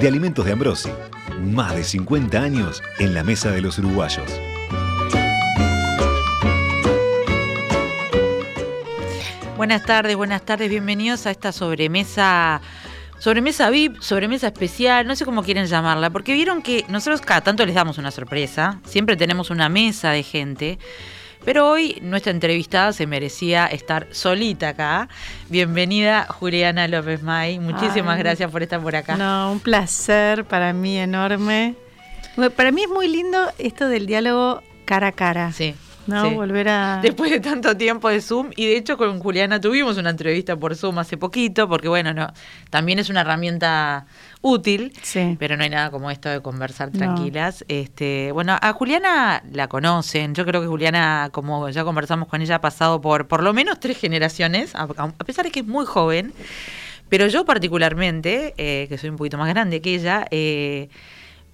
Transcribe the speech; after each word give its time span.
de 0.00 0.08
Alimentos 0.08 0.44
de 0.44 0.52
Ambrosi. 0.52 0.90
Más 1.40 1.74
de 1.74 1.82
50 1.82 2.38
años 2.38 2.82
en 2.98 3.14
la 3.14 3.24
mesa 3.24 3.50
de 3.50 3.62
los 3.62 3.78
uruguayos. 3.78 4.30
Buenas 9.56 9.84
tardes, 9.84 10.16
buenas 10.16 10.42
tardes, 10.42 10.68
bienvenidos 10.68 11.26
a 11.26 11.30
esta 11.30 11.50
sobremesa, 11.50 12.60
sobremesa 13.18 13.70
VIP, 13.70 14.00
sobremesa 14.00 14.48
especial, 14.48 15.06
no 15.06 15.16
sé 15.16 15.24
cómo 15.24 15.42
quieren 15.42 15.66
llamarla, 15.66 16.10
porque 16.10 16.34
vieron 16.34 16.60
que 16.60 16.84
nosotros 16.88 17.22
cada 17.22 17.40
tanto 17.40 17.64
les 17.64 17.74
damos 17.74 17.96
una 17.96 18.10
sorpresa, 18.10 18.80
siempre 18.84 19.16
tenemos 19.16 19.48
una 19.48 19.70
mesa 19.70 20.10
de 20.10 20.22
gente, 20.22 20.78
pero 21.46 21.70
hoy 21.70 21.98
nuestra 22.02 22.32
entrevistada 22.32 22.92
se 22.92 23.06
merecía 23.06 23.66
estar 23.68 24.08
solita 24.10 24.70
acá. 24.70 25.08
Bienvenida 25.48 26.26
Juliana 26.28 26.88
López 26.88 27.22
May, 27.22 27.60
muchísimas 27.60 28.16
Ay. 28.16 28.22
gracias 28.24 28.50
por 28.50 28.64
estar 28.64 28.80
por 28.80 28.96
acá. 28.96 29.16
No, 29.16 29.52
un 29.52 29.60
placer 29.60 30.44
para 30.44 30.72
mí 30.72 30.98
enorme. 30.98 31.76
Para 32.56 32.72
mí 32.72 32.82
es 32.82 32.88
muy 32.88 33.06
lindo 33.06 33.38
esto 33.58 33.88
del 33.88 34.06
diálogo 34.06 34.60
cara 34.86 35.06
a 35.06 35.12
cara. 35.12 35.52
Sí. 35.52 35.76
¿No? 36.06 36.28
sí. 36.28 36.34
Volver 36.34 36.68
a. 36.68 37.00
Después 37.02 37.30
de 37.30 37.40
tanto 37.40 37.76
tiempo 37.76 38.08
de 38.08 38.20
Zoom, 38.20 38.50
y 38.56 38.66
de 38.66 38.76
hecho 38.76 38.96
con 38.96 39.18
Juliana 39.20 39.60
tuvimos 39.60 39.96
una 39.98 40.10
entrevista 40.10 40.56
por 40.56 40.74
Zoom 40.76 40.98
hace 40.98 41.16
poquito, 41.16 41.68
porque 41.68 41.88
bueno, 41.88 42.12
no, 42.14 42.28
también 42.70 42.98
es 42.98 43.08
una 43.10 43.22
herramienta 43.22 44.06
útil, 44.42 44.92
Sí. 45.02 45.36
pero 45.38 45.56
no 45.56 45.64
hay 45.64 45.70
nada 45.70 45.90
como 45.90 46.10
esto 46.10 46.28
de 46.28 46.40
conversar 46.40 46.90
No. 46.92 46.98
tranquilas. 46.98 47.64
Este, 47.68 48.30
bueno, 48.32 48.56
a 48.60 48.72
Juliana 48.72 49.42
la 49.52 49.66
conocen, 49.68 50.34
yo 50.34 50.44
creo 50.46 50.60
que 50.60 50.66
Juliana, 50.68 51.30
como 51.32 51.68
ya 51.70 51.82
conversamos 51.84 52.28
con 52.28 52.42
ella, 52.42 52.56
ha 52.56 52.60
pasado 52.60 53.00
por 53.00 53.26
por 53.28 53.42
lo 53.42 53.52
menos 53.52 53.80
tres 53.80 53.98
generaciones, 53.98 54.74
a, 54.74 54.82
a 54.84 55.24
pesar 55.24 55.44
de 55.46 55.50
que 55.50 55.60
es 55.60 55.66
muy 55.66 55.84
joven, 55.86 56.32
pero 57.08 57.26
yo 57.28 57.44
particularmente, 57.44 58.54
eh, 58.58 58.86
que 58.88 58.98
soy 58.98 59.10
un 59.10 59.16
poquito 59.16 59.38
más 59.38 59.48
grande 59.48 59.80
que 59.80 59.94
ella, 59.94 60.26
eh, 60.30 60.88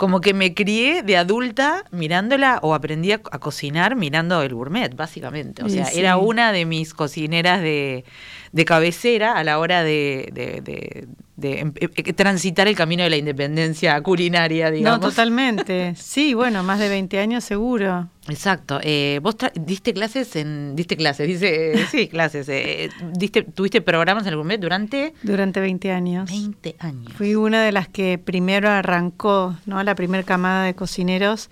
como 0.02 0.20
que 0.20 0.34
me 0.34 0.52
crié 0.52 1.04
de 1.04 1.16
adulta 1.16 1.84
mirándola 1.92 2.58
o 2.62 2.74
aprendí 2.74 3.12
a, 3.12 3.20
a 3.30 3.38
cocinar 3.38 3.94
mirando 3.94 4.42
el 4.42 4.52
gourmet, 4.52 4.96
básicamente. 4.96 5.62
O 5.62 5.68
sea, 5.68 5.84
sí. 5.84 6.00
era 6.00 6.16
una 6.16 6.50
de 6.50 6.64
mis 6.64 6.92
cocineras 6.92 7.60
de, 7.60 8.04
de 8.52 8.64
cabecera 8.64 9.32
a 9.36 9.44
la 9.44 9.58
hora 9.58 9.82
de, 9.82 10.28
de- 10.32 10.60
de- 10.60 11.08
de 11.36 11.58
em- 11.60 11.72
eh, 11.80 12.12
transitar 12.12 12.68
el 12.68 12.76
camino 12.76 13.02
de 13.02 13.10
la 13.10 13.16
independencia 13.16 14.00
culinaria, 14.02 14.70
digamos. 14.70 15.00
No, 15.00 15.08
totalmente. 15.08 15.94
Sí, 15.96 16.34
bueno, 16.34 16.62
más 16.62 16.78
de 16.78 16.88
20 16.88 17.18
años 17.18 17.42
seguro. 17.42 18.08
Exacto. 18.28 18.78
Eh, 18.82 19.18
vos 19.22 19.34
diste 19.60 19.92
clases 19.94 20.36
en... 20.36 20.76
Diste 20.76 20.96
clases, 20.96 21.26
dice... 21.26 21.86
sí, 21.90 22.06
clases. 22.06 22.48
eh, 22.50 22.90
diste, 23.14 23.42
tuviste 23.42 23.80
programas 23.80 24.24
en 24.24 24.28
el 24.28 24.36
gourmet 24.36 24.58
durante 24.60 25.14
Durante 25.22 25.58
20 25.60 25.90
años. 25.90 26.30
20 26.30 26.76
años. 26.78 27.12
Fui 27.14 27.34
una 27.34 27.64
de 27.64 27.72
las 27.72 27.88
que 27.88 28.18
primero 28.18 28.68
arrancó, 28.68 29.56
¿no? 29.66 29.82
La 29.82 29.94
primera 29.96 30.22
camada 30.22 30.64
de 30.64 30.74
cocineros, 30.74 31.48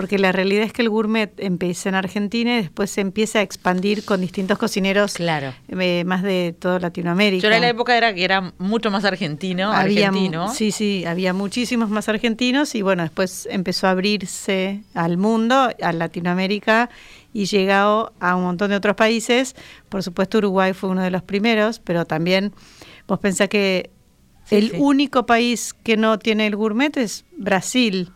porque 0.00 0.18
la 0.18 0.32
realidad 0.32 0.64
es 0.64 0.72
que 0.72 0.80
el 0.80 0.88
gourmet 0.88 1.30
empieza 1.36 1.90
en 1.90 1.94
Argentina 1.94 2.54
y 2.58 2.62
después 2.62 2.90
se 2.90 3.02
empieza 3.02 3.40
a 3.40 3.42
expandir 3.42 4.02
con 4.06 4.22
distintos 4.22 4.56
cocineros 4.56 5.12
Claro. 5.12 5.52
eh, 5.68 6.04
más 6.06 6.22
de 6.22 6.54
toda 6.58 6.78
Latinoamérica. 6.80 7.42
Yo 7.42 7.48
era 7.48 7.58
la 7.60 7.68
época 7.68 7.94
era 7.94 8.14
que 8.14 8.24
era 8.24 8.54
mucho 8.56 8.90
más 8.90 9.04
argentino, 9.04 9.70
Había, 9.70 10.08
argentino. 10.08 10.54
Sí, 10.54 10.72
sí, 10.72 11.04
había 11.04 11.34
muchísimos 11.34 11.90
más 11.90 12.08
argentinos 12.08 12.74
y 12.74 12.80
bueno, 12.80 13.02
después 13.02 13.46
empezó 13.50 13.88
a 13.88 13.90
abrirse 13.90 14.82
al 14.94 15.18
mundo, 15.18 15.68
a 15.82 15.92
Latinoamérica 15.92 16.88
y 17.34 17.44
llegado 17.44 18.14
a 18.20 18.36
un 18.36 18.44
montón 18.44 18.70
de 18.70 18.76
otros 18.76 18.96
países. 18.96 19.54
Por 19.90 20.02
supuesto, 20.02 20.38
Uruguay 20.38 20.72
fue 20.72 20.88
uno 20.88 21.02
de 21.02 21.10
los 21.10 21.22
primeros, 21.22 21.78
pero 21.78 22.06
también 22.06 22.52
vos 23.06 23.18
pensás 23.18 23.50
que 23.50 23.90
Sí, 24.46 24.56
el 24.56 24.70
sí. 24.70 24.76
único 24.80 25.26
país 25.26 25.74
que 25.84 25.96
no 25.96 26.18
tiene 26.18 26.46
el 26.46 26.56
gourmet 26.56 26.96
es 26.96 27.24
Brasil. 27.36 28.10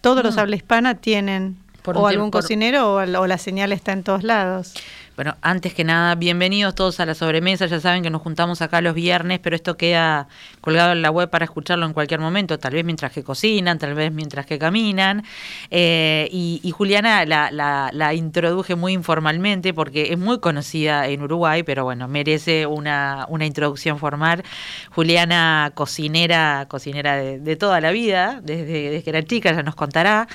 Todos 0.00 0.24
los 0.24 0.36
Mm. 0.36 0.38
habla 0.38 0.56
hispana 0.56 0.94
tienen 0.94 1.56
Por 1.82 1.96
o 1.96 2.06
algún 2.06 2.30
por- 2.30 2.42
cocinero 2.42 2.94
o, 2.94 2.96
o 3.00 3.26
la 3.26 3.38
señal 3.38 3.72
está 3.72 3.92
en 3.92 4.02
todos 4.02 4.22
lados. 4.24 4.74
Bueno, 5.18 5.36
antes 5.42 5.74
que 5.74 5.82
nada, 5.82 6.14
bienvenidos 6.14 6.76
todos 6.76 7.00
a 7.00 7.04
la 7.04 7.12
sobremesa. 7.16 7.66
Ya 7.66 7.80
saben 7.80 8.04
que 8.04 8.08
nos 8.10 8.22
juntamos 8.22 8.62
acá 8.62 8.80
los 8.80 8.94
viernes, 8.94 9.40
pero 9.40 9.56
esto 9.56 9.76
queda 9.76 10.28
colgado 10.60 10.92
en 10.92 11.02
la 11.02 11.10
web 11.10 11.28
para 11.28 11.44
escucharlo 11.44 11.86
en 11.86 11.92
cualquier 11.92 12.20
momento, 12.20 12.56
tal 12.60 12.74
vez 12.74 12.84
mientras 12.84 13.10
que 13.10 13.24
cocinan, 13.24 13.80
tal 13.80 13.94
vez 13.94 14.12
mientras 14.12 14.46
que 14.46 14.60
caminan. 14.60 15.24
Eh, 15.72 16.28
y, 16.30 16.60
y 16.62 16.70
Juliana 16.70 17.24
la, 17.26 17.50
la- 17.50 17.90
la 17.92 18.14
introduje 18.14 18.76
muy 18.76 18.92
informalmente 18.92 19.74
porque 19.74 20.12
es 20.12 20.18
muy 20.20 20.38
conocida 20.38 21.08
en 21.08 21.20
Uruguay, 21.20 21.64
pero 21.64 21.82
bueno, 21.82 22.06
merece 22.06 22.66
una, 22.66 23.26
una 23.28 23.44
introducción 23.44 23.98
formal. 23.98 24.44
Juliana, 24.92 25.72
cocinera, 25.74 26.66
cocinera 26.68 27.16
de, 27.16 27.40
de 27.40 27.56
toda 27.56 27.80
la 27.80 27.90
vida, 27.90 28.38
desde, 28.44 28.66
desde 28.90 29.02
que 29.02 29.10
era 29.10 29.24
chica, 29.24 29.52
ya 29.52 29.64
nos 29.64 29.74
contará 29.74 30.28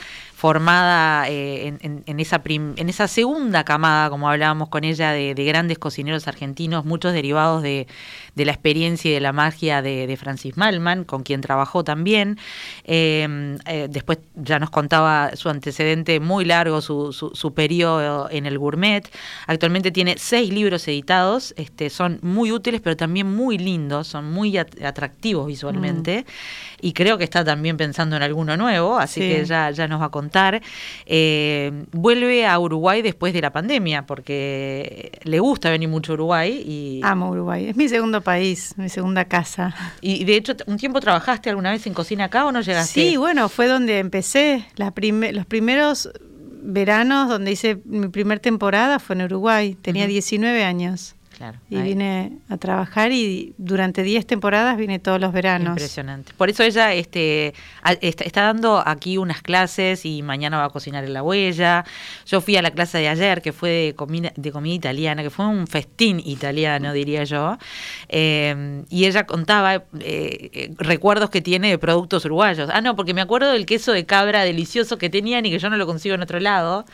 formada 0.43 1.29
eh, 1.29 1.67
en, 1.67 1.77
en- 1.81 2.03
en 2.05 2.19
esa 2.19 2.41
en 2.45 2.89
esa 2.89 3.07
segunda 3.07 3.63
camada, 3.63 4.09
como 4.09 4.29
hablábamos 4.29 4.67
con 4.67 4.83
ella, 4.83 5.11
de, 5.13 5.35
de 5.35 5.45
grandes 5.45 5.79
cocineros 5.79 6.27
argentinos, 6.27 6.83
muchos 6.83 7.13
derivados 7.13 7.63
de, 7.63 7.87
la 8.35 8.51
experiencia 8.51 9.09
y 9.09 9.13
de 9.13 9.21
la 9.21 9.31
magia 9.31 9.81
de, 9.81 10.17
Francis 10.17 10.57
Malman, 10.57 11.05
con 11.05 11.23
quien 11.23 11.39
trabajó 11.39 11.85
también. 11.85 12.37
Eh, 12.83 13.57
eh, 13.67 13.87
después 13.89 14.19
ya 14.35 14.59
nos 14.59 14.69
contaba 14.69 15.31
su 15.35 15.47
antecedente 15.47 16.19
muy 16.19 16.43
largo, 16.43 16.81
su, 16.81 17.13
su, 17.13 17.53
periodo 17.53 18.27
en 18.29 18.45
el 18.45 18.59
gourmet. 18.59 19.09
Actualmente 19.47 19.91
tiene 19.91 20.15
seis 20.17 20.51
libros 20.51 20.85
editados, 20.89 21.53
este, 21.55 21.89
son 21.89 22.19
muy 22.21 22.51
útiles, 22.51 22.81
pero 22.81 22.97
también 22.97 23.33
muy 23.33 23.57
lindos, 23.57 24.07
son 24.09 24.29
muy 24.29 24.57
at- 24.57 24.81
atractivos 24.83 25.47
visualmente. 25.47 26.25
Y 26.85 26.91
creo 26.93 27.17
que 27.17 27.23
está 27.23 27.45
también 27.45 27.77
pensando 27.77 28.17
en 28.17 28.23
alguno 28.23 28.57
nuevo, 28.57 28.97
así 28.97 29.21
Sí. 29.21 29.29
que 29.29 29.45
ya, 29.45 29.71
ya 29.71 29.87
nos 29.87 30.01
va 30.01 30.05
a 30.07 30.09
contar. 30.09 30.61
Eh, 31.05 31.71
vuelve 31.91 32.45
a 32.45 32.59
Uruguay 32.59 33.01
después 33.01 33.33
de 33.33 33.41
la 33.41 33.51
pandemia, 33.53 34.05
porque 34.05 35.11
le 35.23 35.39
gusta 35.39 35.69
venir 35.69 35.87
mucho 35.87 36.11
a 36.11 36.15
Uruguay 36.15 36.51
y, 36.65 36.99
Amo 37.03 37.29
Uruguay, 37.29 37.67
es 37.69 37.75
mi 37.77 37.87
segundo 37.87 38.19
país, 38.21 38.73
mi 38.77 38.89
segunda 38.89 39.25
casa. 39.25 39.73
y 40.01 40.25
de 40.25 40.35
hecho 40.35 40.53
un 40.67 40.77
tiempo 40.77 40.99
trabajaste 40.99 41.49
alguna 41.49 41.71
vez 41.71 41.87
en 41.87 41.93
cocina 41.93 42.25
acá 42.25 42.45
o 42.45 42.51
no 42.51 42.59
llegaste. 42.61 42.93
Sí, 43.11 43.15
bueno, 43.17 43.47
fue 43.47 43.67
donde 43.67 43.99
empecé. 43.99 44.65
La 44.75 44.91
prime- 44.91 45.31
los 45.31 45.45
primeros 45.45 46.09
veranos 46.61 47.29
donde 47.29 47.51
hice 47.51 47.79
mi 47.85 48.07
primer 48.09 48.39
temporada 48.39 48.99
fue 48.99 49.15
en 49.15 49.23
Uruguay. 49.23 49.75
Tenía 49.81 50.03
Ujú. 50.03 50.11
19 50.11 50.63
años 50.63 51.15
Claro, 51.43 51.59
y 51.69 51.75
ahí. 51.75 51.83
vine 51.89 52.37
a 52.47 52.55
trabajar 52.55 53.11
y 53.11 53.53
durante 53.57 54.01
10 54.01 54.25
temporadas 54.25 54.77
vine 54.77 54.97
todos 54.99 55.19
los 55.19 55.33
veranos. 55.33 55.71
Impresionante. 55.71 56.31
Por 56.37 56.49
eso 56.49 56.63
ella 56.63 56.93
este, 56.93 57.53
a- 57.81 57.91
está, 57.93 58.23
está 58.23 58.43
dando 58.43 58.81
aquí 58.85 59.17
unas 59.17 59.41
clases 59.41 60.05
y 60.05 60.21
mañana 60.21 60.57
va 60.57 60.65
a 60.65 60.69
cocinar 60.69 61.03
en 61.03 61.11
la 61.11 61.21
huella. 61.21 61.83
Yo 62.25 62.39
fui 62.39 62.55
a 62.55 62.61
la 62.61 62.71
clase 62.71 62.97
de 62.99 63.09
ayer 63.09 63.41
que 63.41 63.51
fue 63.51 63.69
de 63.69 63.93
comida, 63.93 64.31
de 64.37 64.51
comida 64.53 64.73
italiana, 64.75 65.21
que 65.21 65.29
fue 65.29 65.45
un 65.47 65.67
festín 65.67 66.21
italiano, 66.23 66.93
diría 66.93 67.25
yo. 67.25 67.57
Eh, 68.07 68.83
y 68.89 69.05
ella 69.05 69.25
contaba 69.25 69.75
eh, 69.75 69.83
eh, 69.99 70.71
recuerdos 70.77 71.29
que 71.29 71.41
tiene 71.41 71.69
de 71.69 71.77
productos 71.77 72.23
uruguayos. 72.25 72.69
Ah, 72.71 72.79
no, 72.79 72.95
porque 72.95 73.13
me 73.13 73.21
acuerdo 73.21 73.51
del 73.51 73.65
queso 73.65 73.91
de 73.91 74.05
cabra 74.05 74.43
delicioso 74.43 74.97
que 74.97 75.09
tenían 75.09 75.45
y 75.45 75.51
que 75.51 75.59
yo 75.59 75.69
no 75.69 75.75
lo 75.75 75.85
consigo 75.85 76.15
en 76.15 76.21
otro 76.21 76.39
lado. 76.39 76.85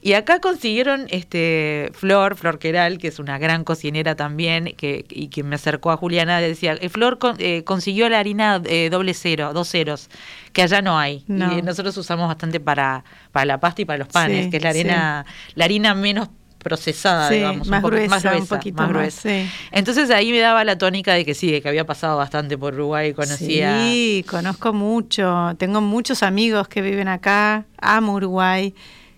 Y 0.00 0.12
acá 0.12 0.38
consiguieron 0.40 1.06
este 1.10 1.90
Flor, 1.94 2.36
Flor 2.36 2.58
Queral, 2.58 2.98
que 2.98 3.08
es 3.08 3.18
una 3.18 3.38
gran 3.38 3.64
cocinera 3.64 3.95
también, 4.04 4.74
que, 4.76 5.04
y 5.08 5.28
que 5.28 5.42
me 5.42 5.54
acercó 5.56 5.90
a 5.90 5.96
Juliana, 5.96 6.40
decía, 6.40 6.76
eh, 6.80 6.88
Flor 6.88 7.18
con- 7.18 7.36
eh, 7.38 7.62
consiguió 7.64 8.08
la 8.08 8.18
harina 8.18 8.60
eh, 8.66 8.88
doble 8.90 9.14
cero, 9.14 9.52
dos 9.54 9.68
ceros, 9.70 10.08
que 10.52 10.62
allá 10.62 10.82
no 10.82 10.98
hay. 10.98 11.24
No. 11.26 11.56
Y 11.58 11.62
nosotros 11.62 11.96
usamos 11.96 12.28
bastante 12.28 12.60
para, 12.60 13.04
para 13.32 13.44
la 13.46 13.58
pasta 13.60 13.82
y 13.82 13.84
para 13.84 13.98
los 13.98 14.08
panes, 14.08 14.44
Sí, 14.44 14.50
que 14.50 14.56
es 14.58 14.62
la 14.62 14.68
arena, 14.70 15.26
la 15.54 15.64
harina 15.64 15.94
menos 15.94 16.28
procesada, 16.58 17.28
Sí, 17.28 17.36
digamos, 17.36 17.68
más 17.68 17.82
un, 17.84 17.90
gruesa, 17.90 18.08
más 18.10 18.22
gruesa, 18.24 18.40
un 18.40 18.46
poquito 18.48 18.76
más 18.82 18.86
más, 18.90 18.96
gruesa. 18.98 19.20
sí. 19.28 19.48
Entonces 19.70 20.10
ahí 20.10 20.32
me 20.32 20.40
daba 20.40 20.64
la 20.64 20.76
tónica 20.76 21.14
de 21.14 21.24
que 21.24 21.32
sí, 21.34 21.50
de 21.52 21.62
que 21.62 21.68
había 21.68 21.86
pasado 21.86 22.16
bastante 22.16 22.58
por 22.58 22.74
Uruguay, 22.74 23.12
conocía... 23.14 23.78
Sí, 23.84 24.24
conozco 24.28 24.72
mucho. 24.72 25.54
Tengo 25.58 25.80
muchos 25.80 26.24
amigos 26.24 26.66
que 26.66 26.82
viven 26.82 27.06
acá. 27.06 27.66
Amo 27.80 28.14
Uruguay. 28.14 28.74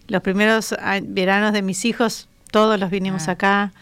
Los 0.08 0.20
primeros 0.20 0.74
ah, 0.78 1.00
veranos 1.02 1.54
de 1.54 1.62
mis 1.62 1.86
hijos, 1.86 2.28
todos 2.50 2.78
los 2.78 2.90
vinimos 2.90 3.28
Ah. 3.28 3.32
acá. 3.32 3.72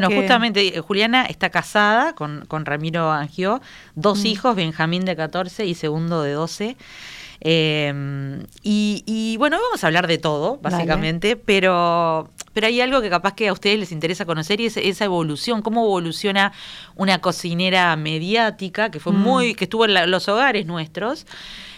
Bueno, 0.00 0.10
justamente 0.10 0.76
eh, 0.76 0.80
Juliana 0.80 1.24
está 1.24 1.50
casada 1.50 2.14
con, 2.14 2.46
con 2.46 2.66
Ramiro 2.66 3.12
Angió, 3.12 3.62
dos 3.94 4.22
mm. 4.22 4.26
hijos, 4.26 4.56
Benjamín 4.56 5.04
de 5.04 5.14
14 5.14 5.66
y 5.66 5.74
segundo 5.74 6.22
de 6.22 6.32
12. 6.32 6.76
Em, 7.40 8.42
y, 8.62 9.36
bueno, 9.38 9.58
vamos 9.60 9.84
a 9.84 9.86
hablar 9.86 10.08
de 10.08 10.18
todo, 10.18 10.58
básicamente, 10.62 11.36
pero, 11.36 12.28
pero 12.52 12.66
hay 12.66 12.80
algo 12.80 13.02
que 13.02 13.10
capaz 13.10 13.34
que 13.34 13.48
a 13.48 13.52
ustedes 13.52 13.78
les 13.78 13.92
interesa 13.92 14.24
conocer 14.24 14.60
y 14.60 14.66
es 14.66 14.76
esa 14.78 15.04
evolución, 15.04 15.62
cómo 15.62 15.84
evoluciona 15.84 16.52
una 16.96 17.20
cocinera 17.20 17.94
mediática 17.96 18.90
que 18.90 18.98
fue 18.98 19.12
mm. 19.12 19.16
muy, 19.16 19.54
que 19.54 19.64
estuvo 19.64 19.84
en 19.84 20.10
los 20.10 20.28
hogares 20.28 20.66
nuestros. 20.66 21.26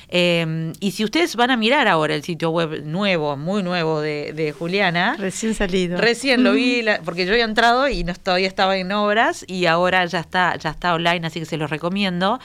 Em, 0.09 0.73
y 0.79 0.93
si 0.93 1.05
ustedes 1.05 1.35
van 1.35 1.51
a 1.51 1.57
mirar 1.57 1.89
ahora 1.89 2.15
el 2.15 2.23
sitio 2.23 2.51
web 2.51 2.85
nuevo, 2.85 3.37
muy 3.37 3.63
nuevo 3.63 4.01
de, 4.01 4.55
Juliana. 4.57 5.17
Recién 5.19 5.55
salido. 5.55 5.99
Recién 5.99 6.45
lo 6.45 6.53
vi, 6.53 6.85
porque 7.05 7.27
yo 7.27 7.33
había 7.33 7.45
entrado 7.45 7.89
y 7.89 8.05
no, 8.05 8.15
todavía 8.15 8.47
estaba 8.47 8.77
en 8.77 8.93
obras 8.93 9.45
y 9.49 9.67
ahora 9.67 10.05
ya 10.07 10.21
está, 10.21 10.57
ya 10.57 10.71
está 10.71 10.95
online, 10.95 11.27
así 11.27 11.41
que 11.41 11.47
se 11.47 11.57
los 11.57 11.71
recomiendo. 11.71 12.39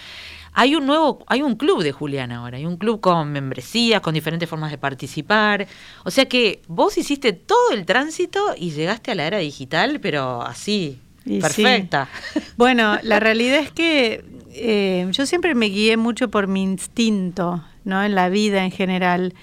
Hay 0.54 0.76
un 0.76 0.86
nuevo, 0.86 1.24
hay 1.28 1.44
un 1.44 1.56
club 1.56 1.82
de 1.82 1.94
Juliana 1.94 2.38
ahora, 2.38 2.58
hay 2.58 2.66
un 2.66 2.76
club 2.76 3.00
con 3.00 3.32
membresías, 3.32 4.02
con 4.02 4.14
diferentes 4.14 4.50
formas 4.50 4.72
de 4.72 4.78
participar. 4.78 5.68
O 6.04 6.12
sea 6.12 6.26
que 6.26 6.62
vos 6.68 6.98
hiciste 6.98 7.32
todo 7.32 7.72
el 7.72 7.86
tránsito 7.86 8.54
y 8.58 8.72
llegaste 8.72 9.12
a 9.12 9.16
la 9.16 9.28
era 9.28 9.38
digital, 9.38 10.00
pero 10.02 10.42
así, 10.42 11.00
perfecta. 11.26 12.10
Bueno, 12.58 12.98
la 13.04 13.20
realidad 13.20 13.60
es 13.60 13.72
que 13.72 14.26
eh, 14.54 15.08
yo 15.12 15.26
siempre 15.26 15.56
me 15.56 15.68
guié 15.68 15.98
mucho 15.98 16.30
por 16.30 16.48
mi 16.48 16.64
instinto, 16.64 17.64
¿no? 17.84 18.04
En 18.04 18.16
la 18.16 18.30
vida 18.30 18.64
en 18.64 18.72
general, 18.72 19.34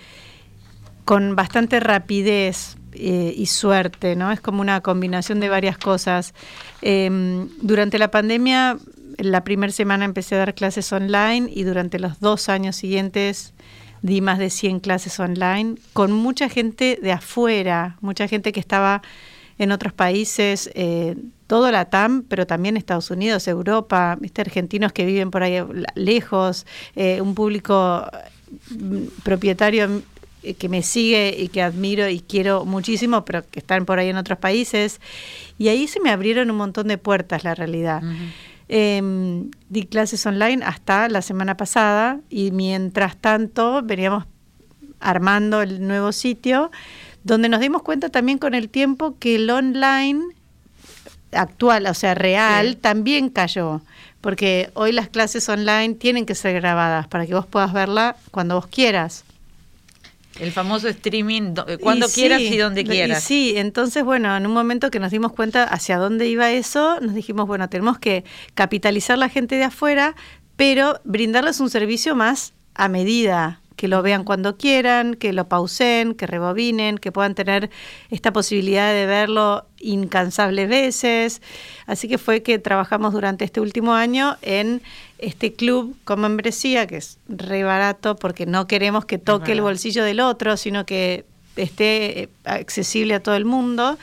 con 1.05 1.37
bastante 1.37 1.81
rapidez. 1.81 2.76
Eh, 2.94 3.34
y 3.37 3.46
suerte, 3.46 4.16
¿no? 4.16 4.32
Es 4.32 4.40
como 4.40 4.60
una 4.60 4.81
combinación 4.81 5.38
de 5.38 5.49
varias 5.49 5.78
cosas. 5.78 6.34
Em, 6.81 7.49
durante 7.60 7.96
la 7.99 8.10
pandemia 8.10 8.78
la 9.19 9.44
primera 9.44 9.72
semana 9.72 10.05
empecé 10.05 10.37
a 10.37 10.38
dar 10.38 10.55
clases 10.55 10.93
online 10.93 11.50
y 11.52 11.64
durante 11.64 11.99
los 11.99 12.20
dos 12.20 12.49
años 12.49 12.76
siguientes 12.76 13.52
di 14.00 14.20
más 14.20 14.38
de 14.38 14.49
100 14.49 14.81
clases 14.81 15.19
online 15.19 15.75
con 15.93 16.12
mucha 16.12 16.49
gente 16.49 16.99
de 17.02 17.12
afuera, 17.12 17.96
mucha 18.00 18.28
gente 18.28 18.52
que 18.52 18.61
estaba 18.61 19.02
en 19.58 19.72
otros 19.72 19.93
países, 19.93 20.70
eh, 20.75 21.16
todo 21.49 21.73
la 21.73 21.87
TAM, 21.87 22.23
pero 22.29 22.47
también 22.47 22.77
Estados 22.77 23.11
Unidos, 23.11 23.49
Europa, 23.49 24.17
¿viste? 24.21 24.43
argentinos 24.43 24.93
que 24.93 25.05
viven 25.06 25.33
por 25.33 25.43
ahí 25.43 25.61
lejos, 25.95 26.67
eh, 26.95 27.21
un 27.21 27.35
público 27.35 28.06
mm, 28.71 29.23
propietario 29.25 30.03
eh, 30.43 30.55
que 30.55 30.69
me 30.69 30.83
sigue 30.83 31.35
y 31.37 31.49
que 31.49 31.62
admiro 31.62 32.09
y 32.09 32.21
quiero 32.21 32.67
muchísimo, 32.67 33.25
pero 33.25 33.49
que 33.50 33.61
están 33.61 33.87
por 33.87 33.99
ahí 33.99 34.11
en 34.11 34.19
otros 34.19 34.39
países. 34.39 35.00
Y 35.56 35.69
ahí 35.69 35.89
se 35.89 36.00
me 36.00 36.11
abrieron 36.11 36.50
un 36.50 36.59
montón 36.59 36.87
de 36.87 36.99
puertas, 36.99 37.43
la 37.45 37.55
realidad. 37.55 38.03
Em, 38.69 39.50
di 39.71 39.87
clases 39.87 40.27
online 40.27 40.62
hasta 40.62 41.09
la 41.09 41.23
semana 41.23 41.56
pasada 41.56 42.21
y 42.29 42.50
mientras 42.50 43.17
tanto 43.17 43.81
veníamos 43.83 44.27
armando 45.00 45.62
el 45.62 45.87
nuevo 45.87 46.12
sitio, 46.12 46.71
donde 47.25 47.49
nos 47.49 47.61
dimos 47.61 47.83
cuenta 47.83 48.11
también 48.11 48.37
con 48.37 48.55
el 48.55 48.69
tiempo 48.69 49.17
que 49.19 49.37
el 49.37 49.49
online 49.49 50.38
actual, 51.32 51.86
o 51.86 51.94
sea, 51.94 52.14
real, 52.14 52.76
también 52.76 53.28
cayó. 53.28 53.80
Porque 54.20 54.70
hoy 54.75 54.92
las 54.92 55.08
clases 55.08 55.48
online 55.48 55.94
tienen 55.94 56.26
que 56.26 56.34
ser 56.34 56.54
grabadas 56.54 57.06
para 57.06 57.26
que 57.26 57.34
vos 57.34 57.46
puedas 57.46 57.72
verla 57.72 58.16
cuando 58.30 58.56
vos 58.56 58.66
quieras. 58.66 59.25
El 60.40 60.52
famoso 60.52 60.88
streaming, 60.88 61.54
cuando 61.80 62.08
quieras 62.08 62.40
y 62.40 62.56
donde 62.56 62.84
quieras. 62.84 63.25
sí, 63.25 63.54
entonces, 63.56 64.04
bueno, 64.04 64.36
en 64.36 64.46
un 64.46 64.52
momento 64.52 64.90
que 64.90 65.00
nos 65.00 65.10
dimos 65.10 65.32
cuenta 65.32 65.64
hacia 65.64 65.98
dónde 65.98 66.28
iba 66.28 66.50
eso, 66.50 67.00
nos 67.00 67.14
dijimos, 67.14 67.46
bueno, 67.48 67.69
tenemos 67.69 67.98
que 67.98 68.25
capitalizar 68.54 69.19
la 69.19 69.28
gente 69.28 69.56
de 69.56 69.64
afuera, 69.64 70.14
pero 70.54 71.00
brindarles 71.04 71.58
un 71.60 71.70
servicio 71.70 72.14
más 72.14 72.52
a 72.75 72.88
medida, 72.88 73.60
que 73.78 73.86
lo 73.86 74.02
vean 74.02 74.25
cuando 74.25 74.56
quieran, 74.56 75.14
que 75.14 75.32
lo 75.32 75.48
pausen, 75.48 76.14
que 76.14 76.26
rebobinen, 76.26 76.98
que 76.98 77.12
puedan 77.12 77.36
tener 77.36 77.70
esta 78.10 78.32
posibilidad 78.32 78.92
de 78.92 79.06
verlo 79.06 79.66
incansables 79.78 80.69
veces. 80.69 81.40
Así 81.86 82.08
que 82.08 82.19
fue 82.19 82.42
que 82.42 82.58
trabajamos 82.58 83.12
durante 83.12 83.44
este 83.44 83.60
último 83.60 83.94
año 83.94 84.36
en 84.42 84.82
este 85.19 85.52
club 85.52 85.94
con 86.02 86.20
membresía, 86.20 86.88
que 86.88 86.96
es 86.96 87.19
re 87.28 87.62
barato 87.62 88.16
porque 88.16 88.46
no 88.46 88.66
queremos 88.66 89.04
que 89.04 89.16
toque 89.16 89.52
el 89.52 89.60
bolsillo 89.60 90.02
del 90.02 90.19
otro, 90.19 90.56
sino 90.56 90.84
que 90.84 91.25
esté 91.54 92.22
eh, 92.22 92.28
accesible 92.42 93.14
a 93.14 93.22
todo 93.22 93.36
el 93.36 93.44
mundo, 93.44 93.96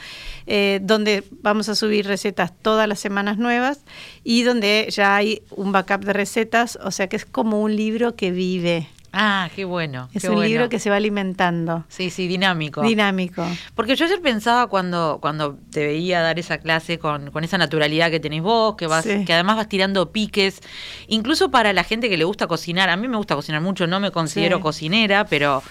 eh, 0.46 0.80
donde 0.82 1.22
vamos 1.42 1.68
a 1.68 1.74
subir 1.74 2.06
recetas 2.06 2.50
todas 2.62 2.88
las 2.88 2.98
semanas 2.98 3.36
nuevas 3.36 3.80
y 4.24 4.42
donde 4.42 4.88
ya 4.90 5.16
hay 5.16 5.42
un 5.50 5.70
backup 5.70 6.02
de 6.02 6.14
recetas, 6.14 6.78
o 6.82 6.90
sea 6.90 7.08
que 7.08 7.16
es 7.16 7.26
como 7.26 7.60
un 7.60 7.76
libro 7.76 8.16
que 8.16 8.30
vive. 8.30 8.88
Ah, 9.18 9.48
qué 9.56 9.64
bueno. 9.64 10.10
Es 10.12 10.24
un 10.24 10.44
libro 10.44 10.68
que 10.68 10.78
se 10.78 10.90
va 10.90 10.96
alimentando. 10.96 11.86
Sí, 11.88 12.10
sí, 12.10 12.28
dinámico. 12.28 12.82
Dinámico. 12.82 13.46
Porque 13.74 13.96
yo 13.96 14.04
ayer 14.04 14.20
pensaba 14.20 14.66
cuando, 14.66 15.20
cuando 15.22 15.56
te 15.70 15.86
veía 15.86 16.20
dar 16.20 16.38
esa 16.38 16.58
clase 16.58 16.98
con, 16.98 17.30
con 17.30 17.42
esa 17.42 17.56
naturalidad 17.56 18.10
que 18.10 18.20
tenés 18.20 18.42
vos, 18.42 18.76
que 18.76 18.86
vas, 18.86 19.06
que 19.06 19.32
además 19.32 19.56
vas 19.56 19.70
tirando 19.70 20.12
piques, 20.12 20.60
incluso 21.08 21.50
para 21.50 21.72
la 21.72 21.82
gente 21.82 22.10
que 22.10 22.18
le 22.18 22.24
gusta 22.24 22.46
cocinar. 22.46 22.90
A 22.90 22.96
mí 22.98 23.08
me 23.08 23.16
gusta 23.16 23.34
cocinar 23.34 23.62
mucho, 23.62 23.86
no 23.86 24.00
me 24.00 24.10
considero 24.10 24.60
cocinera, 24.60 25.24
pero 25.24 25.62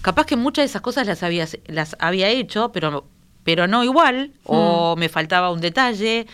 capaz 0.00 0.24
que 0.24 0.36
muchas 0.36 0.62
de 0.62 0.66
esas 0.66 0.80
cosas 0.80 1.06
las 1.06 1.22
había, 1.22 1.46
las 1.66 1.96
había 1.98 2.30
hecho, 2.30 2.72
pero, 2.72 3.04
pero 3.42 3.66
no 3.66 3.84
igual, 3.84 4.32
o 4.44 4.96
mm. 4.96 4.98
me 4.98 5.10
faltaba 5.10 5.50
un 5.50 5.60
detalle 5.60 6.26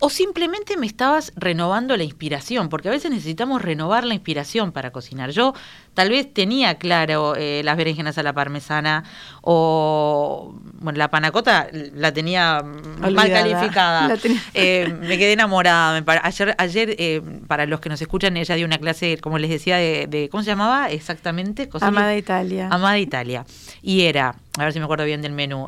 o 0.00 0.10
simplemente 0.10 0.76
me 0.76 0.86
estabas 0.86 1.32
renovando 1.34 1.96
la 1.96 2.04
inspiración, 2.04 2.68
porque 2.68 2.88
a 2.88 2.92
veces 2.92 3.10
necesitamos 3.10 3.62
renovar 3.62 4.04
la 4.04 4.14
inspiración 4.14 4.70
para 4.70 4.92
cocinar. 4.92 5.30
Yo 5.30 5.54
tal 5.98 6.10
vez 6.10 6.32
tenía 6.32 6.76
claro 6.76 7.34
eh, 7.34 7.60
las 7.64 7.76
berenjenas 7.76 8.16
a 8.18 8.22
la 8.22 8.32
parmesana 8.32 9.02
o 9.42 10.54
bueno, 10.74 10.96
la 10.96 11.10
panacota 11.10 11.66
la 11.72 12.12
tenía 12.12 12.62
mal 12.62 13.16
calificada. 13.16 14.16
Eh, 14.54 14.94
me 15.00 15.18
quedé 15.18 15.32
enamorada. 15.32 16.00
ayer, 16.22 16.54
ayer 16.56 16.94
eh, 16.98 17.20
para 17.48 17.66
los 17.66 17.80
que 17.80 17.88
nos 17.88 18.00
escuchan, 18.00 18.36
ella 18.36 18.54
dio 18.54 18.64
una 18.64 18.78
clase, 18.78 19.18
como 19.18 19.38
les 19.38 19.50
decía, 19.50 19.78
de, 19.78 20.28
¿cómo 20.30 20.44
se 20.44 20.50
llamaba 20.50 20.88
exactamente? 20.88 21.68
Amada 21.80 22.16
Italia. 22.16 22.68
Amada 22.70 22.98
Italia. 23.00 23.44
Y 23.82 24.02
era, 24.02 24.36
a 24.56 24.62
ver 24.62 24.72
si 24.72 24.78
me 24.78 24.84
acuerdo 24.84 25.04
bien 25.04 25.20
del 25.20 25.32
menú, 25.32 25.66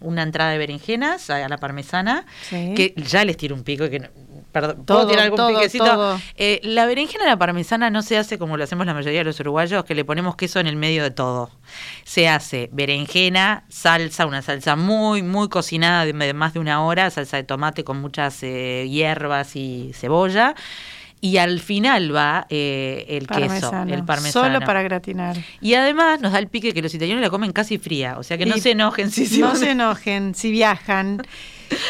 una 0.00 0.22
entrada 0.24 0.50
de 0.50 0.58
berenjenas 0.58 1.30
a 1.30 1.48
la 1.48 1.58
parmesana, 1.58 2.26
que 2.50 2.92
ya 2.96 3.24
les 3.24 3.36
tiro 3.36 3.54
un 3.54 3.62
pico 3.62 3.88
que 3.88 4.10
Perdón, 4.52 4.84
¿puedo 4.84 5.06
tirar 5.06 5.24
algún 5.24 5.54
piquecito? 5.54 6.20
Eh, 6.36 6.60
la 6.62 6.84
berenjena 6.84 7.24
a 7.24 7.28
la 7.28 7.38
parmesana 7.38 7.88
no 7.88 8.02
se 8.02 8.18
hace 8.18 8.38
como 8.38 8.58
lo 8.58 8.64
hacemos 8.64 8.84
la 8.84 8.92
mayoría 8.92 9.20
de 9.20 9.24
los 9.24 9.40
uruguayos, 9.40 9.84
que 9.84 9.94
le 9.94 10.04
ponemos 10.04 10.36
queso 10.36 10.60
en 10.60 10.66
el 10.66 10.76
medio 10.76 11.02
de 11.02 11.10
todo. 11.10 11.50
Se 12.04 12.28
hace 12.28 12.68
berenjena, 12.72 13.64
salsa, 13.68 14.26
una 14.26 14.42
salsa 14.42 14.76
muy, 14.76 15.22
muy 15.22 15.48
cocinada 15.48 16.04
de, 16.04 16.34
más 16.34 16.52
de 16.52 16.60
una 16.60 16.84
hora, 16.84 17.10
salsa 17.10 17.38
de 17.38 17.44
tomate 17.44 17.82
con 17.82 18.00
muchas 18.00 18.42
eh, 18.42 18.86
hierbas 18.90 19.56
y 19.56 19.92
cebolla. 19.94 20.54
Y 21.22 21.36
al 21.36 21.60
final 21.60 22.14
va 22.14 22.46
eh, 22.50 23.06
el 23.08 23.28
queso, 23.28 23.72
el 23.86 24.04
parmesano. 24.04 24.46
Solo 24.46 24.66
para 24.66 24.82
gratinar. 24.82 25.36
Y 25.60 25.74
además 25.74 26.20
nos 26.20 26.32
da 26.32 26.40
el 26.40 26.48
pique 26.48 26.74
que 26.74 26.82
los 26.82 26.92
italianos 26.92 27.22
la 27.22 27.30
comen 27.30 27.52
casi 27.52 27.78
fría. 27.78 28.18
O 28.18 28.24
sea 28.24 28.36
que 28.36 28.44
no 28.44 28.56
se 28.58 28.72
enojen 28.72 29.10
si 29.12 29.38
No 29.38 29.54
se 29.56 29.70
enojen 29.70 30.34
si 30.34 30.50
viajan 30.50 31.22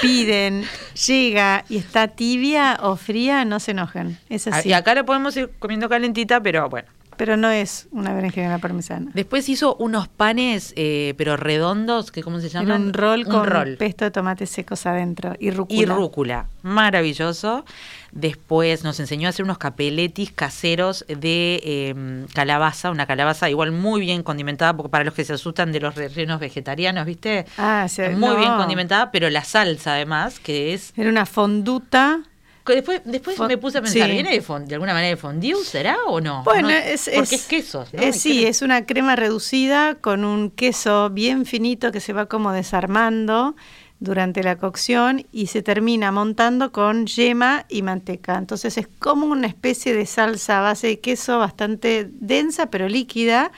piden, 0.01 0.65
llega 1.07 1.65
y 1.69 1.79
está 1.79 2.09
tibia 2.09 2.79
o 2.83 2.97
fría, 2.97 3.45
no 3.45 3.61
se 3.61 3.73
enojen. 3.73 4.19
Es 4.29 4.47
así. 4.47 4.71
Y 4.71 4.73
acá 4.73 4.95
la 4.95 5.05
podemos 5.05 5.37
ir 5.37 5.51
comiendo 5.59 5.89
calentita, 5.89 6.41
pero 6.41 6.69
bueno. 6.69 6.89
Pero 7.17 7.37
no 7.37 7.51
es 7.51 7.89
una 7.91 8.15
berenjena 8.15 8.59
parmesana. 8.59 9.11
Después 9.15 9.49
hizo 9.49 9.77
unos 9.77 10.09
panes, 10.09 10.73
eh, 10.77 11.15
pero 11.17 11.37
redondos, 11.37 12.11
que 12.11 12.23
¿cómo 12.23 12.41
se 12.41 12.49
llaman? 12.49 12.83
un 12.83 12.93
rol 12.93 13.25
con 13.27 13.47
pesto 13.79 14.05
de 14.05 14.11
tomates 14.11 14.51
secos 14.51 14.87
adentro 14.87 15.35
y 15.39 15.51
rúcula. 15.51 15.81
Y 15.81 15.85
rúcula. 15.85 16.47
Maravilloso. 16.63 17.65
Después 18.13 18.85
nos 18.85 19.01
enseñó 19.01 19.27
a 19.27 19.31
hacer 19.31 19.45
unos 19.45 19.57
capeletis 19.57 20.33
caseros 20.33 21.05
de 21.09 21.61
em, 21.65 22.27
calabaza, 22.35 22.91
una 22.91 23.07
calabaza 23.07 23.49
igual 23.49 23.73
muy 23.73 24.03
bien 24.03 24.23
condimentada, 24.23 24.77
porque 24.77 24.91
para 24.91 25.05
los 25.05 25.15
que 25.15 25.25
se 25.25 25.33
asustan 25.33 25.73
de 25.73 25.81
los 25.81 25.95
rellenos 25.95 26.39
vegetarianos, 26.39 27.07
¿viste? 27.07 27.47
Ah, 27.57 27.87
sí. 27.89 28.03
Muy 28.17 28.37
bien 28.37 28.55
condimentada, 28.57 29.11
pero 29.11 29.31
la 29.31 29.45
salsa 29.45 29.95
además, 29.95 30.41
que 30.41 30.75
es... 30.75 30.93
Era 30.97 31.09
una 31.09 31.25
fonduta 31.25 32.21
Después, 32.65 33.03
después 33.05 33.39
me 33.41 33.59
puse 33.59 33.79
a 33.79 33.83
pensar, 33.83 34.09
¿viene 34.09 34.31
de, 34.31 34.75
alguna 34.75 34.93
manera 34.93 35.09
de 35.09 35.17
fondue? 35.17 35.65
¿Será 35.65 35.97
o 36.07 36.21
no? 36.21 36.45
Bueno, 36.45 36.71
es, 36.71 37.11
porque 37.15 37.35
es, 37.35 37.47
queso. 37.47 37.85
sí, 38.13 38.47
es 38.47 38.63
una 38.63 38.87
crema 38.87 39.17
reducida 39.17 39.97
con 39.97 40.25
un 40.25 40.51
queso 40.51 41.11
bien 41.11 41.45
finito 41.45 41.91
que 41.91 42.01
se 42.01 42.13
va 42.13 42.27
como 42.27 42.53
desarmando 42.53 43.57
durante 43.99 44.43
la 44.43 44.57
cocción 44.57 45.27
y 45.33 45.47
se 45.47 45.63
termina 45.63 46.13
montando 46.13 46.73
con 46.73 47.07
yema 47.07 47.67
y 47.69 47.83
manteca. 47.83 48.37
Entonces 48.37 48.79
es 48.79 48.89
como 48.99 49.27
una 49.27 49.47
especie 49.47 49.95
de 49.95 50.07
salsa 50.07 50.59
a 50.59 50.63
base 50.63 50.87
de 50.89 51.01
queso 51.01 51.39
bastante 51.39 52.09
densa 52.13 52.67
pero 52.67 52.89
líquida, 52.89 53.51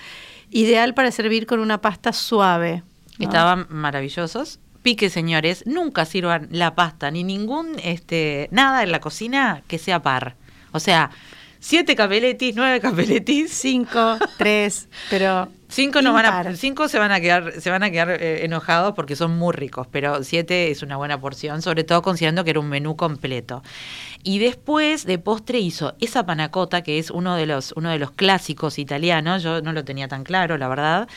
ideal 0.50 0.94
para 0.94 1.10
servir 1.10 1.46
con 1.46 1.60
una 1.60 1.80
pasta 1.80 2.12
suave. 2.12 2.82
Estaban 3.18 3.66
maravillosos 3.70 4.60
pique, 4.84 5.10
señores, 5.10 5.64
nunca 5.66 6.04
sirvan 6.04 6.46
la 6.52 6.76
pasta 6.76 7.10
ni 7.10 7.24
ningún 7.24 7.76
este 7.82 8.48
nada 8.52 8.84
en 8.84 8.92
la 8.92 9.00
cocina 9.00 9.62
que 9.66 9.78
sea 9.78 10.02
par. 10.02 10.36
O 10.70 10.78
sea, 10.78 11.10
siete 11.58 11.96
capeletis, 11.96 12.54
nueve 12.54 12.80
capeletis. 12.86 13.50
Cinco, 13.52 14.18
tres, 14.38 14.88
pero 15.10 15.48
Cinco, 15.74 16.02
no 16.02 16.12
van 16.12 16.26
a, 16.26 16.54
cinco 16.54 16.86
se 16.86 17.00
van 17.00 17.10
a 17.10 17.20
quedar, 17.20 17.60
se 17.60 17.68
van 17.68 17.82
a 17.82 17.90
quedar 17.90 18.10
eh, 18.10 18.44
enojados 18.44 18.94
porque 18.94 19.16
son 19.16 19.36
muy 19.36 19.52
ricos, 19.52 19.88
pero 19.90 20.22
siete 20.22 20.70
es 20.70 20.84
una 20.84 20.96
buena 20.96 21.18
porción, 21.18 21.62
sobre 21.62 21.82
todo 21.82 22.00
considerando 22.00 22.44
que 22.44 22.50
era 22.50 22.60
un 22.60 22.68
menú 22.68 22.94
completo. 22.94 23.60
Y 24.22 24.38
después 24.38 25.04
de 25.04 25.18
postre 25.18 25.58
hizo 25.58 25.96
esa 26.00 26.26
panacota, 26.26 26.82
que 26.82 27.00
es 27.00 27.10
uno 27.10 27.34
de 27.34 27.46
los, 27.46 27.72
uno 27.72 27.90
de 27.90 27.98
los 27.98 28.12
clásicos 28.12 28.78
italianos, 28.78 29.42
yo 29.42 29.62
no 29.62 29.72
lo 29.72 29.84
tenía 29.84 30.06
tan 30.06 30.22
claro, 30.22 30.58
la 30.58 30.68
verdad. 30.68 31.08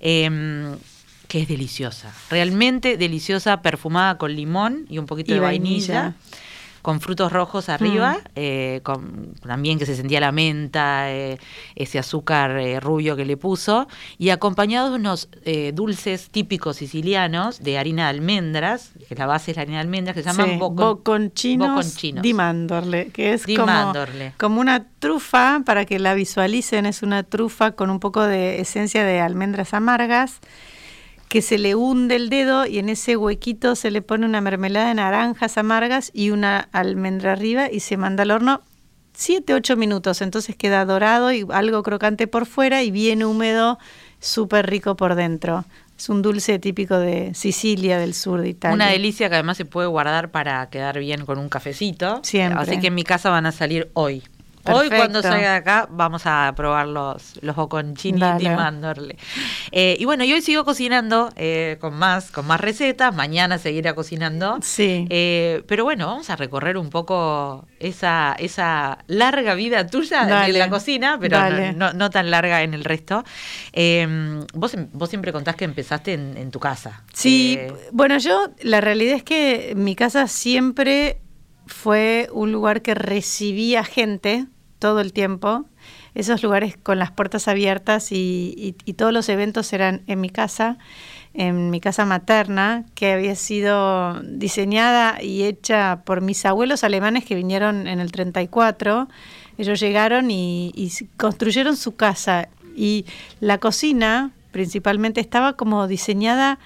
Em, 0.00 0.76
que 1.30 1.42
es 1.42 1.46
deliciosa, 1.46 2.12
realmente 2.28 2.96
deliciosa, 2.96 3.62
perfumada 3.62 4.18
con 4.18 4.34
limón 4.34 4.86
y 4.88 4.98
un 4.98 5.06
poquito 5.06 5.32
de 5.32 5.38
vainilla. 5.38 6.16
con 6.82 6.98
frutos 6.98 7.30
rojos 7.30 7.68
arriba, 7.68 8.14
mm. 8.14 8.28
eh, 8.36 8.80
con, 8.82 9.34
también 9.46 9.78
que 9.78 9.84
se 9.84 9.94
sentía 9.94 10.18
la 10.18 10.32
menta, 10.32 11.12
eh, 11.12 11.38
ese 11.76 11.98
azúcar 11.98 12.52
eh, 12.52 12.80
rubio 12.80 13.16
que 13.16 13.26
le 13.26 13.36
puso, 13.36 13.86
y 14.16 14.30
acompañados 14.30 14.90
de 14.90 14.96
unos 14.96 15.28
dulces 15.74 16.30
típicos 16.30 16.78
sicilianos 16.78 17.62
de 17.62 17.78
harina 17.78 18.04
de 18.04 18.08
almendras, 18.08 18.92
que 19.08 19.14
la 19.14 19.26
base 19.26 19.52
es 19.52 19.58
la 19.58 19.62
harina 19.62 19.76
de 19.76 19.82
almendras, 19.82 20.16
que 20.16 20.22
se 20.22 20.30
llaman 20.30 20.58
boconchinos, 20.58 21.96
di 22.22 22.34
mandorle, 22.34 23.10
que 23.10 23.34
es 23.34 23.44
como, 23.44 23.92
como, 24.36 24.60
una 24.60 24.86
trufa, 24.98 25.60
para 25.64 25.84
que 25.84 26.00
la 26.00 26.14
visualicen, 26.14 26.86
es 26.86 27.02
una 27.02 27.22
trufa 27.22 27.72
con 27.72 27.90
un 27.90 28.00
poco 28.00 28.24
de 28.24 28.60
esencia 28.60 29.04
de 29.04 29.20
almendras 29.20 29.74
amargas, 29.74 30.40
que 31.30 31.42
se 31.42 31.58
le 31.58 31.76
hunde 31.76 32.16
el 32.16 32.28
dedo 32.28 32.66
y 32.66 32.80
en 32.80 32.88
ese 32.88 33.16
huequito 33.16 33.76
se 33.76 33.92
le 33.92 34.02
pone 34.02 34.26
una 34.26 34.40
mermelada 34.40 34.88
de 34.88 34.94
naranjas 34.94 35.58
amargas 35.58 36.10
y 36.12 36.30
una 36.30 36.68
almendra 36.72 37.32
arriba 37.32 37.70
y 37.70 37.80
se 37.80 37.96
manda 37.96 38.24
al 38.24 38.32
horno 38.32 38.62
7, 39.14 39.54
8 39.54 39.76
minutos. 39.76 40.22
Entonces 40.22 40.56
queda 40.56 40.84
dorado 40.84 41.32
y 41.32 41.46
algo 41.52 41.84
crocante 41.84 42.26
por 42.26 42.46
fuera 42.46 42.82
y 42.82 42.90
bien 42.90 43.22
húmedo, 43.22 43.78
súper 44.18 44.68
rico 44.68 44.96
por 44.96 45.14
dentro. 45.14 45.64
Es 45.96 46.08
un 46.08 46.20
dulce 46.20 46.58
típico 46.58 46.98
de 46.98 47.32
Sicilia, 47.34 47.98
del 47.98 48.14
sur 48.14 48.40
de 48.40 48.48
Italia. 48.48 48.74
Una 48.74 48.88
delicia 48.88 49.28
que 49.28 49.36
además 49.36 49.56
se 49.56 49.64
puede 49.64 49.86
guardar 49.86 50.32
para 50.32 50.68
quedar 50.68 50.98
bien 50.98 51.24
con 51.26 51.38
un 51.38 51.48
cafecito. 51.48 52.18
Siempre. 52.24 52.60
Así 52.60 52.80
que 52.80 52.88
en 52.88 52.94
mi 52.96 53.04
casa 53.04 53.30
van 53.30 53.46
a 53.46 53.52
salir 53.52 53.88
hoy. 53.92 54.24
Hoy 54.64 54.88
cuando 54.88 55.22
salga 55.22 55.52
de 55.52 55.56
acá 55.56 55.88
vamos 55.90 56.22
a 56.26 56.52
probar 56.56 56.86
los, 56.86 57.42
los 57.42 57.56
boconchini 57.56 58.20
y 58.40 58.48
mandorle. 58.48 59.16
Eh, 59.72 59.96
y 59.98 60.04
bueno, 60.04 60.24
yo 60.24 60.34
hoy 60.34 60.42
sigo 60.42 60.64
cocinando 60.64 61.30
eh, 61.36 61.78
con 61.80 61.94
más 61.94 62.30
con 62.30 62.46
más 62.46 62.60
recetas, 62.60 63.14
mañana 63.14 63.58
seguiré 63.58 63.94
cocinando. 63.94 64.58
Sí. 64.62 65.06
Eh, 65.10 65.62
pero 65.66 65.84
bueno, 65.84 66.06
vamos 66.06 66.30
a 66.30 66.36
recorrer 66.36 66.76
un 66.76 66.90
poco 66.90 67.66
esa, 67.78 68.34
esa 68.38 68.98
larga 69.06 69.54
vida 69.54 69.86
tuya 69.86 70.46
en 70.46 70.58
la 70.58 70.68
cocina, 70.68 71.18
pero 71.20 71.38
no, 71.74 72.10
tan 72.10 72.30
larga 72.30 72.62
en 72.62 72.74
el 72.74 72.84
resto. 72.84 73.24
vos, 74.54 74.76
vos 74.92 75.08
siempre 75.08 75.32
contás 75.32 75.56
que 75.56 75.64
empezaste 75.64 76.12
en, 76.14 76.36
en 76.36 76.50
tu 76.50 76.60
casa. 76.60 77.04
Sí, 77.12 77.58
bueno, 77.92 78.18
yo 78.18 78.48
la 78.62 78.80
realidad 78.80 79.16
es 79.16 79.22
que 79.22 79.72
mi 79.76 79.96
casa 79.96 80.26
siempre 80.26 81.20
fue 81.70 82.28
un 82.32 82.52
lugar 82.52 82.82
que 82.82 82.94
recibía 82.94 83.84
gente 83.84 84.46
todo 84.78 85.00
el 85.00 85.12
tiempo. 85.12 85.66
Esos 86.14 86.42
lugares 86.42 86.76
con 86.76 86.98
las 86.98 87.12
puertas 87.12 87.46
abiertas 87.46 88.08
y, 88.10 88.74
todos 88.96 89.12
los 89.12 89.28
eventos 89.28 89.72
eran 89.72 90.02
en 90.08 90.20
mi 90.20 90.28
casa, 90.28 90.78
en 91.32 91.70
mi 91.70 91.80
casa 91.80 92.04
materna, 92.04 92.84
que 92.94 93.12
había 93.12 93.36
sido 93.36 94.20
diseñada 94.22 95.22
y 95.22 95.44
hecha 95.44 96.02
por 96.04 96.20
mis 96.20 96.44
abuelos 96.44 96.82
alemanes 96.82 97.24
que 97.24 97.36
vinieron 97.36 97.86
en 97.86 98.00
el 98.00 98.10
34. 98.10 99.08
Ellos 99.56 99.78
llegaron 99.78 100.30
y, 100.30 100.92
construyeron 101.16 101.76
su 101.76 101.94
casa 101.94 102.48
y 102.74 103.06
la 103.38 103.58
cocina 103.58 104.32
principalmente 104.50 105.20
estaba 105.20 105.52
como 105.52 105.86
diseñada 105.86 106.58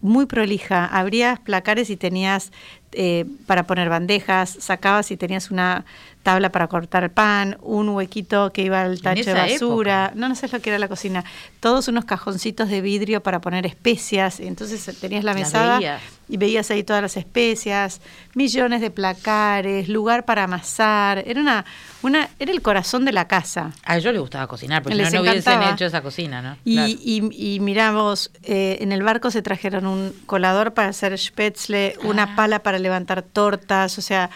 muy 0.00 0.26
prolija. 0.26 0.86
Abrías 0.86 1.40
placares 1.40 1.90
y 1.90 1.96
tenías 1.96 2.52
eh, 2.92 3.26
para 3.46 3.64
poner 3.64 3.88
bandejas, 3.88 4.50
sacabas 4.60 5.10
y 5.10 5.16
tenías 5.16 5.50
una 5.50 5.84
tabla 6.28 6.50
para 6.50 6.68
cortar 6.68 7.04
el 7.04 7.10
pan, 7.10 7.56
un 7.62 7.88
huequito 7.88 8.52
que 8.52 8.60
iba 8.60 8.82
al 8.82 9.00
tacho 9.00 9.24
de 9.24 9.32
basura, 9.32 10.12
no, 10.14 10.28
no 10.28 10.34
sé 10.34 10.46
lo 10.48 10.60
que 10.60 10.68
era 10.68 10.78
la 10.78 10.86
cocina, 10.86 11.24
todos 11.58 11.88
unos 11.88 12.04
cajoncitos 12.04 12.68
de 12.68 12.82
vidrio 12.82 13.22
para 13.22 13.40
poner 13.40 13.64
especias, 13.64 14.38
entonces 14.38 14.94
tenías 15.00 15.24
la 15.24 15.32
mesada 15.32 15.80
y 16.28 16.36
veías 16.36 16.70
ahí 16.70 16.82
todas 16.82 17.00
las 17.00 17.16
especias, 17.16 18.02
millones 18.34 18.82
de 18.82 18.90
placares, 18.90 19.88
lugar 19.88 20.26
para 20.26 20.44
amasar, 20.44 21.24
era 21.26 21.40
una, 21.40 21.64
una, 22.02 22.28
era 22.38 22.52
el 22.52 22.60
corazón 22.60 23.06
de 23.06 23.12
la 23.12 23.26
casa. 23.26 23.72
A 23.86 23.96
ellos 23.96 24.12
les 24.12 24.20
gustaba 24.20 24.46
cocinar, 24.46 24.82
porque 24.82 24.98
no, 24.98 25.22
hubiesen 25.22 25.62
hecho 25.62 25.86
esa 25.86 26.02
cocina, 26.02 26.42
¿no? 26.42 26.58
Y, 26.62 26.78
y, 27.02 27.54
y 27.54 27.60
miramos, 27.60 28.30
eh, 28.42 28.76
en 28.82 28.92
el 28.92 29.02
barco 29.02 29.30
se 29.30 29.40
trajeron 29.40 29.86
un 29.86 30.12
colador 30.26 30.74
para 30.74 30.88
hacer 30.88 31.18
spätzle, 31.18 31.96
una 32.02 32.24
ah. 32.24 32.36
pala 32.36 32.58
para 32.58 32.78
levantar 32.78 33.22
tortas, 33.22 33.96
o 33.96 34.02
sea, 34.02 34.28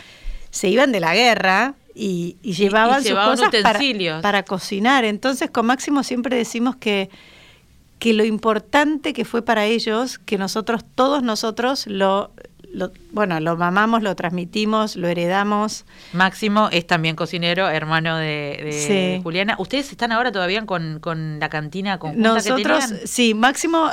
se 0.51 0.69
iban 0.69 0.91
de 0.93 1.01
la 1.01 1.15
guerra 1.15 1.75
y, 1.95 2.37
llevaban 2.43 3.03
sus 3.03 3.13
cosas 3.13 3.51
para, 4.23 4.43
cocinar. 4.45 5.05
Entonces 5.05 5.51
con 5.51 5.67
Máximo 5.67 6.03
siempre 6.03 6.37
decimos 6.37 6.77
que, 6.77 7.11
que 7.99 8.13
lo 8.13 8.25
importante 8.25 9.13
que 9.13 9.25
fue 9.25 9.43
para 9.43 9.67
ellos, 9.67 10.19
que 10.19 10.39
nosotros, 10.39 10.85
todos 10.95 11.23
nosotros, 11.23 11.87
lo, 11.87 12.31
bueno, 13.13 13.39
lo 13.41 13.57
mamamos, 13.57 14.03
lo 14.03 14.17
transmitimos, 14.17 14.97
lo 14.97 15.09
heredamos. 15.09 15.85
Máximo 16.13 16.69
es 16.73 16.87
también 16.87 17.15
cocinero, 17.15 17.69
hermano 17.69 18.17
de, 18.17 19.21
Juliana. 19.23 19.57
¿Ustedes 19.59 19.91
están 19.91 20.13
ahora 20.13 20.33
todavía 20.33 20.65
con, 20.67 21.39
la 21.39 21.49
cantina 21.49 21.99
conjunta 21.99 22.35
Nosotros, 22.35 22.85
sí, 23.05 23.35
Máximo 23.35 23.91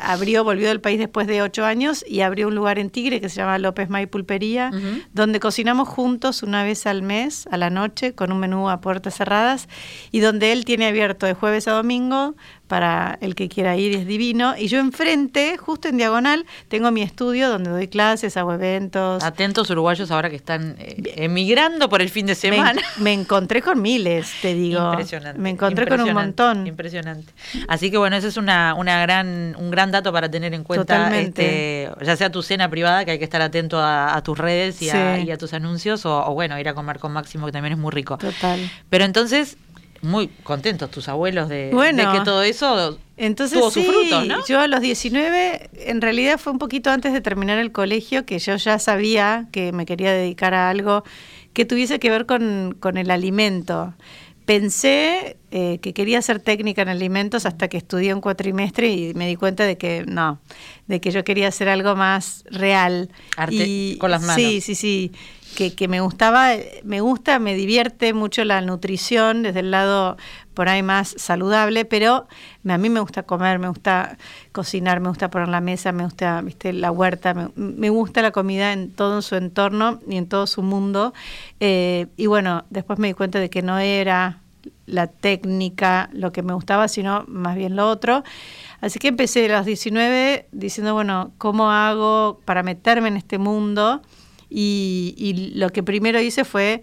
abrió, 0.00 0.44
volvió 0.44 0.68
del 0.68 0.80
país 0.80 0.98
después 0.98 1.26
de 1.26 1.42
ocho 1.42 1.64
años 1.64 2.04
y 2.08 2.20
abrió 2.20 2.48
un 2.48 2.54
lugar 2.54 2.78
en 2.78 2.90
Tigre 2.90 3.20
que 3.20 3.28
se 3.28 3.36
llama 3.36 3.58
López 3.58 3.88
May 3.88 4.06
Pulpería, 4.06 4.70
donde 5.12 5.40
cocinamos 5.40 5.88
juntos 5.88 6.42
una 6.42 6.62
vez 6.62 6.86
al 6.86 7.02
mes, 7.02 7.48
a 7.50 7.56
la 7.56 7.70
noche, 7.70 8.14
con 8.14 8.32
un 8.32 8.38
menú 8.38 8.68
a 8.70 8.80
puertas 8.80 9.16
cerradas 9.16 9.68
y 10.10 10.20
donde 10.20 10.52
él 10.52 10.64
tiene 10.64 10.86
abierto 10.86 11.26
de 11.26 11.34
jueves 11.34 11.68
a 11.68 11.72
domingo 11.72 12.34
para 12.66 13.18
el 13.20 13.34
que 13.34 13.48
quiera 13.48 13.76
ir, 13.76 13.94
es 13.94 14.06
divino. 14.06 14.54
Y 14.56 14.68
yo 14.68 14.78
enfrente, 14.78 15.56
justo 15.58 15.88
en 15.88 15.96
diagonal, 15.96 16.46
tengo 16.68 16.90
mi 16.90 17.02
estudio 17.02 17.48
donde 17.48 17.70
doy 17.70 17.88
clases, 17.88 18.36
eventos. 18.52 19.22
Atentos 19.22 19.70
uruguayos 19.70 20.10
ahora 20.10 20.30
que 20.30 20.36
están 20.36 20.76
eh, 20.78 21.14
emigrando 21.16 21.88
por 21.88 22.02
el 22.02 22.10
fin 22.10 22.26
de 22.26 22.34
semana. 22.34 22.80
Me, 22.98 23.12
encontré 23.12 23.62
con 23.62 23.80
miles, 23.80 24.32
te 24.42 24.54
digo. 24.54 24.90
Impresionante. 24.90 25.40
Me 25.40 25.50
encontré 25.50 25.86
con 25.86 26.00
un 26.00 26.12
montón. 26.12 26.66
Impresionante. 26.66 27.32
Así 27.68 27.90
que 27.90 27.98
bueno, 27.98 28.16
ese 28.16 28.28
es 28.28 28.36
una, 28.36 28.74
una 28.74 29.00
gran, 29.00 29.56
un 29.58 29.70
gran 29.70 29.90
dato 29.90 30.12
para 30.12 30.30
tener 30.30 30.54
en 30.54 30.64
cuenta. 30.64 30.84
Totalmente. 30.84 31.84
Este, 31.84 32.04
ya 32.04 32.16
sea 32.16 32.30
tu 32.30 32.42
cena 32.42 32.68
privada, 32.68 33.04
que 33.04 33.12
hay 33.12 33.18
que 33.18 33.24
estar 33.24 33.42
atento 33.42 33.78
a, 33.80 34.20
tus 34.24 34.38
redes 34.38 34.80
y, 34.82 34.90
a, 34.90 35.38
tus 35.38 35.52
anuncios, 35.54 36.06
o, 36.06 36.26
o 36.26 36.34
bueno, 36.34 36.58
ir 36.58 36.68
a 36.68 36.74
comer 36.74 36.98
con 36.98 37.12
Máximo, 37.12 37.46
que 37.46 37.52
también 37.52 37.72
es 37.72 37.78
muy 37.78 37.90
rico. 37.90 38.18
Total. 38.18 38.58
Pero 38.90 39.04
entonces, 39.04 39.56
muy 40.04 40.28
contentos 40.28 40.90
tus 40.90 41.08
abuelos 41.08 41.48
de, 41.48 41.70
que 42.12 42.20
todo 42.24 42.42
eso 42.42 42.98
entonces, 43.16 43.58
tuvo 43.58 43.70
sí, 43.70 43.86
¿no? 44.26 44.44
Yo 44.46 44.60
a 44.60 44.66
los 44.66 44.80
19, 44.80 45.70
en 45.86 46.00
realidad 46.00 46.38
fue 46.38 46.52
un 46.52 46.58
poquito 46.58 46.90
antes 46.90 47.12
de 47.12 47.20
terminar 47.20 47.58
el 47.58 47.70
colegio, 47.70 48.26
que 48.26 48.38
yo 48.38 48.56
ya 48.56 48.78
sabía 48.78 49.46
que 49.52 49.72
me 49.72 49.86
quería 49.86 50.12
dedicar 50.12 50.54
a 50.54 50.68
algo 50.68 51.04
que 51.52 51.64
tuviese 51.64 52.00
que 52.00 52.10
ver 52.10 52.26
con, 52.26 52.96
el 52.96 53.10
alimento. 53.10 53.94
Pensé 54.44 55.38
eh, 55.52 55.78
que 55.80 55.94
quería 55.94 56.20
ser 56.20 56.40
técnica 56.40 56.82
en 56.82 56.88
alimentos 56.88 57.46
hasta 57.46 57.68
que 57.68 57.78
estudié 57.78 58.12
un 58.12 58.20
cuatrimestre 58.20 58.92
y 58.92 59.14
me 59.14 59.26
di 59.26 59.36
cuenta 59.36 59.64
de 59.64 59.78
que 59.78 60.04
no, 60.06 60.38
de 60.86 61.00
que 61.00 61.12
yo 61.12 61.24
quería 61.24 61.48
hacer 61.48 61.68
algo 61.68 61.94
más 61.94 62.44
real. 62.50 63.08
Arte 63.36 63.96
con 63.98 64.10
las 64.10 64.20
manos. 64.22 64.36
Sí, 64.36 64.60
sí, 64.60 64.74
sí 64.74 65.12
que, 65.54 65.88
me 65.88 66.00
gustaba, 66.00 66.50
me 66.82 67.00
gusta, 67.00 67.38
me 67.38 67.54
divierte 67.54 68.12
mucho 68.12 68.44
la 68.44 68.60
nutrición 68.60 69.42
desde 69.42 69.60
el 69.60 69.70
lado 69.70 70.16
por 70.52 70.68
ahí 70.68 70.82
más 70.82 71.14
saludable, 71.16 71.84
pero 71.84 72.26
a 72.68 72.78
mí 72.78 72.88
me 72.88 73.00
gusta 73.00 73.24
comer, 73.24 73.58
me 73.58 73.68
gusta 73.68 74.18
cocinar, 74.52 75.00
me 75.00 75.08
gusta 75.08 75.30
poner 75.30 75.48
la 75.48 75.60
mesa, 75.60 75.92
me 75.92 76.04
gusta 76.04 76.40
¿viste, 76.42 76.72
la 76.72 76.90
huerta, 76.90 77.34
me, 77.56 77.90
gusta 77.90 78.22
la 78.22 78.30
comida 78.30 78.72
en 78.72 78.90
todo 78.90 79.22
su 79.22 79.36
entorno 79.36 80.00
y 80.08 80.16
en 80.16 80.28
todo 80.28 80.46
su 80.46 80.62
mundo. 80.62 81.12
Eh, 81.60 82.06
y 82.16 82.26
bueno, 82.26 82.64
después 82.70 82.98
me 82.98 83.08
di 83.08 83.14
cuenta 83.14 83.38
de 83.38 83.50
que 83.50 83.62
no 83.62 83.78
era 83.78 84.38
la 84.86 85.06
técnica 85.06 86.10
lo 86.12 86.32
que 86.32 86.42
me 86.42 86.54
gustaba, 86.54 86.88
sino 86.88 87.24
más 87.26 87.56
bien 87.56 87.76
lo 87.76 87.88
otro. 87.88 88.24
Así 88.80 88.98
que 88.98 89.08
empecé 89.08 89.46
a 89.46 89.58
los 89.58 89.66
19 89.66 90.48
diciendo, 90.52 90.94
bueno, 90.94 91.32
¿cómo 91.38 91.70
hago 91.70 92.40
para 92.44 92.62
meterme 92.62 93.08
en 93.08 93.16
este 93.16 93.38
mundo? 93.38 94.02
Y, 94.56 95.52
lo 95.56 95.70
que 95.70 95.82
primero 95.82 96.20
hice 96.20 96.44
fue 96.44 96.80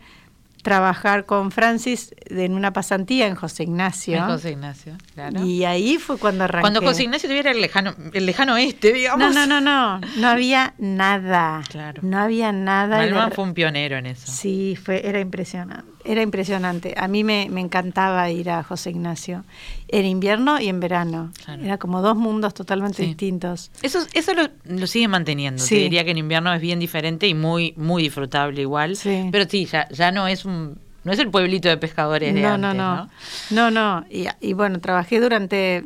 trabajar 0.61 1.25
con 1.25 1.51
Francis 1.51 2.13
en 2.27 2.53
una 2.53 2.71
pasantía 2.71 3.25
en 3.27 3.35
José 3.35 3.63
Ignacio. 3.63 4.17
En 4.17 4.25
José 4.25 4.51
Ignacio, 4.51 4.95
claro. 5.15 5.43
Y 5.43 5.63
ahí 5.63 5.97
fue 5.97 6.17
cuando 6.17 6.43
arranqué. 6.43 6.61
Cuando 6.61 6.81
José 6.81 7.03
Ignacio 7.03 7.27
tuviera 7.27 7.49
el 7.51 7.61
lejano, 7.61 7.95
el 8.13 8.25
lejano 8.25 8.57
este, 8.57 8.93
digamos. 8.93 9.33
No, 9.33 9.47
no, 9.47 9.47
no, 9.47 9.61
no. 9.61 10.07
No 10.17 10.27
había 10.27 10.75
nada. 10.77 11.63
Claro. 11.69 12.01
No 12.03 12.19
había 12.19 12.51
nada. 12.51 12.97
Malman 12.97 13.31
fue 13.31 13.45
un 13.45 13.53
pionero 13.53 13.97
en 13.97 14.05
eso. 14.05 14.31
Sí, 14.31 14.77
fue, 14.81 15.07
era 15.07 15.19
impresionante. 15.19 15.90
Era 16.03 16.21
impresionante. 16.21 16.93
A 16.97 17.07
mí 17.07 17.23
me, 17.23 17.47
me 17.49 17.61
encantaba 17.61 18.29
ir 18.29 18.49
a 18.49 18.63
José 18.63 18.89
Ignacio. 18.91 19.43
En 19.87 20.05
invierno 20.05 20.59
y 20.59 20.67
en 20.67 20.79
verano. 20.79 21.31
Claro. 21.45 21.63
Era 21.63 21.77
como 21.77 22.01
dos 22.01 22.15
mundos 22.15 22.53
totalmente 22.53 22.97
Sí. 23.03 23.05
distintos. 23.07 23.71
Eso, 23.81 23.99
eso 24.13 24.33
lo, 24.33 24.47
lo 24.65 24.87
sigue 24.87 25.07
manteniendo. 25.07 25.61
Sí. 25.61 25.75
Te 25.75 25.81
diría 25.81 26.03
que 26.03 26.11
en 26.11 26.17
invierno 26.17 26.53
es 26.53 26.61
bien 26.61 26.79
diferente 26.79 27.27
y 27.27 27.33
muy, 27.33 27.73
muy 27.77 28.03
disfrutable 28.03 28.61
igual. 28.61 28.95
Sí. 28.95 29.29
Pero 29.31 29.45
sí, 29.49 29.65
ya, 29.65 29.87
ya 29.89 30.11
no 30.11 30.27
es 30.27 30.45
un, 30.45 30.77
no 31.03 31.11
es 31.11 31.19
el 31.19 31.29
pueblito 31.29 31.67
de 31.69 31.77
pescadores 31.77 32.33
de 32.33 32.41
no, 32.41 32.49
antes, 32.53 32.75
no, 32.75 32.95
no, 32.95 33.09
no, 33.51 33.71
no. 33.71 34.05
Y, 34.09 34.27
y 34.39 34.53
bueno, 34.53 34.79
trabajé 34.79 35.19
durante 35.19 35.83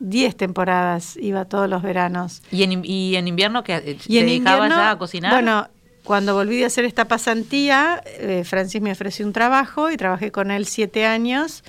10 0.00 0.36
temporadas, 0.36 1.16
iba 1.16 1.44
todos 1.44 1.68
los 1.70 1.82
veranos. 1.82 2.42
Y 2.50 2.62
en, 2.64 2.82
y 2.84 3.16
en 3.16 3.28
invierno 3.28 3.62
que 3.64 3.74
Y 4.06 4.14
te 4.14 4.20
en 4.20 4.26
dedicabas 4.26 4.66
invierno, 4.66 4.76
ya 4.76 4.90
a 4.90 4.98
cocinar. 4.98 5.32
Bueno, 5.32 5.68
cuando 6.04 6.34
volví 6.34 6.58
de 6.58 6.66
hacer 6.66 6.84
esta 6.84 7.08
pasantía, 7.08 8.02
eh, 8.04 8.44
Francis 8.44 8.80
me 8.82 8.92
ofreció 8.92 9.26
un 9.26 9.32
trabajo 9.32 9.90
y 9.90 9.96
trabajé 9.96 10.30
con 10.30 10.50
él 10.50 10.66
siete 10.66 11.06
años. 11.06 11.64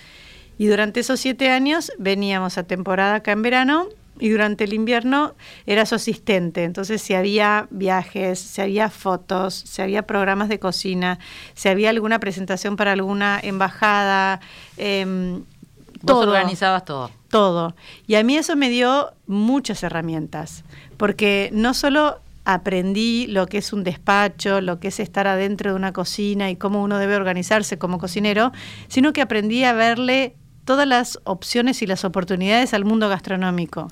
Y 0.58 0.68
durante 0.68 1.00
esos 1.00 1.20
siete 1.20 1.50
años 1.50 1.92
veníamos 1.98 2.58
a 2.58 2.64
temporada 2.64 3.16
acá 3.16 3.32
en 3.32 3.42
verano 3.42 3.88
y 4.20 4.30
durante 4.30 4.66
el 4.66 4.74
invierno 4.74 5.36
era 5.66 5.86
su 5.86 5.96
asistente. 5.96 6.64
Entonces, 6.64 7.02
si 7.02 7.14
había 7.14 7.68
viajes, 7.70 8.40
si 8.40 8.62
había 8.62 8.90
fotos, 8.90 9.54
si 9.54 9.82
había 9.82 10.04
programas 10.04 10.50
de 10.50 10.60
cocina, 10.60 11.20
si 11.54 11.70
había 11.70 11.90
alguna 11.90 12.20
presentación 12.20 12.76
para 12.76 12.94
alguna 12.94 13.40
embajada, 13.42 14.40
em, 14.78 15.44
Vos 16.02 16.20
todo 16.20 16.32
organizabas 16.32 16.86
todo. 16.86 17.10
todo. 17.30 17.76
Y 18.06 18.16
a 18.16 18.24
mí 18.24 18.38
eso 18.38 18.56
me 18.56 18.70
dio 18.70 19.12
muchas 19.28 19.82
herramientas, 19.84 20.64
porque 20.98 21.50
no 21.52 21.74
solo 21.74 22.20
aprendí 22.46 23.28
lo 23.28 23.48
que 23.48 23.58
es 23.58 23.74
un 23.74 23.84
despacho, 23.84 24.62
lo 24.62 24.80
que 24.80 24.88
es 24.90 25.00
estar 25.00 25.28
adentro 25.28 25.72
de 25.72 25.76
una 25.76 25.92
cocina 25.94 26.50
y 26.50 26.56
cómo 26.56 26.82
uno 26.84 26.98
debe 27.00 27.16
organizarse 27.16 27.78
como 27.78 27.98
cocinero, 27.98 28.52
sino 28.88 29.12
que 29.14 29.22
aprendí 29.22 29.64
a 29.64 29.74
verle 29.74 30.36
todas 30.64 30.88
las 30.88 31.20
opciones 31.26 31.82
y 31.82 31.88
las 31.88 32.06
oportunidades 32.06 32.74
al 32.74 32.86
mundo 32.86 33.10
gastronómico. 33.10 33.88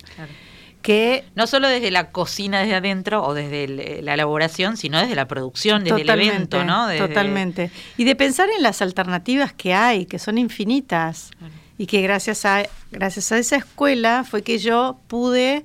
Que 0.82 1.24
No 1.36 1.48
solo 1.48 1.70
desde 1.70 1.92
la 1.92 2.12
cocina 2.12 2.60
desde 2.60 2.76
adentro 2.76 3.24
o 3.24 3.34
desde 3.34 3.64
el- 3.64 4.06
la 4.06 4.16
elaboración, 4.16 4.76
sino 4.76 5.00
desde 5.00 5.16
la 5.16 5.28
producción, 5.28 5.84
desde 5.84 6.02
el 6.02 6.08
evento, 6.10 6.66
¿no? 6.66 6.88
Desde- 6.88 7.08
totalmente. 7.08 7.72
Y 7.96 8.04
de 8.04 8.16
pensar 8.16 8.50
en 8.56 8.62
las 8.64 8.82
alternativas 8.82 9.54
que 9.54 9.74
hay, 9.74 10.06
que 10.06 10.20
son 10.20 10.38
infinitas. 10.38 11.32
Y 11.78 11.86
que 11.88 12.02
gracias 12.02 12.46
a, 12.46 12.64
gracias 12.92 13.32
a 13.32 13.38
esa 13.40 13.56
escuela 13.56 14.24
fue 14.30 14.42
que 14.44 14.58
yo 14.60 15.00
pude 15.08 15.64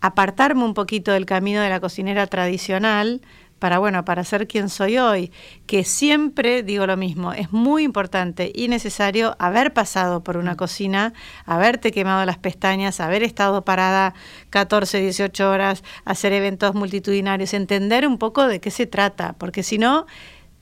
apartarme 0.00 0.64
un 0.64 0.74
poquito 0.74 1.12
del 1.12 1.26
camino 1.26 1.60
de 1.60 1.68
la 1.68 1.80
cocinera 1.80 2.26
tradicional 2.26 3.20
para 3.60 3.78
bueno, 3.78 4.04
para 4.04 4.24
ser 4.24 4.48
quien 4.48 4.68
soy 4.68 4.96
hoy, 4.98 5.30
que 5.66 5.84
siempre 5.84 6.64
digo 6.64 6.86
lo 6.86 6.96
mismo, 6.96 7.34
es 7.34 7.52
muy 7.52 7.84
importante 7.84 8.50
y 8.54 8.68
necesario 8.68 9.36
haber 9.38 9.72
pasado 9.72 10.24
por 10.24 10.38
una 10.38 10.56
cocina, 10.56 11.12
haberte 11.44 11.92
quemado 11.92 12.24
las 12.24 12.38
pestañas, 12.38 13.00
haber 13.00 13.22
estado 13.22 13.62
parada 13.64 14.14
14, 14.48 15.00
18 15.00 15.50
horas, 15.50 15.84
hacer 16.06 16.32
eventos 16.32 16.74
multitudinarios, 16.74 17.52
entender 17.52 18.06
un 18.06 18.18
poco 18.18 18.46
de 18.48 18.60
qué 18.60 18.70
se 18.70 18.86
trata, 18.86 19.34
porque 19.34 19.62
si 19.62 19.76
no 19.76 20.06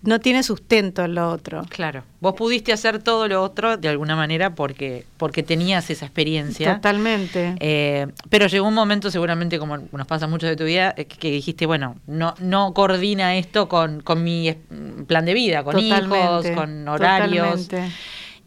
no 0.02 0.20
tiene 0.20 0.42
sustento 0.42 1.04
en 1.04 1.14
lo 1.14 1.30
otro. 1.30 1.64
Claro. 1.68 2.04
Vos 2.20 2.34
pudiste 2.34 2.72
hacer 2.72 3.02
todo 3.02 3.26
lo 3.26 3.42
otro 3.42 3.76
de 3.76 3.88
alguna 3.88 4.14
manera 4.14 4.54
porque, 4.54 5.04
porque 5.16 5.42
tenías 5.42 5.90
esa 5.90 6.06
experiencia. 6.06 6.76
Totalmente. 6.76 7.56
Eh, 7.58 8.06
pero 8.28 8.46
llegó 8.46 8.68
un 8.68 8.74
momento, 8.74 9.10
seguramente 9.10 9.58
como 9.58 9.78
nos 9.78 10.06
pasa 10.06 10.26
mucho 10.26 10.46
de 10.46 10.56
tu 10.56 10.64
vida, 10.64 10.94
eh, 10.96 11.06
que, 11.06 11.16
que 11.16 11.30
dijiste, 11.30 11.66
bueno, 11.66 11.96
no, 12.06 12.34
no 12.38 12.72
coordina 12.74 13.36
esto 13.36 13.68
con, 13.68 14.00
con 14.00 14.22
mi 14.22 14.48
eh, 14.48 14.58
plan 15.06 15.24
de 15.24 15.34
vida, 15.34 15.64
con 15.64 15.78
hijos, 15.78 16.46
con 16.54 16.86
horarios. 16.86 17.66
totalmente. 17.68 17.92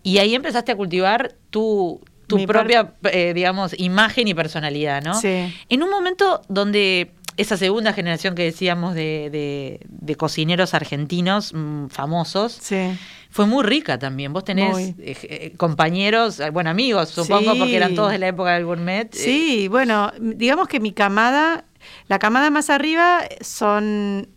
Y 0.04 0.18
ahí 0.18 0.34
empezaste 0.34 0.72
a 0.72 0.76
cultivar 0.76 1.36
tu, 1.50 2.02
tu 2.28 2.38
Mi 2.38 2.48
propia, 2.48 2.94
eh, 3.12 3.34
digamos, 3.34 3.78
imagen 3.78 4.28
y 4.28 4.34
personalidad, 4.34 5.04
¿no? 5.04 5.14
Sí. 5.14 5.54
En 5.70 5.84
un 5.84 5.90
momento 5.90 6.42
donde 6.48 7.12
esa 7.38 7.58
segunda 7.58 7.94
generación 7.94 8.36
que 8.36 8.44
decíamos 8.44 8.94
de, 8.94 9.30
de- 9.32 9.80
de 9.88 10.16
cocineros 10.16 10.74
argentinos 10.74 11.54
mm, 11.54 11.88
famosos 11.88 12.54
Sí. 12.62 12.92
fue 13.30 13.46
muy 13.48 13.64
rica 13.64 13.98
también. 13.98 14.34
Vos 14.34 14.44
tenés 14.44 14.78
eh, 14.78 14.94
eh, 15.00 15.54
compañeros, 15.58 16.40
eh, 16.40 16.50
bueno, 16.50 16.70
amigos, 16.70 17.10
supongo, 17.10 17.54
Sí. 17.54 17.60
porque 17.60 17.76
eran 17.78 17.96
todos 17.96 18.12
de 18.12 18.20
la 18.20 18.28
época 18.28 18.52
del 18.54 18.66
gourmet. 18.66 19.06
eh, 19.16 19.18
Sí, 19.18 19.68
bueno, 19.70 20.12
digamos 20.20 20.68
que 20.68 20.80
mi 20.80 20.92
camada, 20.92 21.64
la 22.08 22.20
camada 22.20 22.50
más 22.52 22.70
arriba 22.70 23.22
son 23.40 24.28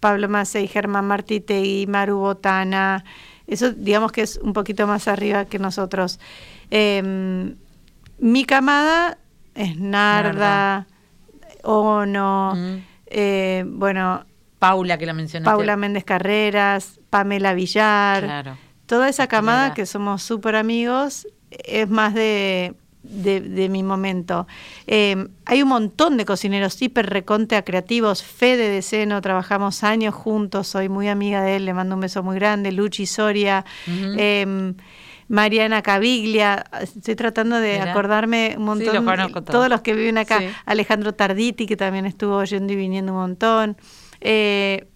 Pablo 0.00 0.28
Macei, 0.28 0.68
Germán 0.68 1.06
Martitegui, 1.06 1.86
Maru 1.88 2.18
Botana, 2.18 3.04
eso 3.46 3.72
digamos 3.72 4.12
que 4.12 4.22
es 4.22 4.38
un 4.42 4.52
poquito 4.52 4.86
más 4.86 5.08
arriba 5.08 5.44
que 5.46 5.58
nosotros. 5.58 6.18
Eh, 6.70 7.52
mi 8.18 8.44
camada 8.44 9.18
es 9.56 9.76
Narda, 9.78 10.32
Narda. 10.32 10.86
Ono, 11.64 12.54
Mm. 12.54 12.76
eh, 13.06 13.64
bueno, 13.66 14.24
Paula, 14.58 14.96
que 14.98 15.06
la 15.06 15.12
mencionaste. 15.12 15.50
Paula 15.50 15.76
Méndez 15.76 16.04
Carreras, 16.04 17.00
Pamela 17.10 17.52
Villar. 17.54 18.22
Claro. 18.24 18.56
Toda 18.86 19.08
esa 19.08 19.26
camada 19.26 19.74
que 19.74 19.84
somos 19.86 20.22
súper 20.22 20.56
amigos 20.56 21.26
es 21.50 21.88
más 21.88 22.14
de, 22.14 22.74
de, 23.02 23.40
de 23.40 23.68
mi 23.68 23.82
momento. 23.82 24.46
Eh, 24.86 25.28
hay 25.46 25.62
un 25.62 25.68
montón 25.68 26.16
de 26.16 26.24
cocineros 26.24 26.80
hiper 26.80 27.06
recontra 27.10 27.62
creativos. 27.62 28.22
Fede 28.22 28.68
de 28.70 28.80
Seno, 28.82 29.20
trabajamos 29.20 29.84
años 29.84 30.14
juntos, 30.14 30.66
soy 30.68 30.88
muy 30.88 31.08
amiga 31.08 31.42
de 31.42 31.56
él, 31.56 31.64
le 31.66 31.74
mando 31.74 31.94
un 31.94 32.00
beso 32.00 32.22
muy 32.22 32.36
grande. 32.36 32.72
Luchi 32.72 33.06
Soria, 33.06 33.64
eh, 33.86 34.74
Mariana 35.28 35.82
Caviglia, 35.82 36.64
estoy 36.80 37.14
tratando 37.16 37.56
de 37.58 37.78
Mira. 37.78 37.90
acordarme 37.90 38.54
un 38.58 38.78
Sí, 38.78 38.84
montón. 38.84 39.04
conozco 39.04 39.42
todos. 39.42 39.52
todos 39.52 39.68
los 39.68 39.80
que 39.80 39.94
viven 39.94 40.18
acá. 40.18 40.40
Sí. 40.40 40.46
Alejandro 40.66 41.14
Tarditi, 41.14 41.66
que 41.66 41.76
también 41.76 42.06
estuvo 42.06 42.42
yendo 42.44 42.72
y 42.72 42.76
viniendo 42.76 43.12
un 43.12 43.18
montón. 43.18 43.76
Eh, 44.20 44.88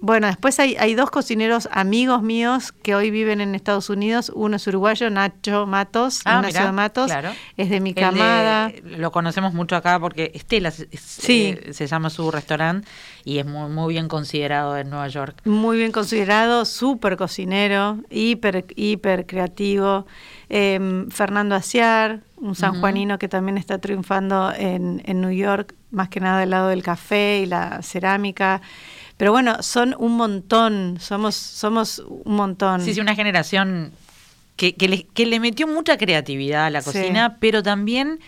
bueno, 0.00 0.26
después 0.26 0.58
hay, 0.60 0.76
hay 0.78 0.94
dos 0.94 1.10
cocineros 1.10 1.68
amigos 1.72 2.22
míos 2.22 2.72
que 2.82 2.94
hoy 2.94 3.10
viven 3.10 3.40
en 3.40 3.54
Estados 3.54 3.88
Unidos. 3.88 4.30
Uno 4.34 4.56
es 4.56 4.66
uruguayo, 4.66 5.08
Nacho 5.08 5.66
Matos, 5.66 6.20
Ah, 6.24 6.36
Ignacio 6.36 6.60
mirá, 6.60 6.66
de 6.66 6.72
Matos. 6.72 7.06
claro. 7.06 7.30
Es 7.56 7.70
de 7.70 7.80
mi 7.80 7.92
de- 7.94 8.00
camada. 8.02 8.70
lo 8.84 9.10
conocemos 9.12 9.54
mucho 9.54 9.76
acá 9.76 9.98
porque 9.98 10.30
Estela 10.34 10.68
es- 10.68 10.86
Sí. 11.00 11.54
eh, 11.58 11.72
se 11.72 11.86
llama 11.86 12.10
su 12.10 12.30
restaurante 12.30 12.86
y 13.24 13.38
es 13.38 13.46
muy, 13.46 13.70
muy 13.70 13.94
bien 13.94 14.08
considerado 14.08 14.76
en 14.76 14.90
Nueva 14.90 15.08
York. 15.08 15.40
Muy 15.44 15.78
bien 15.78 15.90
considerado, 15.92 16.64
súper 16.66 17.16
cocinero, 17.16 17.98
hiper, 18.10 18.66
hiper 18.76 19.26
creativo. 19.26 20.06
Eh, 20.50 21.06
Fernando 21.10 21.54
Aciar, 21.54 22.20
un 22.36 22.54
sanjuanino 22.54 23.18
que 23.18 23.28
también 23.28 23.56
está 23.58 23.78
triunfando 23.78 24.52
en, 24.56 25.02
en 25.06 25.20
New 25.20 25.30
York, 25.30 25.74
más 25.90 26.08
que 26.08 26.20
nada 26.20 26.40
del 26.40 26.50
lado 26.50 26.68
del 26.68 26.82
café 26.82 27.40
y 27.42 27.46
la 27.46 27.80
cerámica. 27.82 28.60
Pero 29.16 29.32
bueno, 29.32 29.62
son 29.62 29.94
un 29.98 30.16
montón, 30.16 30.96
somos, 31.00 31.34
somos 31.36 32.00
un 32.08 32.34
montón. 32.34 32.80
Sí, 32.82 32.94
sí, 32.94 33.00
una 33.00 33.14
generación 33.14 33.92
que, 34.56 34.74
que 34.74 34.88
le, 34.88 35.04
que 35.14 35.24
le 35.26 35.40
metió 35.40 35.66
mucha 35.66 35.96
creatividad 35.96 36.66
a 36.66 36.70
la 36.70 36.80
Sí. 36.82 36.86
cocina, 36.92 37.36
pero 37.40 37.62
también, 37.62 38.20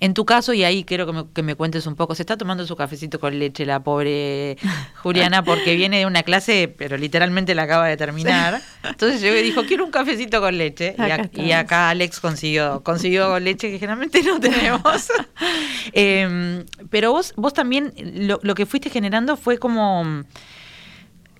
en 0.00 0.14
tu 0.14 0.24
caso, 0.24 0.52
y 0.52 0.64
ahí 0.64 0.84
quiero 0.84 1.06
que 1.06 1.12
me, 1.12 1.24
que 1.32 1.42
me 1.42 1.54
cuentes 1.54 1.86
un 1.86 1.96
poco, 1.96 2.14
se 2.14 2.22
está 2.22 2.36
tomando 2.36 2.66
su 2.66 2.76
cafecito 2.76 3.18
con 3.18 3.38
leche 3.38 3.66
la 3.66 3.82
pobre 3.82 4.56
Juliana 5.02 5.42
porque 5.42 5.74
viene 5.74 5.98
de 5.98 6.06
una 6.06 6.22
clase, 6.22 6.72
pero 6.76 6.96
literalmente 6.96 7.54
la 7.54 7.62
acaba 7.64 7.86
de 7.86 7.96
terminar. 7.96 8.60
Entonces 8.84 9.20
llegó 9.20 9.36
y 9.36 9.42
dijo, 9.42 9.64
quiero 9.64 9.84
un 9.84 9.90
cafecito 9.90 10.40
con 10.40 10.56
leche. 10.56 10.94
Y, 11.34 11.52
acá 11.52 11.90
Alex 11.90 12.20
consiguió, 12.20 12.82
consiguió 12.82 13.38
leche 13.40 13.70
que 13.70 13.78
generalmente 13.78 14.22
no 14.22 14.40
tenemos. 14.40 15.08
Em, 15.92 16.64
pero 16.90 17.12
vos, 17.12 17.32
vos 17.36 17.54
también 17.54 17.92
lo, 17.96 18.38
lo 18.42 18.54
que 18.54 18.66
fuiste 18.66 18.90
generando 18.90 19.36
fue 19.36 19.58
como 19.58 20.24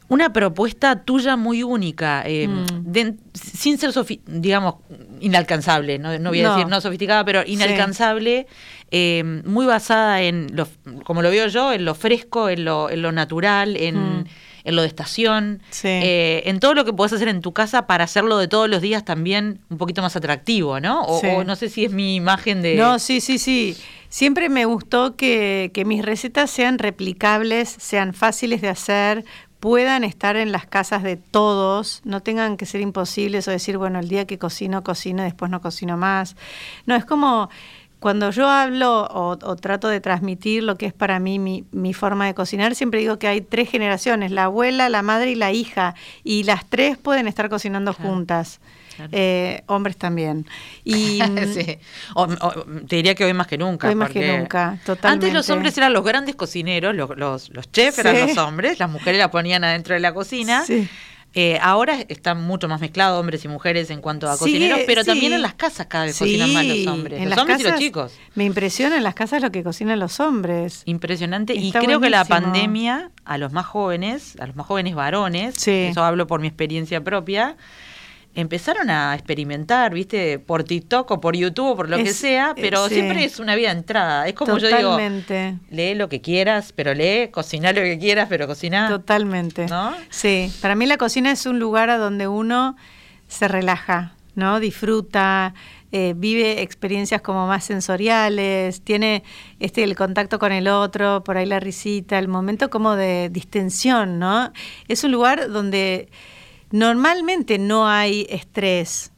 una 0.08 0.32
propuesta 0.32 1.02
tuya 1.04 1.36
muy 1.36 1.62
única, 1.62 2.22
eh, 2.26 2.48
Mm. 2.48 2.64
de- 2.92 3.14
sin 3.34 3.76
ser, 3.78 3.90
digamos, 4.26 4.76
inalcanzable, 5.20 5.98
no, 5.98 6.18
no 6.18 6.30
voy 6.30 6.40
a 6.40 6.44
No. 6.48 6.54
decir 6.56 6.68
no 6.68 6.80
sofisticada, 6.80 7.24
pero 7.24 7.42
inalcanzable, 7.46 8.46
eh, 8.90 9.42
muy 9.44 9.66
basada 9.66 10.22
en, 10.22 10.46
lo, 10.54 10.66
como 11.04 11.20
lo 11.22 11.30
veo 11.30 11.46
yo, 11.48 11.72
en 11.72 11.84
lo 11.84 11.94
fresco, 11.94 12.48
en 12.48 12.64
lo, 12.64 12.88
en 12.90 13.02
lo 13.02 13.12
natural, 13.12 13.76
en, 13.76 14.20
Mm. 14.20 14.24
en 14.64 14.76
lo 14.76 14.82
de 14.82 14.88
estación, 14.88 15.62
Sí. 15.70 15.88
eh, 15.88 16.42
en 16.46 16.58
todo 16.60 16.74
lo 16.74 16.84
que 16.84 16.92
podés 16.92 17.12
hacer 17.12 17.28
en 17.28 17.40
tu 17.42 17.52
casa 17.52 17.86
para 17.86 18.04
hacerlo 18.04 18.38
de 18.38 18.48
todos 18.48 18.68
los 18.68 18.80
días 18.80 19.04
también 19.04 19.60
un 19.70 19.76
poquito 19.78 20.00
más 20.02 20.16
atractivo, 20.16 20.80
¿no? 20.80 21.02
O, 21.02 21.20
Sí. 21.20 21.26
o 21.26 21.44
no 21.44 21.54
sé 21.56 21.68
si 21.68 21.84
es 21.84 21.92
mi 21.92 22.16
imagen 22.16 22.62
de... 22.62 22.76
No, 22.76 22.98
sí, 22.98 23.20
sí, 23.20 23.38
sí. 23.38 23.76
Siempre 24.10 24.48
me 24.48 24.64
gustó 24.64 25.16
que, 25.16 25.70
que 25.74 25.84
mis 25.84 26.02
recetas 26.04 26.50
sean 26.50 26.78
replicables, 26.78 27.68
sean 27.78 28.14
fáciles 28.14 28.62
de 28.62 28.68
hacer, 28.70 29.24
puedan 29.60 30.04
estar 30.04 30.36
en 30.36 30.52
las 30.52 30.66
casas 30.66 31.02
de 31.02 31.16
todos, 31.16 32.00
no 32.04 32.22
tengan 32.22 32.56
que 32.56 32.66
ser 32.66 32.80
imposibles 32.80 33.48
o 33.48 33.50
decir, 33.50 33.78
bueno, 33.78 33.98
el 33.98 34.08
día 34.08 34.26
que 34.26 34.38
cocino, 34.38 34.84
cocino, 34.84 35.22
después 35.22 35.50
no 35.50 35.60
cocino 35.60 35.96
más. 35.96 36.36
No, 36.86 36.94
es 36.94 37.04
como 37.04 37.50
cuando 37.98 38.30
yo 38.30 38.48
hablo 38.48 39.08
o, 39.10 39.56
trato 39.56 39.88
de 39.88 40.00
transmitir 40.00 40.62
lo 40.62 40.76
que 40.76 40.86
es 40.86 40.92
para 40.92 41.18
mí 41.18 41.38
mi, 41.38 41.64
mi, 41.72 41.92
forma 41.94 42.26
de 42.26 42.34
cocinar, 42.34 42.76
siempre 42.76 43.00
digo 43.00 43.18
que 43.18 43.26
hay 43.26 43.40
tres 43.40 43.68
generaciones, 43.68 44.30
la 44.30 44.44
abuela, 44.44 44.88
la 44.88 45.02
madre 45.02 45.32
y 45.32 45.34
la 45.34 45.50
hija, 45.50 45.96
y 46.22 46.44
las 46.44 46.64
tres 46.68 46.96
pueden 46.96 47.26
estar 47.26 47.48
cocinando 47.48 47.92
juntas. 47.92 48.60
Eh, 49.12 49.62
hombres 49.66 49.96
también. 49.96 50.46
Y, 50.84 51.20
sí. 51.54 51.78
te 52.88 52.96
diría 52.96 53.14
que 53.14 53.24
hoy 53.24 53.34
más 53.34 53.46
que 53.46 53.58
nunca. 53.58 53.88
Hoy 53.88 53.94
más 53.94 54.10
que 54.10 54.38
nunca, 54.38 54.78
totalmente. 54.84 55.26
Antes 55.26 55.32
los 55.32 55.50
hombres 55.50 55.76
eran 55.78 55.92
los 55.92 56.04
grandes 56.04 56.36
cocineros, 56.36 56.94
los, 56.94 57.16
los, 57.16 57.50
los 57.50 57.70
chefs 57.72 57.98
eran 57.98 58.28
los 58.28 58.38
hombres, 58.38 58.78
las 58.78 58.90
mujeres 58.90 59.18
la 59.18 59.30
ponían 59.30 59.64
adentro 59.64 59.94
de 59.94 60.00
la 60.00 60.12
cocina. 60.12 60.64
Sí. 60.64 60.88
Eh, 61.34 61.58
ahora 61.60 61.98
están 62.08 62.42
mucho 62.42 62.68
más 62.68 62.80
mezclados 62.80 63.20
hombres 63.20 63.44
y 63.44 63.48
mujeres 63.48 63.90
en 63.90 64.00
cuanto 64.00 64.30
a 64.30 64.38
cocineros, 64.38 64.80
pero 64.86 65.04
también 65.04 65.34
en 65.34 65.42
las 65.42 65.54
casas 65.54 65.86
cada 65.86 66.06
vez 66.06 66.18
cocinan 66.18 66.52
más 66.52 66.64
los 66.64 66.86
hombres. 66.86 67.28
los 67.28 67.38
hombres 67.38 67.60
y 67.60 67.62
los 67.64 67.78
chicos. 67.78 68.12
Me 68.34 68.44
impresiona 68.44 68.96
en 68.96 69.04
las 69.04 69.14
casas 69.14 69.42
lo 69.42 69.52
que 69.52 69.62
cocinan 69.62 69.98
los 69.98 70.20
hombres. 70.20 70.82
Impresionante. 70.86 71.54
y 71.54 71.70
creo 71.70 72.00
que 72.00 72.10
la 72.10 72.24
pandemia 72.24 73.10
a 73.24 73.38
los 73.38 73.52
más 73.52 73.66
jóvenes, 73.66 74.36
a 74.40 74.46
los 74.46 74.56
más 74.56 74.66
jóvenes 74.66 74.94
varones, 74.94 75.68
eso 75.68 76.02
hablo 76.02 76.26
por 76.26 76.40
mi 76.40 76.48
experiencia 76.48 77.04
propia, 77.04 77.56
empezaron 78.34 78.90
a 78.90 79.14
experimentar, 79.14 79.92
¿viste? 79.92 80.38
Por 80.38 80.64
TikTok 80.64 81.10
o 81.10 81.20
por 81.20 81.34
YouTube 81.36 81.70
o 81.70 81.76
por 81.76 81.88
lo 81.88 81.96
que 81.96 82.12
sea, 82.12 82.54
pero 82.54 82.88
siempre 82.88 83.24
es 83.24 83.38
una 83.38 83.56
vida 83.56 83.70
entrada. 83.72 84.28
Es 84.28 84.34
como 84.34 84.58
yo 84.58 84.68
digo, 84.68 84.96
lee 85.70 85.94
lo 85.94 86.08
que 86.08 86.20
quieras, 86.20 86.72
pero 86.74 86.94
lee, 86.94 87.28
cocina 87.30 87.72
lo 87.72 87.82
que 87.82 87.98
quieras, 87.98 88.26
pero 88.28 88.46
cocina. 88.46 88.88
Totalmente. 88.88 89.66
¿No? 89.66 89.94
Sí, 90.10 90.52
para 90.60 90.74
mí 90.74 90.86
la 90.86 90.96
cocina 90.98 91.32
es 91.32 91.46
un 91.46 91.58
lugar 91.58 91.90
a 91.90 91.98
donde 91.98 92.28
uno 92.28 92.76
se 93.26 93.48
relaja, 93.48 94.14
¿no? 94.34 94.60
Disfruta, 94.60 95.54
eh, 95.90 96.12
vive 96.16 96.60
experiencias 96.60 97.22
como 97.22 97.46
más 97.46 97.64
sensoriales, 97.64 98.82
tiene 98.82 99.24
este 99.58 99.84
el 99.84 99.96
contacto 99.96 100.38
con 100.38 100.52
el 100.52 100.68
otro, 100.68 101.24
por 101.24 101.38
ahí 101.38 101.46
la 101.46 101.60
risita, 101.60 102.18
el 102.18 102.28
momento 102.28 102.68
como 102.68 102.94
de 102.94 103.30
distensión, 103.30 104.18
¿no? 104.18 104.52
Es 104.86 105.02
un 105.02 105.12
lugar 105.12 105.50
donde 105.50 106.10
Normalmente 106.70 107.58
no 107.58 107.88
hay 107.88 108.26
estrés. 108.28 109.10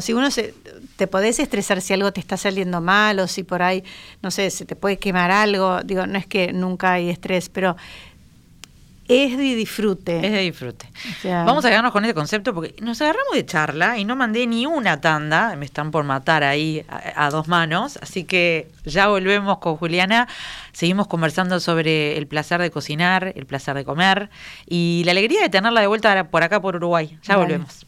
si 0.00 0.12
uno 0.12 0.30
se, 0.30 0.54
te 0.96 1.06
podés 1.06 1.38
estresar 1.38 1.80
si 1.80 1.92
algo 1.92 2.12
te 2.12 2.20
está 2.20 2.36
saliendo 2.36 2.80
mal 2.80 3.18
o 3.18 3.26
si 3.26 3.42
por 3.42 3.62
ahí, 3.62 3.84
no 4.22 4.30
sé, 4.30 4.50
se 4.50 4.64
te 4.64 4.76
puede 4.76 4.98
quemar 4.98 5.30
algo. 5.30 5.82
Digo, 5.82 6.06
no 6.06 6.18
es 6.18 6.26
que 6.26 6.52
nunca 6.52 6.94
hay 6.94 7.10
estrés, 7.10 7.48
pero 7.48 7.76
es 9.08 9.36
de 9.36 9.54
disfrute. 9.54 10.16
Es 10.16 10.32
de 10.32 10.40
disfrute. 10.40 10.88
Vamos 11.24 11.64
a 11.64 11.68
quedarnos 11.68 11.92
con 11.92 12.04
ese 12.04 12.14
concepto 12.14 12.54
porque 12.54 12.74
nos 12.82 13.00
agarramos 13.00 13.34
de 13.34 13.46
charla 13.46 13.98
y 13.98 14.04
no 14.04 14.16
mandé 14.16 14.46
ni 14.46 14.66
una 14.66 15.00
tanda, 15.00 15.54
me 15.56 15.64
están 15.64 15.90
por 15.90 16.04
matar 16.04 16.42
ahí 16.44 16.84
a, 16.88 17.30
dos 17.30 17.48
manos, 17.48 17.98
así 18.02 18.24
que 18.24 18.68
ya 18.84 19.08
volvemos 19.08 19.58
con 19.58 19.76
Juliana, 19.76 20.28
seguimos 20.72 21.06
conversando 21.06 21.60
sobre 21.60 22.16
el 22.18 22.26
placer 22.26 22.60
de 22.60 22.70
cocinar, 22.70 23.32
el 23.36 23.46
placer 23.46 23.76
de 23.76 23.84
comer 23.84 24.30
y 24.66 25.02
la 25.04 25.12
alegría 25.12 25.42
de 25.42 25.48
tenerla 25.48 25.80
de 25.80 25.86
vuelta 25.86 26.24
por 26.28 26.42
acá 26.42 26.60
por 26.60 26.76
Uruguay. 26.76 27.18
Ya 27.22 27.36
volvemos. 27.36 27.85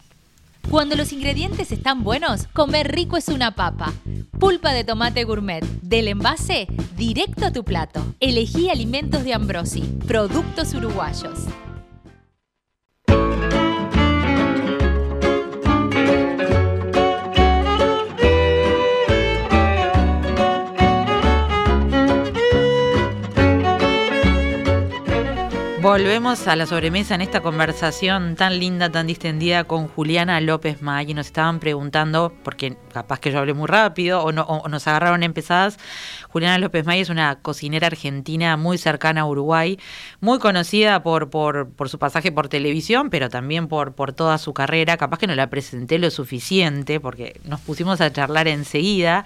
Cuando 0.70 0.96
los 0.96 1.14
ingredientes 1.14 1.72
están 1.72 2.04
buenos, 2.04 2.46
comer 2.48 2.92
rico 2.92 3.16
es 3.16 3.28
una 3.28 3.54
papa. 3.54 3.94
Pulpa 4.38 4.74
de 4.74 4.84
tomate 4.84 5.24
gourmet, 5.24 5.64
del 5.80 6.08
envase 6.08 6.66
directo 6.94 7.46
a 7.46 7.52
tu 7.52 7.64
plato. 7.64 8.04
Elegí 8.20 8.68
alimentos 8.68 9.24
de 9.24 9.32
Ambrosi, 9.32 9.80
productos 10.06 10.74
uruguayos. 10.74 11.46
Volvemos 25.88 26.46
a 26.48 26.54
la 26.54 26.66
sobremesa 26.66 27.14
en 27.14 27.22
esta 27.22 27.40
conversación 27.40 28.36
tan 28.36 28.58
linda, 28.58 28.92
tan 28.92 29.06
distendida 29.06 29.64
con 29.64 29.88
Juliana 29.88 30.38
López 30.38 30.82
May. 30.82 31.14
Nos 31.14 31.28
estaban 31.28 31.60
preguntando, 31.60 32.30
porque 32.44 32.76
capaz 32.92 33.20
que 33.20 33.32
yo 33.32 33.38
hablé 33.38 33.54
muy 33.54 33.68
rápido 33.68 34.22
o, 34.22 34.30
nos 34.30 34.86
agarraron 34.86 35.22
empezadas. 35.22 35.78
Juliana 36.28 36.58
López 36.58 36.84
May 36.84 37.00
es 37.00 37.08
una 37.08 37.36
cocinera 37.40 37.86
argentina 37.86 38.58
muy 38.58 38.76
cercana 38.76 39.22
a 39.22 39.26
Uruguay, 39.26 39.78
muy 40.20 40.38
conocida 40.38 41.02
por, 41.02 41.30
por, 41.30 41.70
por 41.70 41.88
su 41.88 41.98
pasaje 41.98 42.32
por 42.32 42.48
televisión, 42.48 43.08
pero 43.08 43.30
también 43.30 43.66
por, 43.66 43.94
por 43.94 44.12
toda 44.12 44.36
su 44.36 44.52
carrera. 44.52 44.98
Capaz 44.98 45.18
que 45.18 45.26
no 45.26 45.34
la 45.34 45.48
presenté 45.48 45.98
lo 45.98 46.10
suficiente, 46.10 47.00
porque 47.00 47.40
nos 47.44 47.60
pusimos 47.60 48.02
a 48.02 48.12
charlar 48.12 48.46
enseguida. 48.46 49.24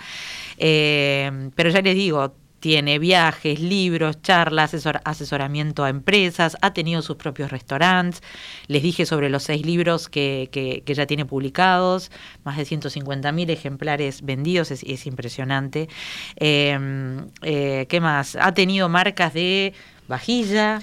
Eh, 0.59 1.51
pero 1.57 1.71
ya 1.71 1.83
les 1.83 1.97
digo, 1.97 2.37
tiene 2.63 3.01
viajes, 3.01 3.59
libros, 3.59 4.23
charlas, 4.23 4.73
asesoramiento 5.03 5.83
a 5.83 5.89
empresas, 5.89 6.57
ha 6.63 6.73
tenido 6.73 7.03
sus 7.03 7.17
propios 7.17 7.51
restaurantes. 7.51 8.23
Les 8.69 8.85
dije 8.85 9.05
sobre 9.05 9.31
los 9.31 9.43
seis 9.43 9.67
libros 9.67 10.09
que, 10.09 10.49
que, 10.53 10.95
ya 10.95 11.05
tiene 11.05 11.27
publicados, 11.27 12.13
más 12.45 12.57
de 12.57 12.65
150 12.65 13.33
mil 13.33 13.51
ejemplares 13.51 14.23
vendidos, 14.23 14.71
es, 14.71 15.07
impresionante. 15.07 15.89
Em, 16.37 17.27
eh, 17.43 17.87
¿Qué 17.89 18.01
más? 18.01 18.37
Ha 18.37 18.55
tenido 18.55 18.89
marcas 18.89 19.35
de 19.35 19.75
vajilla. 20.07 20.81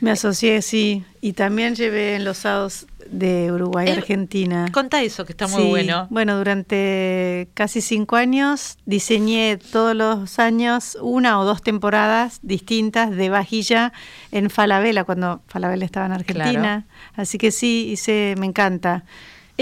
Me 0.00 0.10
asocié, 0.10 0.60
sí, 0.60 1.02
y 1.22 1.32
también 1.32 1.76
llevé 1.76 2.14
enlosados 2.16 2.86
de 3.12 3.52
Uruguay 3.52 3.88
a 3.88 3.92
Argentina. 3.92 4.66
Conta 4.72 5.02
eso, 5.02 5.24
que 5.24 5.32
está 5.32 5.46
muy 5.46 5.64
bueno. 5.64 6.08
Bueno, 6.10 6.36
durante 6.36 7.48
casi 7.54 7.80
cinco 7.80 8.16
años 8.16 8.78
diseñé 8.86 9.58
todos 9.58 9.94
los 9.94 10.38
años 10.38 10.98
una 11.00 11.38
o 11.38 11.44
dos 11.44 11.62
temporadas 11.62 12.40
distintas 12.42 13.10
de 13.10 13.28
vajilla 13.28 13.92
en 14.32 14.50
Falabella, 14.50 15.04
cuando 15.04 15.42
Falabella 15.46 15.84
estaba 15.84 16.06
en 16.06 16.12
Argentina. 16.12 16.86
Así 17.14 17.38
que 17.38 17.50
sí, 17.50 17.90
hice, 17.92 18.34
me 18.38 18.46
encanta. 18.46 19.04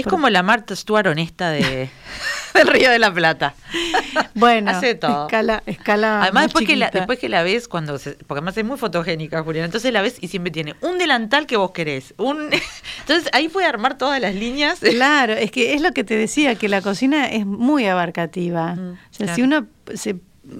Es 0.01 0.07
como 0.07 0.29
la 0.29 0.43
Marta 0.43 0.75
Stuart 0.75 1.07
honesta 1.07 1.49
de, 1.49 1.89
del 2.53 2.67
Río 2.67 2.89
de 2.89 2.99
la 2.99 3.13
Plata. 3.13 3.53
Bueno, 4.33 4.71
hace 4.71 4.95
todo. 4.95 5.27
Escala, 5.27 5.61
escala 5.65 6.23
además, 6.23 6.45
después 6.45 6.65
que, 6.65 6.75
la, 6.75 6.89
después 6.89 7.19
que 7.19 7.29
la 7.29 7.43
ves, 7.43 7.67
cuando 7.67 7.93
porque 7.99 8.15
además 8.29 8.57
es 8.57 8.65
muy 8.65 8.77
fotogénica, 8.77 9.43
Juliana, 9.43 9.65
entonces 9.65 9.91
la 9.93 10.01
ves 10.01 10.17
y 10.19 10.29
siempre 10.29 10.51
tiene 10.51 10.75
un 10.81 10.97
delantal 10.97 11.45
que 11.45 11.57
vos 11.57 11.71
querés. 11.71 12.13
Un, 12.17 12.49
entonces 13.01 13.29
ahí 13.33 13.49
puede 13.49 13.67
armar 13.67 13.97
todas 13.97 14.19
las 14.19 14.33
líneas. 14.33 14.79
Claro, 14.79 15.33
es 15.33 15.51
que 15.51 15.73
es 15.73 15.81
lo 15.81 15.91
que 15.91 16.03
te 16.03 16.15
decía, 16.15 16.55
que 16.55 16.69
la 16.69 16.81
cocina 16.81 17.27
es 17.27 17.45
muy 17.45 17.85
abarcativa. 17.85 18.75
Mm, 18.75 18.93
o 18.93 18.97
sea, 19.13 19.35
si 19.35 19.41
uno 19.41 19.67
se 19.93 20.15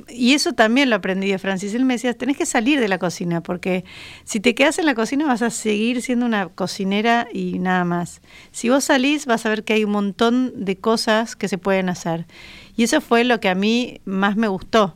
y 0.07 0.33
eso 0.33 0.53
también 0.53 0.89
lo 0.89 0.95
aprendí 0.95 1.31
de 1.31 1.39
Francis. 1.39 1.73
Él 1.73 1.85
me 1.85 1.95
decía, 1.95 2.13
tenés 2.13 2.37
que 2.37 2.45
salir 2.45 2.79
de 2.79 2.87
la 2.87 2.99
cocina, 2.99 3.41
porque 3.41 3.83
si 4.25 4.39
te 4.39 4.53
quedas 4.53 4.77
en 4.77 4.85
la 4.85 4.93
cocina 4.93 5.25
vas 5.25 5.41
a 5.41 5.49
seguir 5.49 6.01
siendo 6.01 6.25
una 6.25 6.49
cocinera 6.49 7.27
y 7.33 7.57
nada 7.57 7.83
más. 7.83 8.21
Si 8.51 8.69
vos 8.69 8.83
salís 8.83 9.25
vas 9.25 9.45
a 9.45 9.49
ver 9.49 9.63
que 9.63 9.73
hay 9.73 9.83
un 9.83 9.91
montón 9.91 10.53
de 10.55 10.77
cosas 10.77 11.35
que 11.35 11.47
se 11.47 11.57
pueden 11.57 11.89
hacer. 11.89 12.27
Y 12.75 12.83
eso 12.83 13.01
fue 13.01 13.23
lo 13.23 13.39
que 13.39 13.49
a 13.49 13.55
mí 13.55 14.01
más 14.05 14.37
me 14.37 14.47
gustó. 14.47 14.95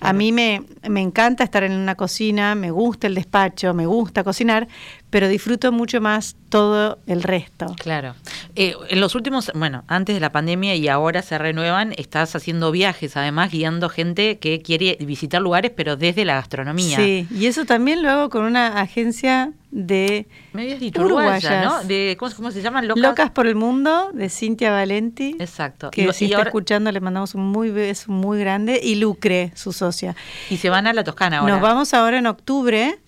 A 0.00 0.12
mí 0.12 0.32
me, 0.32 0.62
me 0.88 1.00
encanta 1.00 1.44
estar 1.44 1.62
en 1.62 1.72
una 1.72 1.94
cocina, 1.94 2.54
me 2.54 2.70
gusta 2.70 3.06
el 3.06 3.14
despacho, 3.14 3.72
me 3.74 3.86
gusta 3.86 4.24
cocinar, 4.24 4.68
pero 5.14 5.28
disfruto 5.28 5.70
mucho 5.70 6.00
más 6.00 6.34
todo 6.48 6.98
el 7.06 7.22
resto. 7.22 7.66
Claro. 7.78 8.16
Eh, 8.56 8.74
en 8.88 9.00
los 9.00 9.14
últimos, 9.14 9.52
bueno, 9.54 9.84
antes 9.86 10.16
de 10.16 10.20
la 10.20 10.32
pandemia 10.32 10.74
y 10.74 10.88
ahora 10.88 11.22
se 11.22 11.38
renuevan, 11.38 11.92
estás 11.96 12.34
haciendo 12.34 12.72
viajes, 12.72 13.16
además 13.16 13.52
guiando 13.52 13.88
gente 13.88 14.40
que 14.40 14.60
quiere 14.60 14.98
visitar 14.98 15.40
lugares, 15.40 15.70
pero 15.70 15.94
desde 15.94 16.24
la 16.24 16.34
gastronomía. 16.34 16.96
Sí, 16.96 17.28
y 17.30 17.46
eso 17.46 17.64
también 17.64 18.02
lo 18.02 18.10
hago 18.10 18.28
con 18.28 18.42
una 18.42 18.80
agencia 18.80 19.52
de 19.70 20.26
medios 20.52 20.80
uruguayas, 20.96 21.64
¿no? 21.64 21.84
De, 21.84 22.16
¿cómo, 22.18 22.50
se 22.50 22.62
llaman? 22.62 22.88
Locas. 22.88 23.30
por 23.30 23.46
el 23.46 23.56
mundo, 23.56 24.10
de 24.12 24.28
Cintia 24.28 24.70
Valenti. 24.70 25.36
Exacto. 25.38 25.90
Que 25.90 26.12
si 26.12 26.26
está 26.26 26.42
escuchando 26.42 26.90
le 26.92 27.00
mandamos 27.00 27.34
un 27.34 27.46
muy 27.46 27.70
beso 27.70 28.10
muy 28.12 28.38
grande. 28.38 28.80
Y 28.82 28.96
Lucre, 28.96 29.52
su 29.54 29.72
socia. 29.72 30.14
Y 30.48 30.58
se 30.58 30.70
van 30.70 30.86
a 30.86 30.92
la 30.92 31.02
Toscana 31.02 31.38
ahora. 31.38 31.52
Nos 31.52 31.60
vamos 31.62 31.92
ahora 31.92 32.18
en 32.18 32.26
octubre 32.26 32.98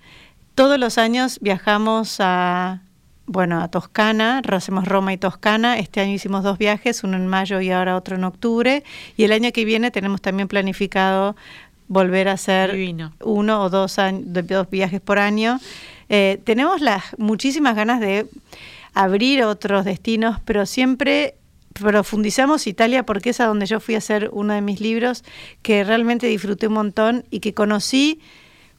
todos 0.56 0.78
los 0.80 0.96
años 0.96 1.38
viajamos 1.42 2.16
a, 2.18 2.80
bueno, 3.26 3.60
a 3.60 3.68
Toscana, 3.68 4.40
hacemos 4.48 4.86
Roma 4.88 5.12
y 5.12 5.18
Toscana. 5.18 5.78
Este 5.78 6.00
año 6.00 6.14
hicimos 6.14 6.42
dos 6.42 6.56
viajes, 6.56 7.04
uno 7.04 7.18
en 7.18 7.26
mayo 7.26 7.60
y 7.60 7.70
ahora 7.70 7.94
otro 7.94 8.16
en 8.16 8.24
octubre. 8.24 8.82
Y 9.18 9.24
el 9.24 9.32
año 9.32 9.52
que 9.52 9.66
viene 9.66 9.90
tenemos 9.90 10.22
también 10.22 10.48
planificado 10.48 11.36
volver 11.88 12.28
a 12.28 12.32
hacer 12.32 12.74
uno 13.20 13.62
o 13.62 13.68
dos, 13.68 13.96
dos 14.22 14.70
viajes 14.70 15.00
por 15.02 15.18
año. 15.18 15.60
Eh, 16.08 16.40
tenemos 16.44 16.80
las 16.80 17.04
muchísimas 17.18 17.76
ganas 17.76 18.00
de 18.00 18.26
abrir 18.94 19.44
otros 19.44 19.84
destinos, 19.84 20.40
pero 20.46 20.64
siempre 20.64 21.34
profundizamos 21.74 22.66
Italia 22.66 23.04
porque 23.04 23.30
es 23.30 23.40
a 23.40 23.46
donde 23.46 23.66
yo 23.66 23.78
fui 23.78 23.94
a 23.94 23.98
hacer 23.98 24.30
uno 24.32 24.54
de 24.54 24.62
mis 24.62 24.80
libros 24.80 25.22
que 25.60 25.84
realmente 25.84 26.26
disfruté 26.28 26.68
un 26.68 26.74
montón 26.74 27.24
y 27.30 27.40
que 27.40 27.52
conocí 27.52 28.20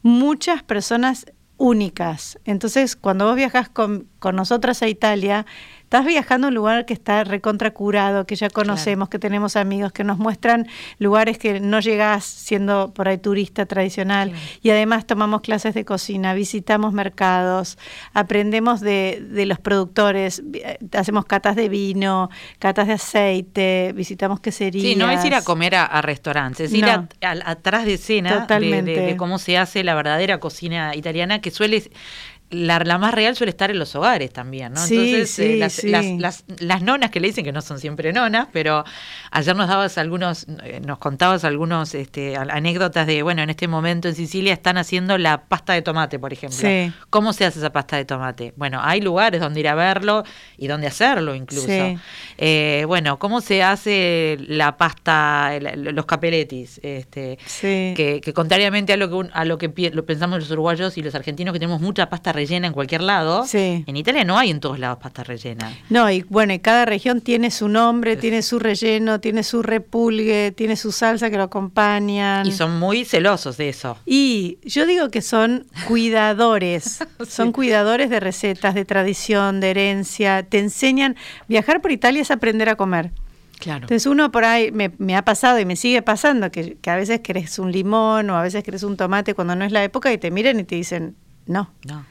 muchas 0.01 0.63
personas 0.63 1.27
únicas. 1.57 2.39
Entonces, 2.45 2.95
cuando 2.95 3.25
vos 3.25 3.35
viajas 3.35 3.69
con, 3.69 4.07
con 4.19 4.35
nosotras 4.35 4.81
a 4.81 4.87
Italia, 4.87 5.45
estás 5.87 6.05
viajando 6.05 6.47
a 6.47 6.49
un 6.49 6.53
lugar 6.53 6.85
que 6.85 6.93
está 6.93 7.23
recontra 7.23 7.71
curado, 7.71 8.25
que 8.25 8.35
ya 8.35 8.49
conocemos, 8.49 9.07
que 9.07 9.19
tenemos 9.19 9.55
amigos, 9.55 9.93
que 9.93 10.03
nos 10.03 10.17
muestran 10.17 10.67
lugares 10.99 11.37
que 11.37 11.61
no 11.61 11.79
llegás 11.79 12.25
siendo 12.25 12.93
por 12.93 13.07
ahí 13.07 13.17
turista 13.17 13.65
tradicional. 13.65 14.33
Y 14.61 14.69
además 14.71 15.07
tomamos 15.07 15.39
clases 15.39 15.73
de 15.75 15.85
cocina, 15.85 16.33
visitamos 16.33 16.91
mercados, 16.91 17.77
aprendemos 18.13 18.81
de, 18.81 19.25
de 19.31 19.45
los 19.45 19.59
productores, 19.59 20.43
eh, 20.55 20.77
hacemos 20.91 21.23
catas 21.23 21.55
de 21.55 21.69
vino, 21.69 22.29
catas 22.59 22.87
de 22.87 22.93
aceite, 22.93 23.93
visitamos 23.95 24.41
queserías. 24.41 24.83
Sí, 24.83 24.97
no 24.97 25.09
es 25.09 25.23
ir 25.23 25.35
a 25.35 25.41
comer 25.41 25.75
a, 25.75 26.01
restaurantes, 26.01 26.69
es 26.69 26.77
ir 26.77 26.83
a, 26.83 27.07
atrás 27.21 27.85
de 27.85 27.93
escena 27.93 28.45
de, 28.45 28.81
de 28.81 29.15
cómo 29.15 29.39
se 29.39 29.57
hace 29.57 29.85
la 29.85 29.95
verdadera 29.95 30.41
cocina 30.41 30.93
italiana 30.97 31.39
que 31.39 31.49
suele 31.49 31.89
la, 32.49 32.79
la, 32.79 32.97
más 32.97 33.13
real 33.13 33.35
suele 33.35 33.49
estar 33.49 33.69
en 33.71 33.79
los 33.79 33.93
hogares 33.95 34.31
también, 34.31 34.73
¿no? 34.73 34.81
Entonces, 34.81 35.37
eh, 35.39 35.57
las, 35.57 35.83
Las, 35.83 36.45
las, 36.59 36.81
nonas 36.81 37.11
que 37.11 37.19
le 37.19 37.27
dicen 37.27 37.43
que 37.43 37.51
no 37.51 37.61
son 37.61 37.79
siempre 37.79 38.13
nonas, 38.13 38.47
pero 38.53 38.85
ayer 39.31 39.55
nos 39.55 39.67
dabas 39.67 39.97
algunos, 39.97 40.45
eh, 40.63 40.79
nos 40.85 40.97
contabas 40.97 41.43
algunos 41.43 41.93
este, 41.93 42.37
anécdotas 42.37 43.05
de, 43.05 43.21
bueno, 43.21 43.41
en 43.41 43.49
este 43.49 43.67
momento 43.67 44.07
en 44.07 44.15
Sicilia 44.15 44.53
están 44.53 44.77
haciendo 44.77 45.17
la 45.17 45.43
pasta 45.43 45.73
de 45.73 45.81
tomate, 45.81 46.19
por 46.19 46.31
ejemplo. 46.31 46.57
¿Cómo 47.09 47.33
se 47.33 47.45
hace 47.45 47.59
esa 47.59 47.71
pasta 47.71 47.97
de 47.97 48.05
tomate? 48.05 48.53
Bueno, 48.55 48.79
hay 48.81 49.01
lugares 49.01 49.41
donde 49.41 49.59
ir 49.59 49.67
a 49.67 49.75
verlo 49.75 50.23
y 50.57 50.67
donde 50.67 50.87
hacerlo 50.87 51.35
incluso. 51.35 51.67
Eh, 52.37 52.85
bueno, 52.87 53.19
¿cómo 53.19 53.41
se 53.41 53.61
hace 53.61 54.37
la 54.47 54.77
pasta, 54.77 55.59
los 55.59 56.05
capeletis? 56.05 56.79
Este, 56.81 57.37
que, 57.61 58.21
que, 58.23 58.33
contrariamente 58.33 58.93
a 58.93 58.97
lo 58.97 59.09
que, 59.09 59.29
a 59.33 59.43
lo 59.43 59.57
que 59.57 59.91
lo 59.93 60.05
pensamos 60.05 60.39
los 60.39 60.51
uruguayos 60.51 60.97
y 60.97 61.01
los 61.01 61.13
argentinos, 61.13 61.51
que 61.51 61.59
tenemos 61.59 61.81
mucha 61.81 62.09
pasta 62.09 62.36
rellena 62.37 62.67
en 62.67 62.73
cualquier 62.73 63.01
lado. 63.01 63.45
Sí. 63.47 63.83
En 63.87 63.97
Italia 63.97 64.23
no 64.23 64.37
hay 64.37 64.51
en 64.51 64.59
todos 64.59 64.77
lados 64.77 64.99
pasta 65.01 65.23
rellena. 65.23 65.73
No, 65.89 66.09
y 66.11 66.21
bueno, 66.29 66.53
y 66.53 66.59
cada 66.59 66.85
región 66.85 67.21
tiene 67.21 67.49
su 67.49 67.67
nombre, 67.67 68.15
tiene 68.15 68.43
su 68.43 68.59
relleno, 68.59 69.19
tiene 69.19 69.41
su 69.41 69.63
repulgue, 69.63 70.51
tiene 70.51 70.75
su 70.75 70.91
salsa 70.91 71.31
que 71.31 71.37
lo 71.37 71.43
acompañan. 71.43 72.45
Y 72.45 72.51
son 72.51 72.77
muy 72.77 73.05
celosos 73.05 73.57
de 73.57 73.69
eso. 73.69 73.97
Y 74.05 74.59
yo 74.63 74.85
digo 74.85 75.09
que 75.09 75.23
son 75.23 75.65
cuidadores, 75.87 76.99
son 77.27 77.51
cuidadores 77.51 78.11
de 78.11 78.19
recetas, 78.19 78.75
de 78.75 78.85
tradición, 78.85 79.59
de 79.59 79.71
herencia, 79.71 80.43
te 80.43 80.59
enseñan, 80.59 81.15
viajar 81.47 81.81
por 81.81 81.91
Italia 81.91 82.21
es 82.21 82.29
aprender 82.29 82.69
a 82.69 82.75
comer. 82.75 83.11
Claro. 83.59 83.85
Entonces 83.85 84.05
uno 84.05 84.31
por 84.31 84.45
ahí 84.45 84.71
me, 84.71 84.91
me 84.99 85.15
ha 85.15 85.23
pasado 85.23 85.59
y 85.59 85.65
me 85.65 85.75
sigue 85.75 86.03
pasando 86.03 86.51
que, 86.51 86.77
que, 86.77 86.89
a 86.91 86.95
veces 86.95 87.21
querés 87.21 87.57
un 87.57 87.71
limón 87.71 88.29
o 88.29 88.37
a 88.37 88.43
veces 88.43 88.63
querés 88.63 88.83
un 88.83 88.95
tomate 88.95 89.33
cuando 89.33 89.55
no 89.55 89.65
es 89.65 89.71
la 89.71 89.83
época 89.83 90.13
y 90.13 90.19
te 90.19 90.29
miran 90.29 90.59
y 90.59 90.63
te 90.63 90.75
dicen, 90.75 91.15
no. 91.47 91.71
No. 91.87 92.05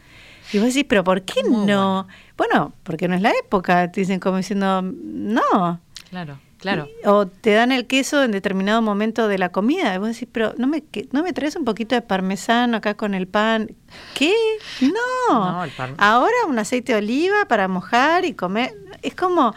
Y 0.53 0.59
vos 0.59 0.69
decís, 0.69 0.87
pero 0.89 1.05
¿por 1.05 1.23
qué 1.23 1.43
no? 1.43 2.07
Bueno. 2.37 2.73
porque 2.83 3.09
no 3.09 3.15
es 3.15 3.23
la 3.23 3.31
época. 3.31 3.91
Te 3.91 4.01
dicen 4.01 4.21
como 4.21 4.37
diciendo, 4.37 4.83
no. 4.83 5.81
Claro, 6.11 6.39
claro. 6.59 6.89
o 7.05 7.27
te 7.27 7.53
dan 7.53 7.73
el 7.73 7.87
queso 7.87 8.23
en 8.23 8.31
determinado 8.31 8.81
momento 8.81 9.29
de 9.29 9.39
la 9.39 9.51
comida. 9.51 9.95
Y 9.95 9.99
vos 9.99 10.09
decís, 10.09 10.29
pero 10.31 10.55
¿no 10.57 10.67
me, 10.67 10.85
¿no 11.13 11.23
me 11.23 11.33
traes 11.33 11.57
un 11.57 11.65
poquito 11.65 11.95
de 11.95 12.03
parmesano 12.03 12.77
acá 12.77 12.95
con 12.95 13.15
el 13.15 13.27
pan? 13.27 13.75
¿Qué? 14.15 14.35
No. 14.81 15.65
Ahora 15.99 16.35
un 16.49 16.59
aceite 16.59 16.93
de 16.93 16.99
oliva 16.99 17.47
para 17.49 17.69
mojar 17.69 18.25
y 18.25 18.35
comer. 18.35 18.73
Es 19.03 19.15
como 19.15 19.55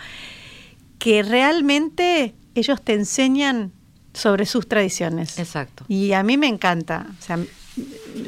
que 0.97 1.23
realmente 1.23 2.35
ellos 2.55 2.81
te 2.81 2.93
enseñan 2.93 3.71
sobre 4.13 4.45
sus 4.45 4.67
tradiciones. 4.67 5.39
Exacto. 5.39 5.85
Y 5.87 6.13
a 6.13 6.23
mí 6.23 6.37
me 6.37 6.47
encanta. 6.47 7.07
O 7.19 7.21
sea, 7.21 7.39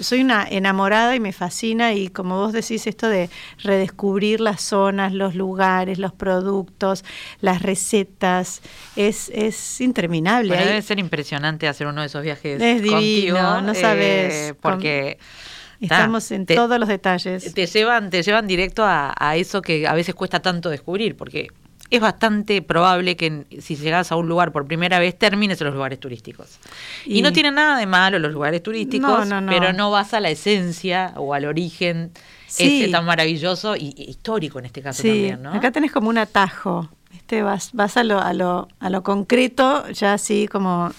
soy 0.02 0.22
una 0.22 0.48
enamorada 0.50 1.16
y 1.16 1.20
me 1.20 1.34
fascina 1.34 1.94
y 1.94 2.10
como 2.10 2.38
vos 2.38 2.54
decís 2.54 2.88
esto 2.88 3.08
de 3.08 3.30
redescubrir 3.64 4.40
las 4.40 4.62
zonas, 4.62 5.14
los 5.14 5.36
lugares, 5.36 6.00
los 6.00 6.14
productos, 6.14 7.04
las 7.40 7.62
recetas, 7.62 8.62
es, 8.96 9.30
es 9.34 9.82
interminable. 9.82 10.56
debe 10.56 10.82
ser 10.82 11.00
impresionante 11.00 11.68
hacer 11.68 11.88
uno 11.88 12.02
de 12.02 12.08
esos 12.08 12.24
viajes 12.24 12.62
es 12.62 12.82
divino, 12.82 13.62
no 13.62 13.74
sabes. 13.74 14.34
Eh, 14.34 14.54
porque... 14.60 15.18
Estamos 15.80 16.30
en 16.30 16.46
todos 16.46 16.80
los 16.80 16.88
detalles. 16.88 17.56
Te 17.56 17.66
llevan, 17.66 18.12
te 18.12 18.22
llevan 18.22 18.46
directo 18.46 18.84
a, 18.84 19.16
a, 19.18 19.36
eso 19.36 19.64
que 19.64 19.88
a 19.88 19.96
veces 19.96 20.14
cuesta 20.14 20.40
tanto 20.40 20.70
descubrir, 20.70 21.18
porque 21.18 21.48
es 21.92 22.00
bastante 22.00 22.62
probable 22.62 23.18
que 23.18 23.46
si 23.60 23.76
llegas 23.76 24.14
a 24.14 24.16
un 24.16 24.30
lugar 24.30 24.54
por 24.54 24.66
primera 24.66 24.98
vez 24.98 25.18
termines 25.20 25.60
en 25.60 25.68
los 25.68 25.76
lugares 25.76 26.00
turísticos. 26.00 26.58
Y, 27.06 27.22
no 27.22 27.34
tiene 27.34 27.52
nada 27.52 27.78
de 27.78 27.86
malo 27.86 28.18
los 28.18 28.32
lugares 28.32 28.64
turísticos, 28.64 29.28
pero 29.50 29.74
no 29.74 29.92
vas 29.92 30.14
a 30.14 30.22
la 30.22 30.30
esencia 30.30 31.14
o 31.18 31.34
al 31.34 31.46
origen 31.46 32.12
ese 32.48 32.88
tan 32.88 33.06
maravilloso 33.06 33.76
y, 33.76 33.94
histórico 33.98 34.58
en 34.60 34.66
este 34.66 34.82
caso 34.82 35.04
también, 35.04 35.44
¿no? 35.44 35.54
Acá 35.54 35.72
tenés 35.72 35.92
como 35.92 36.10
un 36.10 36.18
atajo, 36.18 36.90
¿viste? 37.12 37.42
Vas, 37.42 37.72
vas 37.74 37.98
a, 37.98 38.06
lo, 38.06 38.22
a, 38.22 38.34
lo, 38.34 38.70
a 38.80 38.90
lo 38.90 39.04
concreto 39.04 39.90
ya 39.90 40.14
así 40.14 40.48
como 40.48 40.92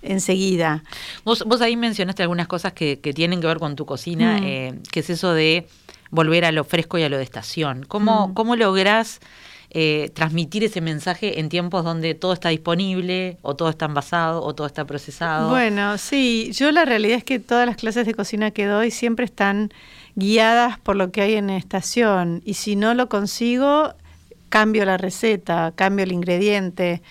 enseguida. 0.00 0.84
Vos, 1.24 1.42
vos 1.44 1.60
ahí 1.60 1.76
mencionaste 1.76 2.22
algunas 2.22 2.46
cosas 2.46 2.72
que, 2.72 3.00
que 3.00 3.12
tienen 3.12 3.40
que 3.40 3.48
ver 3.48 3.58
con 3.58 3.74
tu 3.74 3.84
cocina, 3.84 4.38
mm. 4.40 4.44
eh, 4.44 4.78
que 4.92 5.00
es 5.00 5.10
eso 5.10 5.32
de 5.32 5.66
volver 6.10 6.44
a 6.44 6.52
lo 6.52 6.62
fresco 6.62 6.98
y 6.98 7.02
a 7.02 7.08
lo 7.08 7.16
de 7.16 7.24
estación. 7.24 7.84
¿Cómo, 7.88 8.28
mm. 8.28 8.34
cómo 8.34 8.54
lográs 8.54 9.18
eh, 9.70 10.10
transmitir 10.14 10.64
ese 10.64 10.80
mensaje 10.80 11.40
en 11.40 11.48
tiempos 11.48 11.84
donde 11.84 12.14
todo 12.14 12.32
está 12.32 12.50
disponible 12.50 13.36
o 13.42 13.56
todo 13.56 13.68
está 13.68 13.86
envasado 13.86 14.42
o 14.42 14.54
todo 14.54 14.66
está 14.66 14.84
procesado. 14.84 15.50
Bueno, 15.50 15.98
sí, 15.98 16.50
yo 16.52 16.70
la 16.72 16.84
realidad 16.84 17.18
es 17.18 17.24
que 17.24 17.38
todas 17.38 17.66
las 17.66 17.76
clases 17.76 18.06
de 18.06 18.14
cocina 18.14 18.50
que 18.50 18.66
doy 18.66 18.90
siempre 18.90 19.24
están 19.24 19.72
guiadas 20.14 20.78
por 20.78 20.96
lo 20.96 21.10
que 21.10 21.20
hay 21.20 21.34
en 21.34 21.50
estación 21.50 22.42
y 22.44 22.54
si 22.54 22.76
no 22.76 22.94
lo 22.94 23.08
consigo, 23.08 23.94
cambio 24.48 24.84
la 24.84 24.96
receta, 24.96 25.72
cambio 25.74 26.04
el 26.04 26.12
ingrediente 26.12 27.02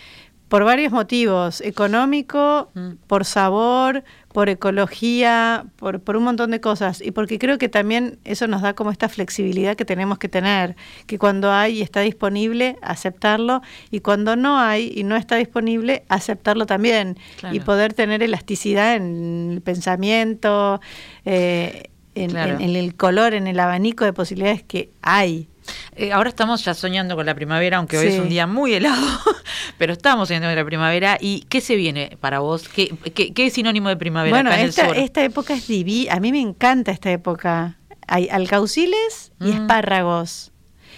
por 0.56 0.64
varios 0.64 0.94
motivos, 0.94 1.60
económico, 1.60 2.70
mm. 2.76 2.92
por 3.08 3.26
sabor, 3.26 4.06
por 4.32 4.48
ecología, 4.48 5.66
por, 5.76 6.00
por, 6.00 6.16
un 6.16 6.24
montón 6.24 6.52
de 6.52 6.62
cosas. 6.62 7.02
Y 7.02 7.12
porque 7.12 7.40
creo 7.40 7.58
que 7.58 7.68
también 7.68 8.20
eso 8.24 8.48
nos 8.48 8.62
da 8.62 8.74
como 8.74 8.90
esta 8.90 9.10
flexibilidad 9.10 9.76
que 9.76 9.84
tenemos 9.84 10.18
que 10.18 10.30
tener, 10.30 10.78
que 11.08 11.20
cuando 11.20 11.52
hay 11.52 11.80
y 11.80 11.82
está 11.82 12.00
disponible, 12.00 12.78
aceptarlo, 12.82 13.64
y 13.92 14.00
cuando 14.00 14.38
no 14.38 14.58
hay 14.58 14.94
y 14.96 15.04
no 15.04 15.18
está 15.18 15.36
disponible, 15.36 16.06
aceptarlo 16.08 16.66
también. 16.66 17.18
Y 17.52 17.60
poder 17.60 17.94
tener 17.94 18.24
elasticidad 18.24 18.96
en 18.96 19.52
el 19.56 19.62
pensamiento, 19.62 20.80
eh, 21.26 21.90
en 22.14 22.38
el 22.38 22.96
color, 22.96 23.34
en 23.34 23.48
el 23.48 23.60
abanico 23.60 24.06
de 24.06 24.14
posibilidades 24.14 24.64
que 24.64 24.90
hay. 25.02 25.50
Eh, 25.96 26.12
ahora 26.12 26.30
estamos 26.30 26.64
ya 26.64 26.74
soñando 26.74 27.16
con 27.16 27.26
la 27.26 27.36
primavera, 27.36 27.78
aunque 27.78 27.98
hoy 27.98 28.08
es 28.08 28.20
un 28.20 28.30
día 28.30 28.48
muy 28.48 28.74
helado, 28.74 29.08
pero 29.78 29.94
estamos 29.94 30.28
soñando 30.28 30.48
con 30.50 30.56
la 30.56 30.66
primavera. 30.66 31.18
¿Y 31.20 31.42
qué 31.50 31.62
se 31.62 31.76
viene 31.76 32.18
para 32.20 32.40
vos? 32.40 32.68
¿Qué, 32.68 32.90
qué, 33.14 33.46
es 33.46 33.54
sinónimo 33.54 33.90
de 33.90 33.98
primavera? 33.98 34.36
Bueno, 34.36 34.52
esta, 34.52 34.90
esta 34.90 35.24
época 35.24 35.54
es 35.54 35.68
divina. 35.68 36.14
A 36.14 36.20
mí 36.20 36.32
me 36.32 36.42
encanta 36.42 36.92
esta 36.92 37.12
época. 37.12 37.78
Hay 38.08 38.28
alcauciles 38.30 39.32
y 39.40 39.46
mm. 39.46 39.62
espárragos. 39.62 40.52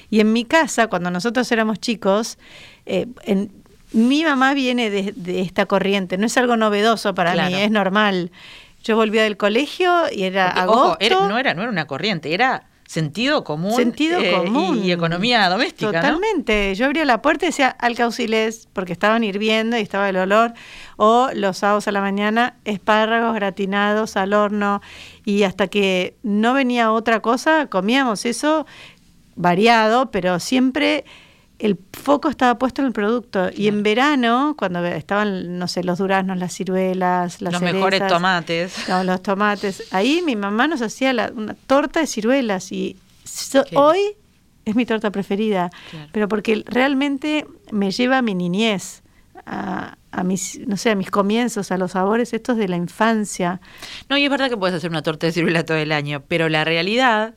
Y 0.09 0.19
en 0.19 0.33
mi 0.33 0.45
casa, 0.45 0.87
cuando 0.87 1.11
nosotros 1.11 1.51
éramos 1.51 1.79
chicos, 1.79 2.37
eh, 2.85 3.07
mi 3.91 4.23
mamá 4.23 4.53
viene 4.53 4.89
de, 4.89 5.41
esta 5.41 5.65
corriente. 5.65 6.17
No 6.17 6.25
es 6.25 6.37
algo 6.37 6.57
novedoso 6.57 7.13
para 7.13 7.33
mí, 7.47 7.53
es 7.55 7.71
normal. 7.71 8.31
Yo 8.83 8.95
volvía 8.95 9.23
del 9.23 9.37
colegio 9.37 10.03
y 10.11 10.23
era 10.23 10.49
agosto. 10.49 10.97
no, 11.27 11.37
era, 11.37 11.53
no 11.53 11.61
era 11.61 11.71
una 11.71 11.87
corriente, 11.87 12.33
era 12.33 12.67
sentido 12.87 13.43
común, 13.43 13.75
sentido 13.75 14.19
eh, 14.19 14.31
común. 14.31 14.83
Y, 14.83 14.91
economía 14.91 15.47
doméstica. 15.49 15.91
Totalmente. 15.91 16.73
Yo 16.73 16.85
abría 16.85 17.05
la 17.05 17.21
puerta 17.21 17.45
y 17.45 17.49
decía 17.49 17.69
alcauciles, 17.69 18.67
porque 18.73 18.93
estaban 18.93 19.23
hirviendo 19.23 19.77
y 19.77 19.81
estaba 19.81 20.09
el 20.09 20.17
olor, 20.17 20.53
o 20.95 21.29
los 21.33 21.57
sábados 21.57 21.87
a 21.87 21.91
la 21.91 22.01
mañana 22.01 22.57
espárragos 22.65 23.35
gratinados 23.35 24.17
al 24.17 24.33
horno, 24.33 24.81
y 25.25 25.43
hasta 25.43 25.67
que 25.67 26.15
no 26.23 26.53
venía 26.53 26.91
otra 26.91 27.19
cosa, 27.19 27.67
comíamos 27.67 28.25
eso 28.25 28.65
variado, 29.35 30.09
pero 30.09 30.39
siempre 30.39 31.05
el 31.59 31.79
foco 31.91 32.29
estaba 32.29 32.57
puesto 32.57 32.81
en 32.81 32.87
el 32.87 32.93
producto. 32.93 33.49
Y 33.55 33.67
en 33.67 33.83
verano, 33.83 34.55
cuando 34.57 34.85
estaban, 34.85 35.57
no 35.57 35.67
sé, 35.67 35.83
los 35.83 35.97
duraznos, 35.97 36.37
las 36.37 36.53
ciruelas, 36.53 37.41
las 37.41 37.53
Los 37.53 37.61
mejores 37.61 38.05
tomates. 38.07 38.87
los 39.03 39.21
tomates. 39.21 39.83
Ahí 39.91 40.21
mi 40.23 40.35
mamá 40.35 40.67
nos 40.67 40.81
hacía 40.81 41.11
una 41.35 41.55
torta 41.55 41.99
de 41.99 42.07
ciruelas 42.07 42.71
y 42.71 42.97
hoy 43.73 43.99
es 44.65 44.75
mi 44.75 44.85
torta 44.85 45.11
preferida. 45.11 45.71
Pero 46.11 46.27
porque 46.27 46.63
realmente 46.67 47.47
me 47.71 47.91
lleva 47.91 48.19
a 48.19 48.21
mi 48.21 48.35
niñez. 48.35 49.03
A, 49.45 49.97
a, 50.11 50.23
mis, 50.23 50.59
no 50.67 50.75
sé, 50.75 50.89
a 50.89 50.95
mis 50.95 51.09
comienzos, 51.09 51.71
a 51.71 51.77
los 51.77 51.91
sabores 51.91 52.33
estos 52.33 52.57
de 52.57 52.67
la 52.67 52.75
infancia. 52.75 53.61
No, 54.09 54.17
y 54.17 54.25
es 54.25 54.29
verdad 54.29 54.49
que 54.49 54.57
puedes 54.57 54.75
hacer 54.75 54.89
una 54.89 55.03
torta 55.03 55.27
de 55.27 55.31
ciruela 55.31 55.63
todo 55.63 55.77
el 55.77 55.93
año, 55.93 56.21
pero 56.27 56.49
la 56.49 56.65
realidad 56.65 57.33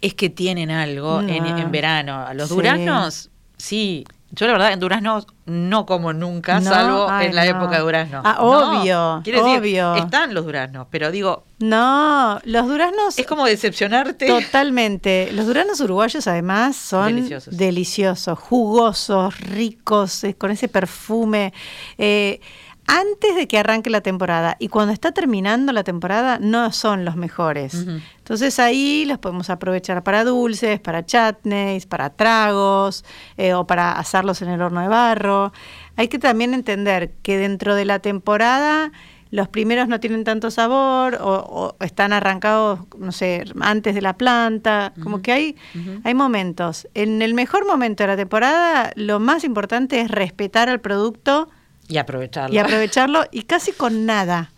es 0.00 0.14
que 0.14 0.30
tienen 0.30 0.70
algo 0.70 1.20
en, 1.20 1.46
en, 1.46 1.70
verano. 1.70 2.16
A 2.26 2.34
los 2.34 2.48
duraznos 2.48 3.30
Sí, 3.58 4.04
Yo 4.30 4.46
la 4.46 4.52
verdad 4.52 4.72
en 4.74 4.80
durazno 4.80 5.24
no 5.46 5.86
como 5.86 6.12
nunca, 6.12 6.60
No, 6.60 6.70
salvo 6.70 7.06
ay, 7.08 7.28
en 7.28 7.34
la 7.34 7.44
no. 7.46 7.50
época 7.58 7.76
de 7.76 7.82
durazno. 7.82 8.20
Ah, 8.24 8.36
No, 8.38 8.80
obvio, 8.80 9.20
quiere 9.24 9.42
decir, 9.42 9.80
están 9.96 10.34
los 10.34 10.44
duraznos, 10.44 10.86
pero 10.90 11.10
digo, 11.10 11.44
No, 11.60 12.38
los 12.44 12.68
duraznos 12.68 13.18
es 13.18 13.26
como 13.26 13.46
decepcionarte. 13.46 14.26
Totalmente. 14.26 15.30
Los 15.32 15.46
duranos 15.46 15.80
uruguayos 15.80 16.26
además 16.26 16.76
son 16.76 17.14
Deliciosos. 17.16 17.56
deliciosos, 17.56 18.38
jugosos, 18.38 19.40
ricos, 19.40 20.22
eh, 20.24 20.34
con 20.34 20.50
ese 20.50 20.68
perfume. 20.68 21.52
Eh, 21.96 22.40
antes 22.88 23.36
de 23.36 23.46
que 23.46 23.58
arranque 23.58 23.90
la 23.90 24.00
temporada 24.00 24.56
y 24.58 24.68
cuando 24.68 24.94
está 24.94 25.12
terminando 25.12 25.72
la 25.72 25.84
temporada 25.84 26.38
no 26.40 26.72
son 26.72 27.04
los 27.04 27.16
mejores. 27.16 27.74
Entonces 28.16 28.58
ahí 28.58 29.04
los 29.04 29.18
podemos 29.18 29.50
aprovechar 29.50 30.02
para 30.02 30.24
dulces, 30.24 30.80
para 30.80 31.04
chutneys, 31.04 31.84
para 31.84 32.08
tragos 32.08 33.04
eh, 33.36 33.52
o 33.52 33.66
para 33.66 33.92
asarlos 33.92 34.40
en 34.40 34.48
el 34.48 34.62
horno 34.62 34.80
de 34.80 34.88
barro. 34.88 35.52
Hay 35.96 36.08
que 36.08 36.18
también 36.18 36.54
entender 36.54 37.12
que 37.22 37.36
dentro 37.36 37.74
de 37.74 37.84
la 37.84 37.98
temporada 37.98 38.90
los 39.30 39.48
primeros 39.48 39.88
no 39.88 40.00
tienen 40.00 40.24
tanto 40.24 40.50
sabor 40.50 41.18
o, 41.20 41.76
o 41.80 41.84
están 41.84 42.14
arrancados, 42.14 42.80
no 42.98 43.12
sé, 43.12 43.44
antes 43.60 43.94
de 43.94 44.00
la 44.00 44.16
planta. 44.16 44.94
Como 45.02 45.20
que 45.20 45.32
hay, 45.32 45.56
hay 46.04 46.14
momentos. 46.14 46.88
En 46.94 47.20
el 47.20 47.34
mejor 47.34 47.66
momento 47.66 48.02
de 48.04 48.06
la 48.06 48.16
temporada, 48.16 48.92
lo 48.96 49.20
más 49.20 49.44
importante 49.44 50.00
es 50.00 50.10
respetar 50.10 50.70
al 50.70 50.80
producto 50.80 51.50
Y 51.88 51.96
aprovecharlo. 51.98 52.54
y 52.54 52.58
aprovecharlo 52.58 53.24
y 53.32 53.42
casi 53.42 53.72
con 53.72 54.06
nada. 54.06 54.50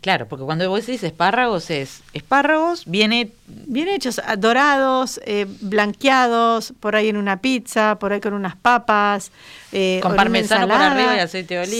Claro, 0.00 0.28
porque 0.28 0.44
cuando 0.44 0.68
vos 0.70 0.86
decís 0.86 1.02
espárragos 1.02 1.70
es 1.70 2.02
espárragos, 2.12 2.84
viene 2.86 3.30
Bien 3.46 3.88
hechos, 3.88 4.20
ah, 4.24 4.36
dorados, 4.36 5.20
eh, 5.24 5.46
blanqueados, 5.60 6.72
por 6.80 6.94
ahí 6.96 7.08
en 7.08 7.16
una 7.16 7.40
pizza, 7.40 7.98
por 7.98 8.12
ahí 8.12 8.20
con 8.20 8.32
unas 8.34 8.56
papas. 8.56 9.32
eh, 9.72 9.98
Con 10.02 10.14
parmesano 10.16 10.68
por 10.68 10.76
arriba 10.76 11.16
y 11.16 11.18
aceite 11.18 11.54
de 11.54 11.60
oliva. 11.60 11.72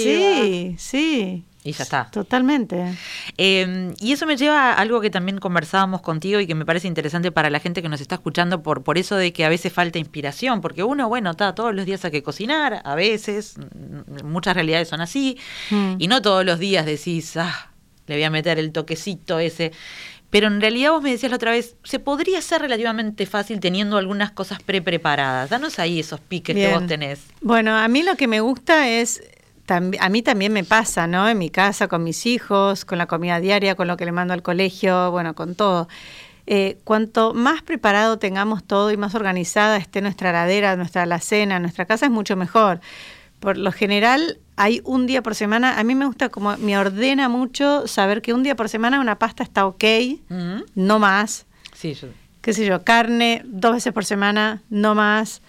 Sí, 0.44 0.76
sí. 0.78 1.44
Y 1.66 1.72
ya 1.72 1.82
está. 1.82 2.08
Totalmente. 2.10 2.94
Eh, 3.36 3.92
y 4.00 4.12
eso 4.12 4.24
me 4.26 4.36
lleva 4.36 4.72
a 4.72 4.74
algo 4.74 5.00
que 5.00 5.10
también 5.10 5.38
conversábamos 5.38 6.00
contigo 6.00 6.38
y 6.40 6.46
que 6.46 6.54
me 6.54 6.64
parece 6.64 6.86
interesante 6.88 7.32
para 7.32 7.50
la 7.50 7.58
gente 7.60 7.82
que 7.82 7.88
nos 7.88 8.00
está 8.00 8.14
escuchando 8.14 8.62
por, 8.62 8.82
por 8.84 8.98
eso 8.98 9.16
de 9.16 9.32
que 9.32 9.44
a 9.44 9.48
veces 9.48 9.72
falta 9.72 9.98
inspiración, 9.98 10.60
porque 10.60 10.84
uno, 10.84 11.08
bueno, 11.08 11.32
está 11.32 11.54
todos 11.54 11.74
los 11.74 11.84
días 11.84 12.04
hay 12.04 12.10
que 12.12 12.22
cocinar, 12.22 12.80
a 12.84 12.94
veces, 12.94 13.56
mm, 13.58 14.24
muchas 14.26 14.54
realidades 14.54 14.88
son 14.88 15.00
así, 15.00 15.36
Mm. 15.70 15.94
y 15.98 16.08
no 16.08 16.22
todos 16.22 16.44
los 16.44 16.58
días 16.58 16.86
decís, 16.86 17.36
ah, 17.36 17.70
le 18.06 18.14
voy 18.14 18.22
a 18.24 18.30
meter 18.30 18.58
el 18.58 18.70
toquecito 18.72 19.38
ese. 19.40 19.72
Pero 20.30 20.48
en 20.48 20.60
realidad 20.60 20.90
vos 20.90 21.02
me 21.02 21.10
decías 21.10 21.30
la 21.30 21.36
otra 21.36 21.52
vez, 21.52 21.76
se 21.84 21.98
podría 22.00 22.38
hacer 22.38 22.60
relativamente 22.60 23.26
fácil 23.26 23.60
teniendo 23.60 23.96
algunas 23.96 24.32
cosas 24.32 24.60
pre-preparadas. 24.62 25.50
Danos 25.50 25.78
ahí 25.78 26.00
esos 26.00 26.20
piques 26.20 26.54
que 26.54 26.68
vos 26.72 26.86
tenés. 26.86 27.20
Bueno, 27.40 27.76
a 27.76 27.86
mí 27.88 28.02
lo 28.02 28.16
que 28.16 28.26
me 28.26 28.40
gusta 28.40 28.88
es, 28.88 29.22
a 29.68 30.08
mí 30.08 30.22
también 30.22 30.52
me 30.52 30.64
pasa, 30.64 31.06
¿no? 31.06 31.28
En 31.28 31.38
mi 31.38 31.50
casa, 31.50 31.88
con 31.88 32.04
mis 32.04 32.26
hijos, 32.26 32.84
con 32.84 32.98
la 32.98 33.06
comida 33.06 33.40
diaria, 33.40 33.74
con 33.74 33.88
lo 33.88 33.96
que 33.96 34.04
le 34.04 34.12
mando 34.12 34.34
al 34.34 34.42
colegio, 34.42 35.10
bueno, 35.10 35.34
con 35.34 35.54
todo. 35.54 35.88
Eh, 36.46 36.78
cuanto 36.84 37.34
más 37.34 37.62
preparado 37.62 38.18
tengamos 38.18 38.62
todo 38.62 38.92
y 38.92 38.96
más 38.96 39.14
organizada 39.16 39.76
esté 39.78 40.00
nuestra 40.00 40.30
heladera, 40.30 40.76
nuestra 40.76 41.02
alacena, 41.02 41.58
nuestra 41.58 41.86
casa, 41.86 42.06
es 42.06 42.12
mucho 42.12 42.36
mejor. 42.36 42.80
Por 43.40 43.58
lo 43.58 43.72
general, 43.72 44.38
hay 44.56 44.80
un 44.84 45.06
día 45.06 45.22
por 45.22 45.34
semana, 45.34 45.78
a 45.78 45.84
mí 45.84 45.94
me 45.94 46.06
gusta 46.06 46.28
como, 46.28 46.56
me 46.58 46.78
ordena 46.78 47.28
mucho 47.28 47.86
saber 47.88 48.22
que 48.22 48.32
un 48.32 48.42
día 48.42 48.54
por 48.56 48.68
semana 48.68 49.00
una 49.00 49.18
pasta 49.18 49.42
está 49.42 49.66
ok, 49.66 49.84
Ujú. 50.30 50.64
no 50.74 50.98
más 50.98 51.46
Sí, 51.74 51.92
yo- 51.94 52.08
qué 52.40 52.52
sé 52.54 52.64
yo, 52.64 52.82
carne 52.84 53.42
dos 53.44 53.72
veces 53.74 53.92
por 53.92 54.04
semana, 54.04 54.62
no 54.70 54.94
más, 54.94 55.42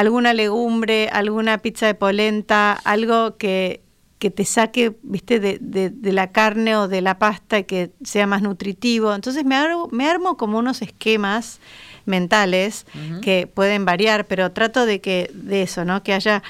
alguna 0.00 0.32
legumbre, 0.32 1.08
alguna 1.12 1.58
pizza 1.58 1.86
de 1.86 1.94
polenta, 1.94 2.72
algo 2.84 3.36
que, 3.36 3.80
que 4.20 4.30
te 4.30 4.44
saque, 4.44 4.96
viste, 5.02 5.40
de, 5.40 5.58
de- 5.60 5.90
de 5.90 6.12
la 6.12 6.30
carne 6.30 6.76
o 6.76 6.86
de 6.88 7.00
la 7.00 7.18
pasta 7.18 7.58
y 7.58 7.64
que 7.64 7.90
sea 8.04 8.26
más 8.26 8.42
nutritivo. 8.42 9.12
Entonces 9.14 9.44
me 9.44 9.56
armo, 9.56 9.88
me 9.90 10.08
armo 10.08 10.36
como 10.36 10.58
unos 10.58 10.82
esquemas 10.82 11.60
mentales 12.06 12.86
que 13.20 13.46
pueden 13.46 13.84
variar, 13.84 14.26
pero 14.26 14.52
trato 14.52 14.86
de 14.86 15.00
que, 15.00 15.30
de 15.34 15.62
eso, 15.62 15.84
¿no? 15.84 16.02
Que 16.02 16.12
haya 16.14 16.42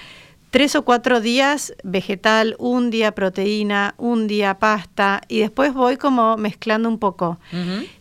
tres 0.59 0.75
o 0.75 0.83
cuatro 0.83 1.21
días 1.21 1.73
vegetal, 1.85 2.57
un 2.59 2.91
día 2.91 3.13
proteína, 3.13 3.95
un 3.97 4.27
día 4.27 4.59
pasta, 4.59 5.21
y 5.29 5.39
después 5.39 5.73
voy 5.73 5.97
como 5.99 6.37
mezclando 6.37 6.89
un 6.89 6.99
poco. 6.99 7.39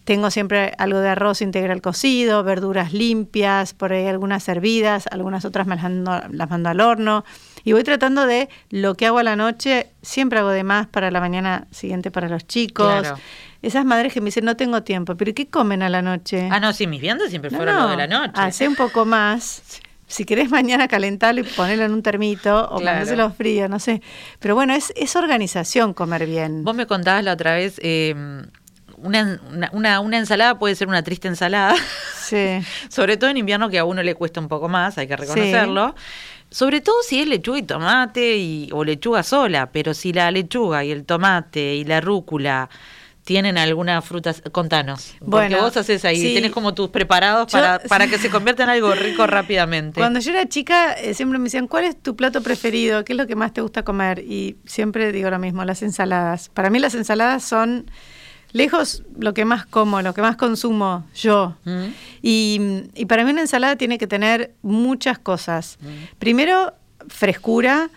Tengo 0.06 0.32
siempre 0.32 0.74
algo 0.80 0.98
de 0.98 1.10
arroz 1.10 1.43
integral 1.43 1.84
cocido, 1.84 2.43
verduras 2.43 2.93
limpias, 2.93 3.76
por 3.76 3.93
ahí 3.93 4.08
algunas 4.08 4.50
hervidas, 4.50 5.06
algunas 5.12 5.46
otras 5.46 5.67
me 5.67 5.76
las 5.76 5.84
mando, 5.84 6.20
las 6.32 6.50
mando 6.50 6.70
al 6.70 6.80
horno. 6.82 7.26
Y 7.63 7.74
voy 7.74 7.84
tratando 7.84 8.26
de 8.26 8.50
lo 8.72 8.96
que 8.96 9.06
hago 9.06 9.20
a 9.20 9.24
la 9.24 9.36
noche, 9.36 9.91
siempre 10.02 10.39
hago 10.39 10.50
de 10.50 10.63
más 10.63 10.88
para 10.88 11.12
la 11.12 11.20
mañana 11.20 11.67
siguiente 11.70 12.10
para 12.10 12.28
los 12.28 12.48
chicos. 12.48 13.02
Claro. 13.02 13.20
Esas 13.62 13.86
madres 13.86 14.13
que 14.13 14.20
me 14.20 14.26
dicen, 14.26 14.46
no 14.46 14.58
tengo 14.58 14.82
tiempo, 14.82 15.15
pero 15.15 15.32
¿qué 15.36 15.48
comen 15.48 15.84
a 15.84 15.89
la 15.89 16.02
noche? 16.02 16.50
Ah, 16.52 16.60
no, 16.60 16.74
sí, 16.74 16.88
mis 16.88 17.02
viandas 17.02 17.30
siempre 17.30 17.52
No, 17.52 17.58
fueron 17.58 17.76
no, 17.76 17.84
lo 17.84 17.89
de 17.89 17.98
la 17.98 18.08
noche. 18.08 18.32
Hacé 18.34 18.67
un 18.67 18.76
poco 18.76 19.06
más. 19.06 19.82
Si 20.08 20.24
querés 20.26 20.50
mañana 20.50 20.88
calentarlo 20.88 21.41
y 21.41 21.43
ponerlo 21.43 21.84
en 21.86 21.91
un 21.91 22.02
termito 22.02 22.65
o 22.72 22.80
Claro. 22.80 22.98
mandárselo 23.00 23.30
frío, 23.32 23.67
no 23.67 23.78
sé. 23.80 24.02
Pero 24.39 24.56
bueno, 24.56 24.74
es, 24.74 24.93
es 24.96 25.15
organización 25.17 25.93
comer 25.93 26.26
bien. 26.26 26.63
Vos 26.63 26.76
me 26.76 26.88
contabas 26.88 27.24
la 27.26 27.34
otra 27.34 27.54
vez, 27.56 27.80
eh, 27.84 28.15
una, 28.98 29.39
una, 29.52 29.70
una- 29.74 30.00
una 30.00 30.17
ensalada 30.17 30.58
puede 30.58 30.76
ser 30.76 30.88
una 30.88 31.04
triste 31.04 31.28
ensalada, 31.28 31.76
Sí. 32.24 32.60
sobre 32.89 33.17
todo 33.17 33.30
en 33.30 33.38
invierno 33.38 33.70
que 33.70 33.78
a 33.80 33.86
uno 33.86 34.02
le 34.02 34.15
cuesta 34.15 34.39
un 34.39 34.48
poco 34.48 34.70
más, 34.70 34.98
hay 34.98 35.08
que 35.08 35.15
reconocerlo. 35.17 35.93
Sobre 36.50 36.80
todo 36.80 36.96
si 37.04 37.20
es 37.20 37.28
lechuga 37.28 37.60
y 37.60 37.63
tomate 37.63 38.38
y, 38.38 38.70
o 38.72 38.86
lechuga 38.86 39.22
sola, 39.24 39.70
pero 39.72 39.93
si 39.93 40.13
la 40.13 40.32
lechuga 40.32 40.86
y 40.86 40.91
el 40.91 41.04
tomate 41.04 41.76
y 41.76 41.84
la 41.84 42.00
rúcula 42.00 42.70
tienen 43.28 43.58
alguna 43.58 44.02
fruta, 44.02 44.34
contanos. 44.54 45.16
Porque 45.20 45.30
Bueno, 45.30 45.58
vos 45.62 45.76
haces 45.76 46.06
ahí, 46.06 46.16
sí. 46.22 46.34
tenés 46.34 46.52
como 46.52 46.74
tus 46.74 46.88
preparados 46.92 47.52
Yo- 47.52 47.60
para, 47.60 47.80
para 47.80 48.08
que 48.10 48.18
se 48.18 48.30
convierta 48.30 48.63
en 48.63 48.70
algo 48.70 48.96
rico 48.96 49.28
rápidamente. 49.28 50.00
Cuando 50.00 50.22
yo 50.22 50.32
era 50.32 50.48
chica, 50.48 50.94
eh, 50.94 51.13
siempre 51.13 51.38
me 51.38 51.44
decían, 51.44 51.68
¿cuál 51.68 51.84
es 51.84 52.02
tu 52.02 52.16
plato 52.16 52.42
preferido? 52.42 53.04
¿Qué 53.04 53.12
es 53.12 53.18
lo 53.18 53.28
que 53.28 53.36
más 53.36 53.52
te 53.52 53.60
gusta 53.60 53.84
comer? 53.84 54.20
Y 54.20 54.56
siempre 54.66 55.12
digo 55.12 55.30
lo 55.30 55.40
mismo, 55.40 55.66
las 55.66 55.82
ensaladas. 55.82 56.48
Para 56.48 56.70
mí 56.70 56.80
las 56.80 56.96
ensaladas 56.96 57.44
son 57.44 57.92
lejos 58.54 59.04
lo 59.20 59.34
que 59.34 59.44
más 59.44 59.66
como, 59.66 60.02
lo 60.02 60.13
que 60.13 60.22
más 60.22 60.38
consumo 60.38 61.06
yo. 61.13 61.58
¿Mm? 61.66 61.84
Y, 62.22 62.62
y 62.96 63.06
para 63.08 63.26
mí 63.26 63.32
una 63.32 63.42
ensalada 63.42 63.76
tiene 63.76 63.98
que 63.98 64.08
tener 64.08 64.54
muchas 64.62 65.20
cosas. 65.20 65.78
Mm. 65.82 65.88
Primero, 66.18 66.74
frescura 67.10 67.90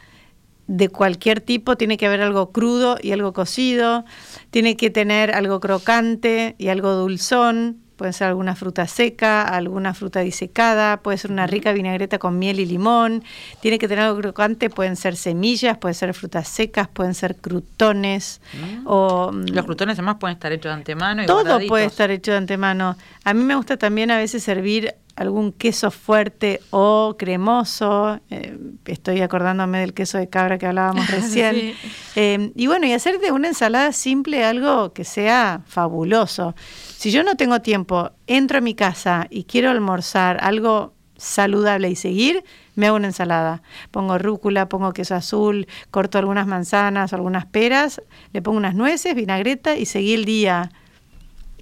de 0.71 0.89
cualquier 0.89 1.41
tipo, 1.41 1.77
tiene 1.77 1.97
que 1.97 2.07
haber 2.07 2.21
algo 2.21 2.53
crudo 2.53 2.97
y 3.03 3.11
algo 3.11 3.33
cocido, 3.33 4.05
tiene 4.51 4.77
que 4.77 4.89
tener 4.89 5.35
algo 5.35 5.59
crocante 5.59 6.55
y 6.59 6.69
algo 6.69 6.93
dulzón, 6.93 7.79
puede 7.97 8.13
ser 8.13 8.29
alguna 8.29 8.55
fruta 8.55 8.87
seca, 8.87 9.43
alguna 9.43 9.95
fruta 9.95 10.21
disecada, 10.21 10.99
puede 10.99 11.19
ser 11.19 11.33
una 11.33 11.49
rica 11.49 11.73
vinagreta 11.73 12.21
con 12.21 12.39
miel 12.39 12.61
y 12.61 12.67
limón, 12.67 13.25
tiene 13.59 13.81
que 13.81 13.89
tener 13.89 14.05
algo 14.05 14.21
crocante, 14.21 14.71
pueden 14.71 14.95
ser 14.95 15.17
semillas, 15.17 15.77
pueden 15.77 15.97
ser 15.97 16.15
frutas 16.15 16.47
secas, 16.47 16.87
pueden 16.87 17.15
ser 17.15 17.35
crutones 17.35 18.41
o 18.85 19.33
mm, 19.33 19.47
Los 19.49 19.65
crutones 19.65 19.99
además 19.99 20.19
pueden 20.21 20.37
estar 20.37 20.53
hechos 20.53 20.71
de 20.71 20.75
antemano 20.75 21.25
y 21.25 21.27
todo 21.27 21.39
guardaditos. 21.39 21.69
puede 21.69 21.87
estar 21.87 22.13
hecho 22.13 22.31
de 22.31 22.37
antemano. 22.37 22.97
A 23.25 23.35
mí 23.35 23.43
me 23.43 23.57
gusta 23.57 23.77
también 23.77 24.13
a 24.13 24.19
veces 24.19 24.45
servir 24.45 24.95
algún 25.21 25.53
queso 25.53 25.91
fuerte 25.91 26.61
o 26.71 27.17
cremoso. 27.19 28.19
eh, 28.31 28.57
estoy 28.87 29.21
acordándome 29.21 29.81
del 29.81 29.93
queso 29.93 30.17
de 30.17 30.31
cabra 30.31 30.57
que 30.57 30.65
hablábamos 30.65 31.07
recién. 31.11 31.55
Sí. 31.55 31.75
Eh, 32.17 32.53
y 32.55 32.67
bueno, 32.67 32.87
y 32.87 32.93
hacer 32.95 33.21
de 33.21 33.31
una 33.31 33.49
ensalada 33.49 33.93
simple 33.93 34.43
algo 34.45 34.95
que 34.95 35.05
sea 35.05 35.61
fabuloso. 35.67 36.55
Si 36.97 37.11
yo 37.11 37.23
no 37.23 37.37
tengo 37.37 37.61
tiempo, 37.61 38.13
entro 38.27 38.59
a 38.59 38.61
mi 38.63 38.75
casa 38.75 39.27
y 39.29 39.45
quiero 39.45 39.69
almorzar 39.71 40.39
algo 40.43 40.95
saludable 41.19 41.91
y 41.91 41.97
seguir, 41.97 42.43
me 42.75 42.87
hago 42.87 42.97
una 42.97 43.09
ensalada. 43.09 43.63
Pongo 43.91 44.17
rúcula, 44.17 44.71
pongo 44.71 44.95
queso 44.95 45.17
azul, 45.17 45.67
corto 45.91 46.17
algunas 46.17 46.47
manzanas 46.47 47.13
o 47.13 47.17
algunas 47.17 47.45
peras, 47.45 48.01
le 48.33 48.41
pongo 48.41 48.57
unas 48.57 48.75
nueces, 48.75 49.15
vinagreta 49.15 49.77
y 49.77 49.85
seguí 49.85 50.15
el 50.15 50.25
día. 50.25 50.71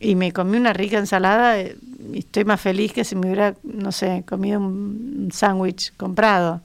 Y 0.01 0.15
me 0.15 0.33
comí 0.33 0.57
una 0.57 0.73
rica 0.73 0.99
ensalada 0.99 1.59
eh, 1.59 1.77
y 2.13 2.21
estoy 2.21 2.45
más 2.45 2.61
feliz 2.61 2.93
que 2.93 3.05
si 3.05 3.17
me 3.17 3.27
hubiera, 3.27 3.55
no 3.65 3.93
sé, 3.93 4.25
comido 4.29 4.61
un 4.61 5.31
sándwich 5.33 5.93
comprado. 5.97 6.61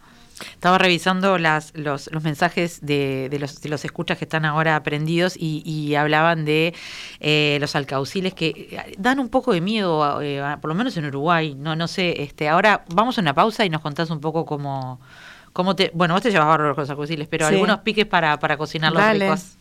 Estaba 0.54 0.78
revisando 0.78 1.38
las, 1.38 1.72
los, 1.76 2.12
los 2.12 2.24
mensajes 2.24 2.80
de, 2.82 3.30
de 3.30 3.40
los, 3.40 3.62
de 3.62 3.70
los 3.70 3.86
escuchas 3.86 4.18
que 4.18 4.26
están 4.26 4.46
ahora 4.46 4.76
aprendidos 4.76 5.36
y, 5.38 5.62
y 5.66 5.96
hablaban 5.96 6.44
de 6.44 6.74
eh, 7.22 7.58
los 7.62 7.76
alcauciles 7.76 8.34
que 8.34 8.48
eh, 8.72 8.96
dan 8.98 9.20
un 9.20 9.30
poco 9.30 9.54
de 9.54 9.62
miedo, 9.62 10.22
eh, 10.22 10.42
por 10.60 10.70
lo 10.70 10.76
menos 10.76 10.98
en 10.98 11.06
Uruguay. 11.06 11.56
No, 11.56 11.76
no 11.76 11.88
sé. 11.88 12.24
Este, 12.24 12.50
ahora 12.50 12.84
vamos 12.94 13.18
a 13.18 13.22
una 13.22 13.34
pausa 13.34 13.64
y 13.64 13.70
nos 13.70 13.82
contás 13.82 14.10
un 14.10 14.20
poco 14.20 14.46
cómo, 14.46 15.00
cómo 15.54 15.76
te. 15.76 15.92
Bueno, 15.94 16.14
vos 16.16 16.24
te 16.24 16.32
llevas 16.32 16.48
bárbaro 16.48 16.76
con 16.76 16.82
los 16.82 16.90
alcauciles, 16.90 17.28
pero 17.30 17.48
Sí. 17.48 17.54
algunos 17.54 17.80
piques 17.80 18.06
para, 18.08 18.38
para 18.40 18.58
cocinarlos 18.58 19.02
Dale. 19.02 19.26
ricos. 19.26 19.54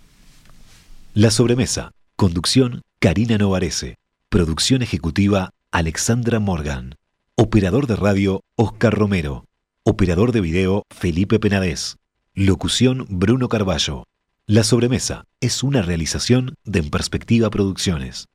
La 1.15 1.31
sobremesa. 1.31 1.93
Conducción, 2.23 2.83
Karina 3.01 3.37
Novarese. 3.37 3.99
Producción 4.29 4.81
ejecutiva, 4.81 5.51
Alexandra 5.73 6.39
Morgan. 6.39 6.95
Operador 7.35 7.89
de 7.89 7.97
radio, 7.97 8.45
Oscar 8.55 8.95
Romero. 8.95 9.47
Operador 9.83 10.31
de 10.31 10.41
video 10.41 10.85
Felipe 10.89 11.41
Penadez. 11.41 11.97
Locución 12.33 13.07
Bruno 13.09 13.49
Carballo. 13.49 14.05
La 14.47 14.63
sobremesa 14.63 15.25
es 15.41 15.65
una 15.65 15.83
realización 15.83 16.55
de 16.63 16.79
En 16.79 16.91
Perspectiva 16.91 17.51
Producciones. 17.51 18.29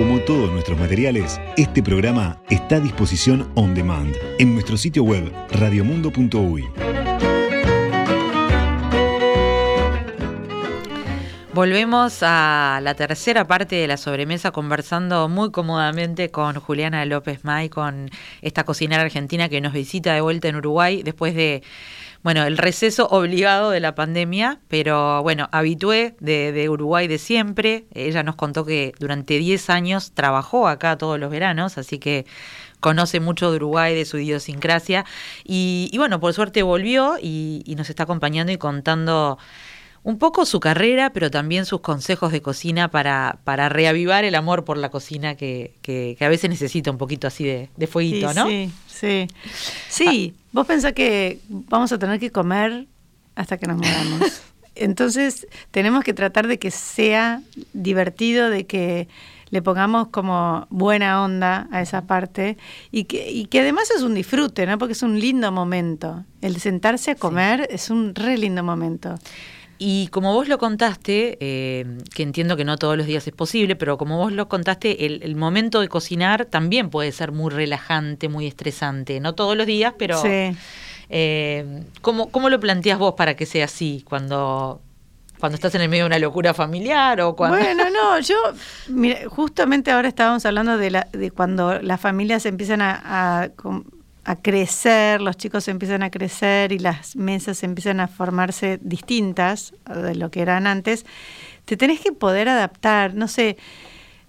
Como 0.00 0.18
todos 0.20 0.50
nuestros 0.50 0.78
materiales, 0.78 1.38
este 1.58 1.82
programa 1.82 2.40
está 2.48 2.76
a 2.76 2.80
disposición 2.80 3.52
on 3.54 3.74
demand 3.74 4.16
en 4.38 4.54
nuestro 4.54 4.78
sitio 4.78 5.02
web 5.02 5.30
radiomundo.uy. 5.50 6.66
Volvemos 11.52 12.22
a 12.22 12.80
la 12.82 12.94
tercera 12.94 13.46
parte 13.46 13.76
de 13.76 13.86
la 13.86 13.98
sobremesa 13.98 14.52
conversando 14.52 15.28
muy 15.28 15.50
cómodamente 15.50 16.30
con 16.30 16.54
Juliana 16.54 17.04
López 17.04 17.44
May, 17.44 17.68
con 17.68 18.08
esta 18.40 18.64
cocinera 18.64 19.02
argentina 19.02 19.50
que 19.50 19.60
nos 19.60 19.74
visita 19.74 20.14
de 20.14 20.22
vuelta 20.22 20.48
en 20.48 20.56
Uruguay 20.56 21.02
después 21.02 21.34
de, 21.34 21.62
bueno, 22.22 22.44
el 22.44 22.58
receso 22.58 23.06
obligado 23.08 23.70
de 23.70 23.80
la 23.80 23.94
pandemia, 23.94 24.60
pero 24.68 25.22
bueno, 25.22 25.48
habitué 25.52 26.16
de, 26.20 26.52
de 26.52 26.68
Uruguay 26.68 27.08
de 27.08 27.16
siempre. 27.18 27.86
Ella 27.94 28.22
nos 28.22 28.36
contó 28.36 28.66
que 28.66 28.92
durante 28.98 29.38
10 29.38 29.70
años 29.70 30.12
trabajó 30.12 30.68
acá 30.68 30.98
todos 30.98 31.18
los 31.18 31.30
veranos, 31.30 31.78
así 31.78 31.98
que 31.98 32.26
conoce 32.80 33.20
mucho 33.20 33.50
de 33.50 33.56
Uruguay, 33.56 33.94
de 33.94 34.04
su 34.04 34.18
idiosincrasia. 34.18 35.06
Y, 35.44 35.88
y 35.92 35.98
bueno, 35.98 36.20
por 36.20 36.34
suerte 36.34 36.62
volvió 36.62 37.16
y, 37.20 37.62
y 37.64 37.74
nos 37.76 37.88
está 37.88 38.02
acompañando 38.02 38.52
y 38.52 38.58
contando 38.58 39.38
un 40.02 40.18
poco 40.18 40.46
su 40.46 40.60
carrera, 40.60 41.10
pero 41.12 41.30
también 41.30 41.66
sus 41.66 41.80
consejos 41.80 42.32
de 42.32 42.40
cocina 42.40 42.88
para, 42.88 43.38
para 43.44 43.68
reavivar 43.68 44.24
el 44.24 44.34
amor 44.34 44.64
por 44.64 44.76
la 44.78 44.88
cocina 44.90 45.34
que, 45.34 45.74
que, 45.82 46.16
que 46.18 46.24
a 46.24 46.28
veces 46.28 46.48
necesita 46.48 46.90
un 46.90 46.98
poquito 46.98 47.26
así 47.26 47.44
de, 47.44 47.68
de 47.76 47.86
fueguito, 47.86 48.30
Sí, 48.30 48.34
¿no? 48.34 48.46
Sí, 48.46 48.70
sí. 48.86 49.28
Sí, 49.88 50.34
vos 50.52 50.66
pensás 50.66 50.94
que 50.94 51.40
vamos 51.48 51.92
a 51.92 51.98
tener 51.98 52.18
que 52.18 52.30
comer 52.30 52.86
hasta 53.34 53.58
que 53.58 53.66
nos 53.66 53.76
moramos. 53.76 54.42
Entonces, 54.74 55.46
tenemos 55.70 56.04
que 56.04 56.14
tratar 56.14 56.46
de 56.46 56.58
que 56.58 56.70
sea 56.70 57.42
divertido, 57.74 58.48
de 58.48 58.66
que 58.66 59.08
le 59.50 59.62
pongamos 59.62 60.08
como 60.08 60.66
buena 60.70 61.22
onda 61.22 61.68
a 61.72 61.82
esa 61.82 62.02
parte 62.02 62.56
y 62.90 63.04
que, 63.04 63.30
y 63.30 63.46
que 63.46 63.60
además 63.60 63.90
es 63.90 64.02
un 64.02 64.14
disfrute, 64.14 64.64
¿no? 64.64 64.78
Porque 64.78 64.92
es 64.92 65.02
un 65.02 65.18
lindo 65.18 65.50
momento. 65.52 66.24
El 66.40 66.58
sentarse 66.60 67.10
a 67.10 67.14
comer 67.16 67.68
es 67.70 67.90
un 67.90 68.14
re 68.14 68.38
lindo 68.38 68.62
momento. 68.62 69.16
Y 69.82 70.08
como 70.08 70.34
vos 70.34 70.46
lo 70.46 70.58
contaste, 70.58 71.38
eh, 71.40 71.86
que 72.14 72.22
entiendo 72.22 72.54
que 72.54 72.66
no 72.66 72.76
todos 72.76 72.98
los 72.98 73.06
días 73.06 73.26
es 73.26 73.32
posible, 73.32 73.76
pero 73.76 73.96
como 73.96 74.18
vos 74.18 74.30
lo 74.30 74.46
contaste, 74.46 75.06
el, 75.06 75.22
el 75.22 75.36
momento 75.36 75.80
de 75.80 75.88
cocinar 75.88 76.44
también 76.44 76.90
puede 76.90 77.10
ser 77.12 77.32
muy 77.32 77.50
relajante, 77.50 78.28
muy 78.28 78.46
estresante. 78.46 79.20
No 79.20 79.34
todos 79.34 79.56
los 79.56 79.66
días, 79.66 79.94
pero 79.96 80.20
Sí. 80.20 80.54
eh, 81.08 81.82
¿cómo, 82.02 82.28
¿cómo 82.30 82.50
lo 82.50 82.60
planteas 82.60 82.98
vos 82.98 83.14
para 83.16 83.36
que 83.36 83.46
sea 83.46 83.64
así 83.64 84.04
cuando, 84.06 84.82
cuando 85.38 85.54
estás 85.54 85.74
en 85.74 85.80
el 85.80 85.88
medio 85.88 86.02
de 86.04 86.08
una 86.08 86.18
locura 86.18 86.52
familiar 86.52 87.18
o 87.22 87.34
cuando... 87.34 87.56
Bueno, 87.56 87.84
no, 87.88 88.20
yo, 88.20 88.36
mira, 88.88 89.20
justamente 89.30 89.90
ahora 89.92 90.08
estábamos 90.08 90.44
hablando 90.44 90.76
de, 90.76 90.90
la, 90.90 91.08
de 91.10 91.30
cuando 91.30 91.80
las 91.80 91.98
familias 91.98 92.44
empiezan 92.44 92.82
a, 92.82 93.48
a 94.24 94.36
crecer, 94.36 95.20
los 95.20 95.36
chicos 95.36 95.68
empiezan 95.68 96.02
a 96.02 96.10
crecer 96.10 96.72
y 96.72 96.78
las 96.78 97.16
mesas 97.16 97.62
empiezan 97.62 98.00
a 98.00 98.08
formarse 98.08 98.78
distintas 98.82 99.74
de 99.94 100.14
lo 100.14 100.30
que 100.30 100.42
eran 100.42 100.66
antes, 100.66 101.06
te 101.64 101.76
tenés 101.76 102.00
que 102.00 102.12
poder 102.12 102.48
adaptar, 102.48 103.14
no 103.14 103.28
sé. 103.28 103.56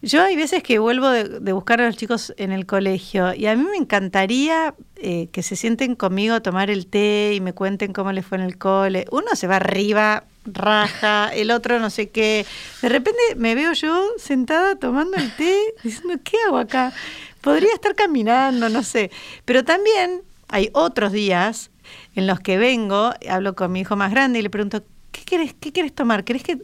Yo 0.03 0.23
hay 0.23 0.35
veces 0.35 0.63
que 0.63 0.79
vuelvo 0.79 1.09
de, 1.09 1.53
buscar 1.53 1.79
a 1.79 1.85
los 1.85 1.95
chicos 1.95 2.33
en 2.37 2.51
el 2.51 2.65
colegio 2.65 3.35
y 3.35 3.45
a 3.45 3.55
mí 3.55 3.63
me 3.63 3.77
encantaría 3.77 4.73
eh, 4.95 5.27
que 5.31 5.43
se 5.43 5.55
sienten 5.55 5.93
conmigo 5.93 6.33
a 6.33 6.39
tomar 6.39 6.71
el 6.71 6.87
té 6.87 7.33
y 7.35 7.39
me 7.39 7.53
cuenten 7.53 7.93
cómo 7.93 8.11
les 8.11 8.25
fue 8.25 8.39
en 8.39 8.43
el 8.43 8.57
cole. 8.57 9.05
Uno 9.11 9.35
se 9.35 9.45
va 9.45 9.57
arriba, 9.57 10.23
raja, 10.45 11.29
el 11.35 11.51
otro 11.51 11.79
no 11.79 11.91
sé 11.91 12.09
qué. 12.09 12.47
De 12.81 12.89
repente 12.89 13.19
me 13.35 13.53
veo 13.53 13.73
yo 13.73 14.07
sentada 14.17 14.75
tomando 14.75 15.17
el 15.17 15.35
té 15.35 15.55
diciendo, 15.83 16.15
¿qué 16.23 16.37
hago 16.47 16.57
acá? 16.57 16.93
Podría 17.41 17.73
estar 17.73 17.95
caminando, 17.95 18.69
no 18.69 18.83
sé. 18.83 19.11
Pero 19.45 19.63
también 19.63 20.21
hay 20.47 20.69
otros 20.73 21.11
días 21.11 21.71
en 22.15 22.27
los 22.27 22.39
que 22.39 22.57
vengo, 22.57 23.11
hablo 23.29 23.55
con 23.55 23.71
mi 23.71 23.81
hijo 23.81 23.95
más 23.95 24.11
grande 24.11 24.39
y 24.39 24.41
le 24.41 24.49
pregunto, 24.49 24.83
¿qué 25.11 25.21
quieres, 25.23 25.55
qué 25.59 25.71
quieres 25.71 25.93
tomar? 25.93 26.23
¿Querés 26.23 26.43
que, 26.43 26.59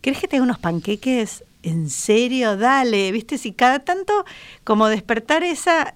¿Querés 0.00 0.20
que 0.20 0.28
te 0.28 0.36
haga 0.36 0.44
unos 0.44 0.58
panqueques? 0.58 1.44
¿En 1.62 1.90
serio? 1.90 2.56
Dale, 2.56 3.12
¿viste? 3.12 3.38
Si 3.38 3.52
cada 3.52 3.80
tanto 3.80 4.24
como 4.64 4.88
despertar 4.88 5.44
esa, 5.44 5.94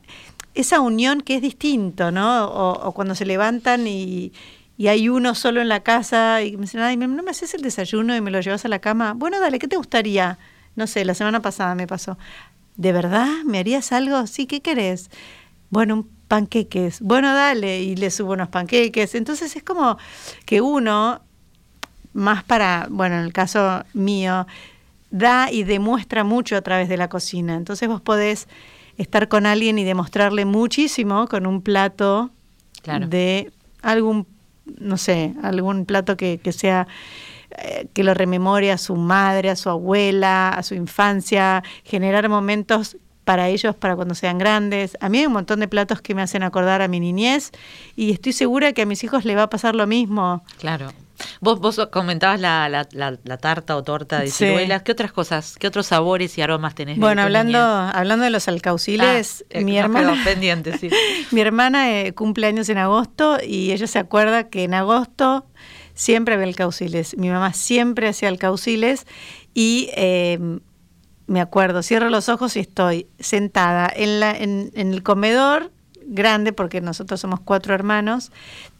esa 0.54 0.80
unión 0.80 1.20
que 1.20 1.36
es 1.36 1.42
distinto, 1.42 2.10
¿no? 2.10 2.46
O, 2.46 2.88
o 2.88 2.92
cuando 2.92 3.14
se 3.14 3.26
levantan 3.26 3.86
y, 3.86 4.32
y 4.78 4.88
hay 4.88 5.08
uno 5.08 5.34
solo 5.34 5.60
en 5.60 5.68
la 5.68 5.80
casa 5.80 6.42
y 6.42 6.56
me 6.56 6.62
dicen, 6.62 6.80
ay, 6.80 6.96
¿no 6.96 7.08
me 7.08 7.30
haces 7.30 7.54
el 7.54 7.62
desayuno 7.62 8.14
y 8.14 8.20
me 8.20 8.30
lo 8.30 8.40
llevas 8.40 8.64
a 8.64 8.68
la 8.68 8.78
cama? 8.78 9.14
Bueno, 9.14 9.40
dale, 9.40 9.58
¿qué 9.58 9.68
te 9.68 9.76
gustaría? 9.76 10.38
No 10.74 10.86
sé, 10.86 11.04
la 11.04 11.14
semana 11.14 11.40
pasada 11.40 11.74
me 11.74 11.86
pasó. 11.86 12.18
¿De 12.76 12.92
verdad? 12.92 13.28
¿Me 13.44 13.58
harías 13.58 13.92
algo? 13.92 14.26
Sí, 14.26 14.46
¿qué 14.46 14.60
querés? 14.60 15.10
Bueno, 15.70 15.94
un 15.94 16.10
panqueques. 16.28 17.00
Bueno, 17.00 17.32
dale, 17.34 17.82
y 17.82 17.96
le 17.96 18.10
subo 18.10 18.32
unos 18.32 18.48
panqueques. 18.48 19.14
Entonces 19.14 19.54
es 19.56 19.62
como 19.62 19.96
que 20.44 20.60
uno, 20.60 21.20
más 22.12 22.44
para, 22.44 22.86
bueno, 22.90 23.16
en 23.16 23.22
el 23.22 23.32
caso 23.32 23.84
mío, 23.94 24.46
da 25.10 25.50
y 25.50 25.62
demuestra 25.64 26.24
mucho 26.24 26.56
a 26.56 26.62
través 26.62 26.88
de 26.88 26.96
la 26.96 27.08
cocina. 27.08 27.54
Entonces 27.54 27.88
vos 27.88 28.00
podés 28.00 28.48
estar 28.98 29.28
con 29.28 29.46
alguien 29.46 29.78
y 29.78 29.84
demostrarle 29.84 30.44
muchísimo 30.44 31.28
con 31.28 31.46
un 31.46 31.62
plato 31.62 32.30
Claro. 32.82 33.08
de 33.08 33.50
algún, 33.82 34.26
no 34.78 34.96
sé, 34.96 35.34
algún 35.42 35.86
plato 35.86 36.16
que, 36.16 36.38
que 36.38 36.52
sea 36.52 36.86
eh, 37.58 37.86
que 37.92 38.04
lo 38.04 38.14
rememore 38.14 38.70
a 38.72 38.78
su 38.78 38.96
madre, 38.96 39.50
a 39.50 39.56
su 39.56 39.68
abuela, 39.70 40.48
a 40.50 40.62
su 40.62 40.74
infancia, 40.74 41.62
generar 41.84 42.28
momentos 42.28 42.96
para 43.24 43.48
ellos 43.48 43.74
para 43.74 43.96
cuando 43.96 44.14
sean 44.14 44.38
grandes. 44.38 44.96
A 45.00 45.08
mí 45.08 45.18
hay 45.18 45.26
un 45.26 45.32
montón 45.32 45.58
de 45.60 45.66
platos 45.68 46.00
que 46.00 46.14
me 46.14 46.22
hacen 46.22 46.42
acordar 46.44 46.80
a 46.82 46.86
mi 46.88 47.00
niñez 47.00 47.50
y 47.96 48.12
estoy 48.12 48.32
segura 48.32 48.72
que 48.72 48.82
a 48.82 48.86
mis 48.86 49.02
hijos 49.02 49.24
les 49.24 49.36
va 49.36 49.42
a 49.44 49.50
pasar 49.50 49.74
lo 49.74 49.86
mismo. 49.86 50.44
Claro. 50.58 50.92
Vos, 51.40 51.58
vos 51.60 51.80
comentabas 51.90 52.38
la, 52.38 52.68
la, 52.68 52.86
la- 52.92 53.18
la 53.24 53.36
tarta 53.38 53.74
o 53.76 53.82
torta 53.82 54.20
de 54.20 54.26
Sí. 54.26 54.44
ciruelas. 54.44 54.82
¿Qué 54.82 54.92
otras 54.92 55.12
cosas, 55.12 55.56
qué 55.58 55.66
otros 55.66 55.86
sabores 55.86 56.36
y 56.36 56.42
aromas 56.42 56.74
tenés? 56.74 56.98
Bueno, 56.98 57.22
hablando, 57.22 57.58
niñez? 57.58 57.94
hablando 57.96 58.24
de 58.26 58.30
los 58.30 58.46
alcauciles, 58.48 59.42
Ah, 59.46 59.58
eh, 59.58 59.64
mi 59.64 59.78
hermana, 59.78 60.12
quedó 60.12 60.24
pendiente, 60.24 60.76
sí. 60.78 60.90
mi 61.32 61.40
hermana 61.40 61.90
eh, 62.00 62.12
cumple 62.12 62.46
años 62.46 62.68
en 62.68 62.76
agosto 62.78 63.38
y 63.44 63.72
ella 63.72 63.86
se 63.86 63.98
acuerda 63.98 64.50
que 64.50 64.64
en 64.64 64.74
agosto 64.74 65.46
siempre 65.96 66.34
había 66.34 66.46
alcauciles. 66.46 67.16
Mi 67.16 67.30
mamá 67.30 67.52
siempre 67.52 68.06
hacía 68.06 68.28
alcauciles 68.28 69.06
y 69.54 69.88
eh, 69.96 70.38
me 71.26 71.40
acuerdo, 71.40 71.82
cierro 71.82 72.10
los 72.10 72.28
ojos 72.28 72.56
y 72.56 72.60
estoy 72.60 73.08
sentada 73.18 73.90
en, 73.92 74.20
la, 74.20 74.30
en, 74.30 74.70
el 74.74 75.02
comedor 75.02 75.72
grande, 76.08 76.52
porque 76.52 76.80
nosotros 76.80 77.18
somos 77.18 77.40
cuatro 77.40 77.74
hermanos, 77.74 78.30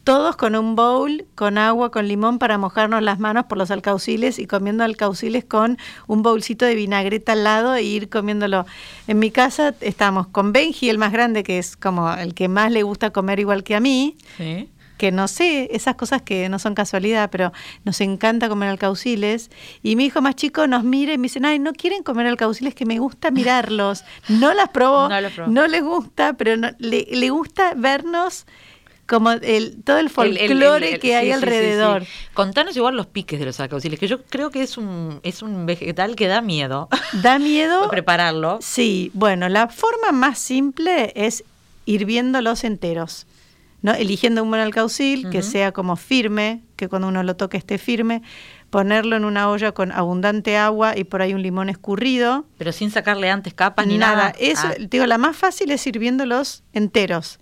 todos 0.05 0.37
con 0.37 0.55
un 0.55 0.77
bowl, 0.77 1.25
con 1.35 1.57
agua, 1.57 1.91
con 1.91 2.07
limón 2.07 2.39
para 2.39 2.57
mojarnos 2.57 3.01
las 3.01 3.19
manos 3.19 3.47
por 3.47 3.57
los 3.57 3.69
alcauciles 3.69 4.39
y 4.39 4.45
comiendo 4.45 4.85
alcauciles 4.85 5.43
con 5.43 5.77
un 6.05 6.21
bowlcito 6.21 6.65
de 6.65 6.75
vinagreta 6.75 7.33
al 7.33 7.43
lado 7.43 7.75
e 7.75 7.83
ir 7.83 8.07
comiéndolo. 8.07 8.65
En 9.07 9.19
mi 9.19 9.31
casa 9.31 9.75
estamos 9.81 10.27
con 10.27 10.53
Benji, 10.53 10.89
el 10.89 10.99
más 10.99 11.11
grande, 11.11 11.43
que 11.43 11.57
es 11.57 11.75
como 11.75 12.13
el 12.13 12.33
que 12.33 12.47
más 12.47 12.71
le 12.71 12.83
gusta 12.83 13.09
comer 13.09 13.39
igual 13.39 13.65
que 13.65 13.75
a 13.75 13.81
mí, 13.81 14.15
Sí. 14.37 14.69
Que 14.97 15.11
no 15.11 15.27
sé, 15.27 15.69
esas 15.71 15.95
cosas 15.95 16.21
que 16.21 16.49
no 16.49 16.59
son 16.59 16.75
casualidad, 16.75 17.29
pero 17.31 17.53
nos 17.85 18.01
encanta 18.01 18.49
comer 18.49 18.69
alcauciles. 18.69 19.49
Y 19.83 19.95
mi 19.95 20.05
hijo 20.05 20.21
más 20.21 20.35
chico 20.35 20.67
nos 20.67 20.83
mira 20.83 21.13
y 21.13 21.17
me 21.17 21.23
dice, 21.23 21.39
ay, 21.43 21.59
no 21.59 21.73
quieren 21.73 22.03
comer 22.03 22.27
alcauciles, 22.27 22.75
que 22.75 22.85
me 22.85 22.99
gusta 22.99 23.31
mirarlos. 23.31 24.03
No 24.29 24.53
las 24.53 24.69
probó, 24.69 25.07
No 25.09 25.21
los 25.21 25.31
probó. 25.33 25.51
no 25.51 25.67
les 25.67 25.83
gusta, 25.83 26.33
pero 26.33 26.57
no- 26.57 26.71
le, 26.79 27.07
le 27.09 27.29
gusta 27.29 27.73
vernos 27.75 28.45
como 29.05 29.31
el, 29.31 29.81
todo 29.85 29.99
el 29.99 30.09
folclore 30.09 30.87
el- 30.89 30.93
el- 30.95 30.99
que 30.99 31.15
hay 31.15 31.27
sí, 31.27 31.31
sí, 31.33 31.39
sí, 31.39 31.45
alrededor. 31.45 32.03
sí. 32.03 32.11
Contanos 32.33 32.75
igual 32.75 32.97
los 32.97 33.07
piques 33.07 33.39
de 33.39 33.45
los 33.45 33.57
alcauciles, 33.61 33.97
que 33.99 34.07
yo 34.09 34.21
creo 34.23 34.49
que 34.49 34.61
es 34.63 34.77
un, 34.77 35.21
es 35.23 35.41
un 35.41 35.65
vegetal 35.65 36.17
que 36.17 36.27
da 36.27 36.41
miedo 36.41 36.89
Da 37.23 37.39
miedo. 37.39 37.87
prepararlo. 37.89 38.59
Sí, 38.61 39.09
bueno, 39.13 39.47
la 39.47 39.69
forma 39.69 40.11
más 40.11 40.39
simple 40.39 41.13
es 41.15 41.45
hirviéndolos 41.85 42.63
enteros. 42.65 43.25
¿No? 43.81 43.93
Eligiendo 43.93 44.43
un 44.43 44.49
buen 44.49 44.61
alcaucil 44.61 45.29
que 45.29 45.41
sea 45.43 45.71
como 45.71 45.95
firme, 45.95 46.61
que 46.75 46.87
cuando 46.87 47.07
uno 47.07 47.23
lo 47.23 47.35
toque 47.35 47.57
esté 47.57 47.77
firme, 47.77 48.21
ponerlo 48.69 49.15
en 49.15 49.23
una 49.23 49.49
olla 49.49 49.71
con 49.71 49.91
abundante 49.91 50.57
agua 50.57 50.97
y 50.97 51.03
por 51.03 51.21
ahí 51.21 51.33
un 51.33 51.41
limón 51.41 51.69
escurrido. 51.69 52.45
Pero 52.57 52.71
sin 52.71 52.91
sacarle 52.91 53.29
antes 53.29 53.53
capas 53.53 53.87
ni 53.87 53.97
nada. 53.97 54.33
Eso, 54.39 54.67
Ah, 54.67 54.73
te 54.75 54.87
digo, 54.87 55.05
la 55.05 55.17
más 55.17 55.35
fácil 55.37 55.71
es 55.71 55.85
hirviéndolos 55.87 56.63
enteros. 56.73 57.39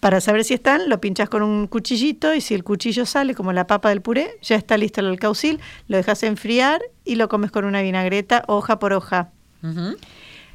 Para 0.00 0.20
saber 0.20 0.44
si 0.44 0.52
están, 0.52 0.90
lo 0.90 1.00
pinchas 1.00 1.30
con 1.30 1.42
un 1.42 1.66
cuchillito 1.66 2.34
y 2.34 2.42
si 2.42 2.52
el 2.52 2.62
cuchillo 2.62 3.06
sale 3.06 3.34
como 3.34 3.54
la 3.54 3.66
papa 3.66 3.88
del 3.88 4.02
puré, 4.02 4.36
ya 4.42 4.54
está 4.54 4.76
listo 4.76 5.00
el 5.00 5.06
alcaucil, 5.06 5.60
lo 5.88 5.96
dejas 5.96 6.22
enfriar 6.24 6.82
y 7.06 7.14
lo 7.14 7.30
comes 7.30 7.50
con 7.50 7.64
una 7.64 7.80
vinagreta 7.80 8.44
hoja 8.46 8.78
por 8.78 8.92
hoja. 8.92 9.30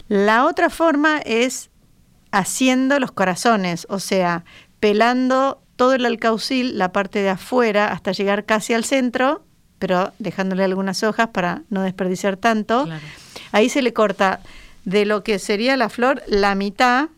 La 0.08 0.46
otra 0.46 0.70
forma 0.70 1.18
es 1.26 1.69
haciendo 2.32 3.00
los 3.00 3.12
corazones, 3.12 3.88
o 3.90 4.00
sea, 4.00 4.44
pelando 4.80 5.62
todo 5.76 5.94
el 5.94 6.06
alcaucil, 6.06 6.78
la 6.78 6.92
parte 6.92 7.22
de 7.22 7.30
afuera, 7.30 7.92
hasta 7.92 8.12
llegar 8.12 8.46
casi 8.46 8.74
al 8.74 8.84
centro, 8.84 9.44
pero 9.80 10.12
dejándole 10.20 10.64
algunas 10.64 11.04
hojas 11.04 11.30
para 11.30 11.64
no 11.70 11.82
desperdiciar 11.82 12.36
tanto. 12.36 12.84
Claro. 12.86 13.02
Ahí 13.52 13.70
se 13.70 13.82
le 13.82 13.94
corta 13.94 14.42
de 14.84 15.06
lo 15.06 15.24
que 15.24 15.40
sería 15.40 15.78
la 15.78 15.90
flor 15.90 16.22
la 16.28 16.54
mitad. 16.56 17.10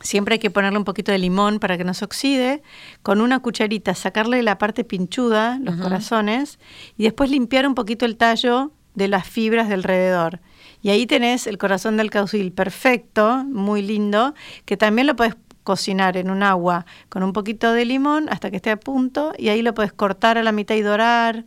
Siempre 0.00 0.34
hay 0.34 0.38
que 0.38 0.50
ponerle 0.50 0.78
un 0.78 0.84
poquito 0.84 1.12
de 1.12 1.18
limón 1.18 1.58
para 1.58 1.76
que 1.76 1.84
no 1.84 1.92
se 1.92 2.04
oxide. 2.04 2.62
Con 3.02 3.20
una 3.20 3.40
cucharita 3.40 3.94
sacarle 3.94 4.42
la 4.42 4.56
parte 4.56 4.84
pinchuda, 4.84 5.58
los 5.60 5.76
corazones, 5.76 6.58
y 6.96 7.02
después 7.02 7.30
limpiar 7.30 7.66
un 7.66 7.74
poquito 7.74 8.06
el 8.06 8.16
tallo 8.16 8.70
de 8.94 9.08
las 9.08 9.26
fibras 9.26 9.68
del 9.68 9.80
alrededor. 9.80 10.40
Y 10.82 10.90
ahí 10.90 11.06
tenés 11.06 11.46
el 11.46 11.58
corazón 11.58 11.96
del 11.96 12.10
caucil 12.10 12.52
perfecto, 12.52 13.44
muy 13.44 13.82
lindo, 13.82 14.34
que 14.64 14.76
también 14.76 15.06
lo 15.06 15.16
puedes 15.16 15.36
cocinar 15.64 16.16
en 16.16 16.30
un 16.30 16.42
agua 16.42 16.86
con 17.10 17.22
un 17.22 17.34
poquito 17.34 17.72
de 17.72 17.84
limón 17.84 18.28
hasta 18.30 18.50
que 18.50 18.56
esté 18.56 18.70
a 18.70 18.80
punto 18.80 19.34
y 19.36 19.50
ahí 19.50 19.60
lo 19.60 19.74
puedes 19.74 19.92
cortar 19.92 20.38
a 20.38 20.42
la 20.42 20.50
mitad 20.50 20.74
y 20.76 20.80
dorar 20.80 21.44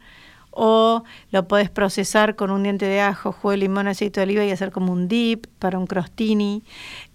o 0.51 1.03
lo 1.31 1.47
puedes 1.47 1.69
procesar 1.69 2.35
con 2.35 2.51
un 2.51 2.63
diente 2.63 2.85
de 2.85 3.01
ajo, 3.01 3.31
jugo 3.31 3.51
de 3.51 3.57
limón, 3.57 3.87
aceite 3.87 4.19
de 4.19 4.25
oliva 4.25 4.45
y 4.45 4.51
hacer 4.51 4.71
como 4.71 4.91
un 4.91 5.07
dip 5.07 5.47
para 5.59 5.79
un 5.79 5.87
crostini. 5.87 6.63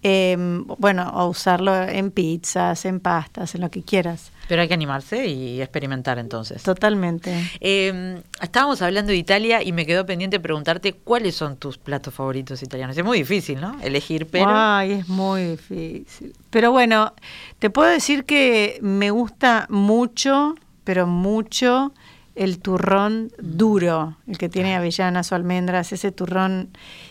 Eh, 0.03 0.35
bueno, 0.77 1.11
o 1.15 1.27
usarlo 1.27 1.73
en 1.83 2.11
pizzas, 2.11 2.85
en 2.85 2.99
pastas, 2.99 3.55
en 3.55 3.61
lo 3.61 3.69
que 3.69 3.83
quieras. 3.83 4.31
Pero 4.47 4.61
hay 4.61 4.67
que 4.67 4.73
animarse 4.73 5.27
y 5.27 5.61
experimentar 5.61 6.19
entonces. 6.19 6.63
Totalmente. 6.63 7.51
Eh, 7.59 8.21
estábamos 8.41 8.81
hablando 8.81 9.11
de 9.11 9.17
Italia 9.17 9.61
y 9.61 9.71
me 9.71 9.85
quedó 9.85 10.05
pendiente 10.05 10.39
preguntarte 10.39 10.93
cuáles 10.93 11.35
son 11.35 11.57
tus 11.57 11.77
platos 11.77 12.13
favoritos 12.13 12.63
italianos. 12.63 12.97
Es 12.97 13.03
muy 13.03 13.19
difícil, 13.19 13.59
¿no? 13.59 13.77
Elegir, 13.81 14.27
pero... 14.27 14.49
Ay, 14.49 14.93
es 14.93 15.09
muy 15.09 15.43
difícil. 15.43 16.33
Pero 16.49 16.71
bueno, 16.71 17.13
te 17.59 17.69
puedo 17.69 17.89
decir 17.89 18.23
que 18.23 18.79
me 18.81 19.11
gusta 19.11 19.67
mucho, 19.69 20.55
pero 20.83 21.05
mucho, 21.07 21.91
el 22.37 22.59
turrón 22.59 23.31
duro, 23.39 24.15
el 24.27 24.37
que 24.37 24.47
tiene 24.49 24.75
avellanas 24.75 25.31
o 25.31 25.35
almendras, 25.35 25.91
ese 25.91 26.11
turrón. 26.11 26.69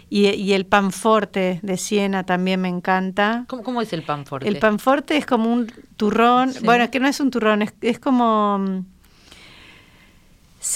Y, 0.08 0.28
y 0.28 0.52
el 0.52 0.66
panforte 0.66 1.58
de 1.62 1.76
Siena 1.76 2.24
también 2.24 2.60
me 2.60 2.68
encanta. 2.68 3.44
¿Cómo, 3.48 3.62
cómo 3.64 3.82
es 3.82 3.92
el 3.92 4.02
pan 4.04 4.24
fuerte? 4.24 4.48
El 4.48 4.58
panforte 4.58 5.16
es 5.16 5.26
como 5.26 5.52
un 5.52 5.72
turrón, 5.96 6.52
Sí. 6.52 6.60
bueno, 6.64 6.84
es 6.84 6.90
que 6.90 7.00
no 7.00 7.08
es 7.08 7.18
un 7.20 7.30
turrón, 7.30 7.62
es, 7.62 7.72
es 7.80 7.98
como 7.98 8.58
mm, 8.58 8.80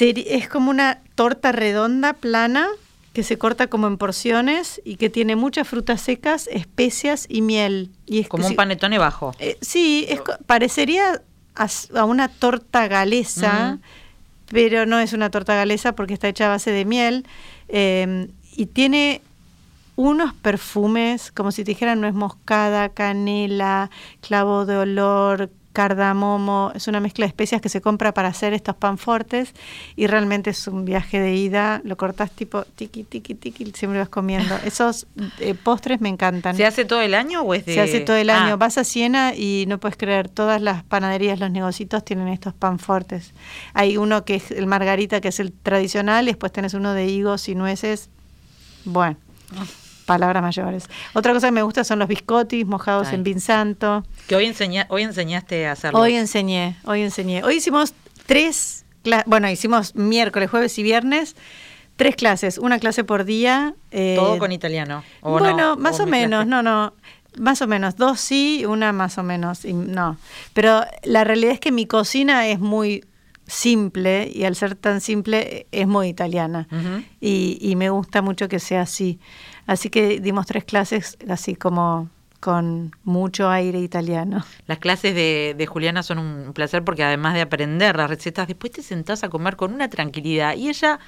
es 0.01 0.48
como 0.48 0.70
una 0.70 1.01
torta 1.14 1.53
redonda, 1.53 2.12
plana, 2.14 2.68
que 3.12 3.22
se 3.24 3.38
corta 3.38 3.66
como 3.66 3.86
en 3.88 3.98
porciones 3.98 4.80
y 4.84 4.96
que 4.96 5.11
tiene 5.11 5.34
muchas 5.36 5.66
frutas 5.66 6.01
secas, 6.01 6.48
especias 6.53 7.26
y 7.28 7.42
miel. 7.42 7.90
Y 8.07 8.20
es 8.20 8.28
Como 8.28 8.44
un 8.44 8.51
si- 8.51 8.57
panetone 8.57 8.98
bajo. 8.98 9.34
eh, 9.40 9.59
sí, 9.61 10.07
es, 10.09 10.20
parecería 10.46 11.22
a, 11.57 12.05
una 12.05 12.28
torta 12.28 12.86
galesa. 12.88 13.78
Pero 14.51 14.84
no 14.84 14.98
es 14.98 15.12
una 15.12 15.30
torta 15.30 15.55
galesa 15.55 15.94
porque 15.94 16.14
está 16.14 16.28
hecha 16.28 16.46
a 16.46 16.51
base 16.51 16.72
de 16.72 16.84
miel 16.84 17.24
eh, 17.68 18.28
y 18.57 18.66
tiene 18.66 19.22
unos 19.96 20.34
perfumes, 20.34 21.30
como 21.30 21.53
si 21.53 21.62
dijeran 21.62 22.01
nuez 22.01 22.14
moscada, 22.14 22.88
canela, 22.88 23.90
clavo 24.20 24.66
de 24.66 24.76
olor, 24.76 25.51
cardamomo, 25.72 26.72
es 26.74 26.88
una 26.88 27.00
mezcla 27.00 27.24
de 27.24 27.28
especias 27.28 27.60
que 27.60 27.68
se 27.68 27.80
compra 27.80 28.12
para 28.12 28.28
hacer 28.28 28.52
estos 28.52 28.76
panfortes 28.76 29.52
y 29.96 30.06
realmente 30.06 30.50
es 30.50 30.66
un 30.66 30.84
viaje 30.84 31.20
de 31.20 31.34
ida, 31.34 31.80
lo 31.84 31.96
cortás 31.96 32.30
tipo 32.30 32.64
tiki, 32.64 33.04
tiki, 33.04 33.34
tiki, 33.34 33.72
siempre 33.74 33.98
vas 34.00 34.08
comiendo. 34.08 34.56
Esos 34.64 35.06
eh, 35.38 35.54
postres 35.54 36.00
me 36.00 36.08
encantan. 36.08 36.56
¿Se 36.56 36.66
hace 36.66 36.84
todo 36.84 37.00
el 37.00 37.14
año 37.14 37.42
o 37.42 37.54
es 37.54 37.64
de...? 37.66 37.74
Se 37.74 37.80
hace 37.80 38.00
todo 38.00 38.16
el 38.16 38.30
Ah, 38.30 38.44
año. 38.44 38.58
Vas 38.58 38.78
a 38.78 38.84
Siena 38.84 39.34
y 39.34 39.64
no 39.68 39.78
puedes 39.78 39.96
creer, 39.96 40.28
todas 40.28 40.60
las 40.62 40.82
panaderías, 40.84 41.38
los 41.38 41.50
negocitos 41.50 42.04
tienen 42.04 42.28
estos 42.28 42.54
panfortes. 42.54 43.32
Hay 43.74 43.96
uno 43.96 44.24
que 44.24 44.36
es 44.36 44.50
el 44.50 44.66
margarita, 44.66 45.20
que 45.20 45.28
es 45.28 45.40
el 45.40 45.52
tradicional, 45.52 46.24
y 46.24 46.32
después 46.32 46.52
tenés 46.52 46.74
uno 46.74 46.94
de 46.94 47.06
higos 47.06 47.48
y 47.48 47.54
nueces. 47.54 48.10
Bueno, 48.84 49.16
palabras 50.11 50.42
mayores. 50.42 50.88
Otra 51.14 51.32
cosa 51.32 51.46
que 51.46 51.52
me 51.52 51.62
gusta 51.62 51.84
son 51.84 52.00
los 52.00 52.08
biscottis 52.08 52.66
mojados 52.66 53.08
Ay. 53.08 53.14
en 53.14 53.22
vin 53.22 53.40
santo. 53.40 54.04
Que 54.26 54.34
hoy, 54.34 54.44
enseña, 54.46 54.86
hoy 54.88 55.02
enseñaste 55.02 55.68
a 55.68 55.72
hacerlo. 55.72 56.00
Hoy 56.00 56.16
enseñé, 56.16 56.76
hoy 56.84 57.02
enseñé. 57.02 57.44
Hoy 57.44 57.54
hicimos 57.56 57.94
tres, 58.26 58.84
bueno, 59.26 59.48
hicimos 59.48 59.94
miércoles, 59.94 60.50
jueves 60.50 60.76
y 60.78 60.82
viernes, 60.82 61.36
tres 61.94 62.16
clases, 62.16 62.58
una 62.58 62.80
clase 62.80 63.04
por 63.04 63.24
día. 63.24 63.74
eh, 63.92 64.16
Todo 64.18 64.36
con 64.38 64.50
italiano. 64.50 65.04
¿o 65.20 65.38
no? 65.38 65.38
bueno, 65.38 65.76
más 65.76 66.00
o, 66.00 66.06
menos, 66.06 66.44
no, 66.44 66.61
no. 66.61 66.92
Más 67.38 67.62
o 67.62 67.68
menos, 67.68 67.94
dos 67.94 68.18
sí, 68.18 68.64
una 68.66 68.92
más 68.92 69.16
o 69.16 69.22
menos, 69.22 69.64
y 69.64 69.72
no. 69.72 70.16
Pero 70.54 70.84
la 71.04 71.22
realidad 71.22 71.52
es 71.52 71.61
que 71.61 71.70
mi 71.70 71.86
cocina 71.86 72.48
es 72.48 72.58
muy 72.58 73.04
simple 73.51 74.30
y 74.32 74.44
al 74.44 74.57
ser 74.57 74.74
tan 74.74 75.01
simple 75.01 75.66
es 75.72 75.86
muy 75.86 76.09
italiana 76.09 76.68
y, 77.20 77.59
y 77.61 77.76
me 77.76 77.90
gusta 77.90 78.22
mucho 78.22 78.48
que 78.48 78.59
sea 78.59 78.82
así. 78.82 79.18
Así 79.66 79.90
que 79.90 80.20
dimos 80.20 80.46
tres 80.46 80.64
clases 80.64 81.16
así 81.28 81.55
como 81.55 82.09
con 82.40 82.96
mucho 83.05 83.51
aire 83.51 83.78
italiano. 83.80 84.44
Las 84.66 84.78
clases 84.78 85.14
de, 85.14 85.55
de 85.57 85.66
Juliana 85.66 86.03
son 86.03 86.18
un 86.18 86.53
placer 86.55 86.82
porque 86.82 87.05
además 87.05 87.34
de 87.34 87.42
aprender 87.42 87.96
las 87.96 88.09
recetas, 88.09 88.48
después 88.48 88.72
te 88.72 88.82
sentás 88.82 89.22
a 89.22 89.28
comer 89.28 89.57
con 89.57 89.72
una 89.74 89.88
tranquilidad 89.88 90.57
y 90.57 90.70
ella 90.70 90.98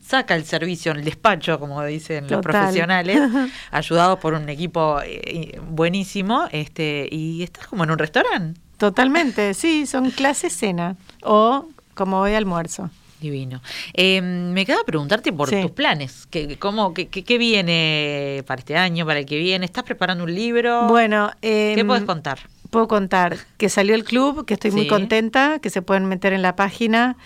saca 0.00 0.34
el 0.34 0.44
servicio 0.44 0.92
en 0.92 0.98
el 0.98 1.04
despacho, 1.04 1.58
como 1.58 1.82
dicen 1.84 2.26
los 2.28 2.42
profesionales, 2.42 3.18
ayudados 3.70 4.18
por 4.18 4.34
un 4.34 4.48
equipo 4.48 5.00
eh, 5.02 5.58
buenísimo, 5.66 6.44
este 6.52 7.08
y 7.10 7.42
estás 7.42 7.66
como 7.66 7.84
en 7.84 7.90
un 7.90 7.98
restaurante. 7.98 8.60
Totalmente, 8.76 9.54
sí, 9.54 9.86
son 9.86 10.10
clases 10.10 10.54
cena 10.54 10.96
o 11.22 11.68
como 11.94 12.20
hoy 12.20 12.34
almuerzo. 12.34 12.90
Divino. 13.20 13.62
Eh, 13.94 14.20
me 14.20 14.66
queda 14.66 14.78
preguntarte 14.84 15.32
por 15.32 15.48
Sí. 15.48 15.62
tus 15.62 15.70
planes. 15.70 16.26
¿Qué, 16.30 16.58
cómo, 16.58 16.92
qué, 16.92 17.06
qué- 17.08 17.24
qué 17.24 17.38
viene 17.38 18.42
para 18.46 18.58
este 18.58 18.76
año, 18.76 19.06
para 19.06 19.20
el 19.20 19.26
que 19.26 19.38
viene? 19.38 19.64
¿Estás 19.64 19.84
preparando 19.84 20.24
un 20.24 20.34
libro? 20.34 20.86
Bueno, 20.88 21.30
¿qué 21.40 21.74
em, 21.78 21.86
puedes 21.86 22.04
contar? 22.04 22.40
Puedo 22.68 22.86
contar 22.88 23.38
que 23.56 23.68
salió 23.70 23.94
el 23.94 24.04
club, 24.04 24.44
que 24.44 24.52
estoy 24.54 24.72
muy 24.72 24.86
contenta, 24.88 25.58
que 25.60 25.70
se 25.70 25.80
pueden 25.80 26.04
meter 26.06 26.32
en 26.34 26.42
la 26.42 26.54
página 26.56 27.16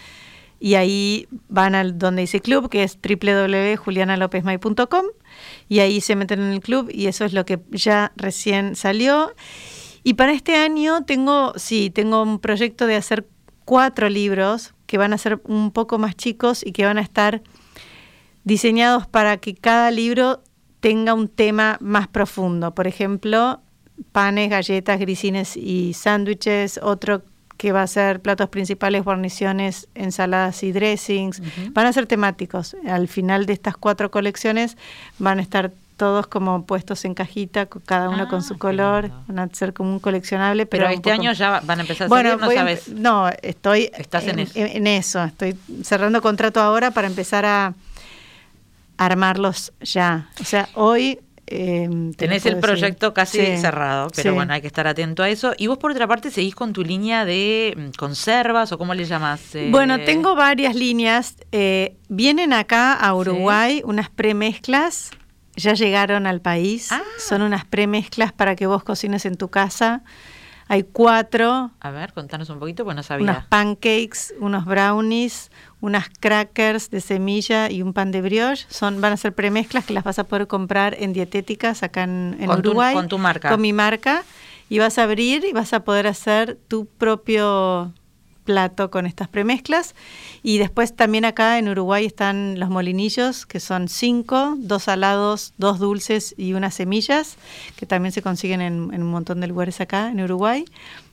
y 0.61 0.75
ahí 0.75 1.27
van 1.49 1.75
al 1.75 1.99
donde 1.99 2.21
dice 2.23 2.41
club, 2.41 2.69
que 2.69 2.83
es 2.85 2.99
www.julianalopezmay.com 3.03 5.05
y 5.69 5.79
ahí 5.81 6.01
se 6.01 6.16
meten 6.16 6.41
en 6.41 6.53
el 6.53 6.61
club 6.61 6.91
y 6.93 7.07
eso 7.07 7.25
es 7.25 7.33
lo 7.33 7.45
que 7.45 7.59
ya 7.71 8.12
recién 8.16 8.77
salió. 8.77 9.33
Y 10.05 10.14
para 10.14 10.33
este 10.33 10.57
año 10.57 11.05
tengo, 11.05 11.53
sí, 11.57 11.91
tengo 11.91 12.23
un 12.23 12.39
proyecto 12.39 12.87
de 12.87 12.97
hacer 12.97 13.27
cuatro 13.69 14.09
libros 14.09 14.73
que 14.87 14.97
van 14.97 15.12
a 15.12 15.19
ser 15.19 15.43
un 15.45 15.73
poco 15.73 15.99
más 15.99 16.16
chicos 16.16 16.64
y 16.64 16.73
que 16.73 16.87
van 16.87 16.97
a 16.97 17.03
estar 17.03 17.43
diseñados 18.45 19.07
para 19.07 19.37
que 19.37 19.55
cada 19.55 19.91
libro 19.91 20.43
tenga 20.81 21.12
un 21.12 21.29
tema 21.29 21.77
más 21.83 22.09
profundo. 22.09 22.75
Por 22.75 22.87
ejemplo, 22.87 23.61
panes, 24.11 24.49
galletas, 24.49 24.99
grisines 24.99 25.55
y 25.55 25.93
sándwiches. 25.93 26.81
Otro 26.83 27.25
que 27.59 27.73
va 27.73 27.83
a 27.83 27.87
ser 27.87 28.23
platos 28.23 28.49
principales, 28.49 29.05
guarniciones, 29.05 29.87
ensaladas 29.95 30.62
y 30.62 30.73
dressings. 30.73 31.43
Van 31.73 31.85
a 31.85 31.93
ser 31.93 32.07
temáticos. 32.07 32.75
Al 32.87 33.07
final 33.07 33.45
de 33.45 33.53
estas 33.53 33.77
cuatro 33.77 34.11
colecciones 34.11 34.79
van 35.19 35.41
a 35.41 35.43
estar 35.43 35.73
todos 35.99 36.27
como 36.27 36.65
puestos 36.65 37.05
en 37.05 37.13
cajita, 37.13 37.67
cada 37.67 38.09
uno 38.09 38.23
Ah, 38.23 38.29
con 38.29 38.43
su 38.43 38.55
qué 38.55 38.61
color. 38.61 39.03
lindo. 39.05 39.23
Van 39.27 39.39
a 39.41 39.49
ser 39.55 39.75
como 39.75 39.93
un 39.93 39.99
coleccionable. 39.99 40.65
Pero, 40.65 40.85
Pero 40.85 40.95
este 40.95 41.11
poco- 41.11 41.21
año 41.21 41.33
ya 41.35 41.51
va- 41.51 41.61
van 41.61 41.81
a 41.81 41.83
empezar 41.83 42.07
a 42.07 42.09
bueno, 42.09 42.31
salir, 42.39 42.45
no 42.47 42.51
sabes. 42.53 42.89
empe- 42.89 42.95
no, 42.95 43.29
estoy 43.43 43.91
Estás 43.99 44.27
en 44.29 44.39
eso. 44.39 44.53
en 44.57 44.87
eso. 44.87 45.23
Estoy 45.25 45.55
cerrando 45.83 46.23
contrato 46.23 46.61
ahora 46.61 46.91
para 46.93 47.07
empezar 47.09 47.45
a 47.45 47.75
armarlos 48.97 49.73
ya. 49.81 50.29
O 50.41 50.45
sea, 50.45 50.69
hoy... 50.75 51.21
eh, 51.51 51.89
te 52.11 52.27
Tenés 52.27 52.45
el 52.45 52.55
decir. 52.57 52.61
proyecto 52.61 53.15
casi 53.15 53.39
Sí, 53.39 53.57
cerrado, 53.57 54.09
pero 54.15 54.31
sí. 54.33 54.35
bueno, 54.35 54.53
hay 54.53 54.61
que 54.61 54.67
estar 54.67 54.87
atento 54.87 55.23
a 55.23 55.31
eso. 55.31 55.55
Y 55.57 55.67
vos 55.67 55.79
por 55.79 55.91
otra 55.93 56.07
parte 56.07 56.31
seguís 56.31 56.55
con 56.55 56.75
tu 56.75 56.85
línea 56.85 57.25
de 57.25 57.75
mm, 57.75 57.97
conservas 57.97 58.71
o 58.73 58.77
cómo 58.77 58.93
le 58.93 59.05
llamas. 59.07 59.55
Eh, 59.55 59.69
Bueno, 59.71 59.99
tengo 60.01 60.35
varias 60.35 60.75
líneas. 60.75 61.37
Eh, 61.53 61.97
vienen 62.11 62.53
acá 62.53 62.93
a 62.93 63.15
Uruguay 63.15 63.81
unas 63.85 64.11
premezclas. 64.11 65.11
Ya 65.59 65.75
llegaron 65.75 66.27
al 66.27 66.41
país. 66.41 66.91
Ah. 66.93 67.03
Son 67.19 67.43
unas 67.43 67.65
premezclas 67.65 68.33
para 68.33 68.57
que 68.57 68.67
vos 68.67 68.83
cocines 68.85 69.27
en 69.27 69.37
tu 69.37 69.49
casa. 69.49 70.03
Hay 70.71 70.83
cuatro. 70.83 71.71
A 71.81 71.91
ver, 71.91 72.13
contanos 72.13 72.51
un 72.51 72.59
poquito, 72.59 72.85
pues 72.85 72.95
no 72.95 73.03
sabía. 73.03 73.47
pancakes, 73.49 74.35
unos 74.39 74.67
brownies, 74.67 75.51
unas 75.81 76.09
crackers 76.21 76.91
de 76.91 77.01
semilla 77.01 77.71
y 77.71 77.81
un 77.81 77.95
pan 77.95 78.11
de 78.11 78.21
brioche. 78.21 78.67
Son, 78.69 79.01
van 79.01 79.15
a 79.15 79.17
ser 79.17 79.33
premezclas 79.35 79.87
que 79.87 79.95
las 79.95 80.05
vas 80.05 80.19
a 80.19 80.25
poder 80.25 80.47
comprar 80.47 80.95
en 80.99 81.15
dietéticas 81.15 81.83
acá 81.83 82.03
en, 82.03 82.37
en 82.39 82.47
Con 82.47 82.61
tu- 82.63 82.69
Uruguay. 82.71 82.95
con 82.95 83.09
tu 83.09 83.17
marca. 83.19 83.49
Con 83.51 83.61
mi 83.63 83.73
marca. 83.73 84.25
y 84.71 84.79
vas 84.79 84.99
a 84.99 85.05
abrir 85.05 85.45
y 85.47 85.53
vas 85.53 85.73
a 85.73 85.81
poder 85.81 86.07
hacer 86.07 86.59
tu 86.69 86.85
propio 86.85 87.95
plato 88.49 88.91
con 88.91 89.05
estas 89.05 89.29
premezclas. 89.29 89.95
Y 90.43 90.57
después 90.57 90.97
también 90.97 91.27
acá 91.27 91.59
en 91.59 91.69
Uruguay 91.69 92.07
están 92.07 92.59
los 92.59 92.71
molinillos, 92.71 93.45
que 93.45 93.61
son 93.61 93.89
cinco, 93.89 94.55
dos 94.57 94.85
salados, 94.85 95.53
dos 95.59 95.79
dulces 95.79 96.35
y 96.39 96.55
unas 96.55 96.73
semillas, 96.73 97.37
que 97.77 97.85
también 97.85 98.13
se 98.13 98.23
consiguen 98.23 98.63
en, 98.63 98.91
un 98.91 99.11
montón 99.11 99.43
de 99.43 99.49
lugares 99.49 99.83
acá 99.83 100.09
en 100.09 100.23
Uruguay. 100.23 100.65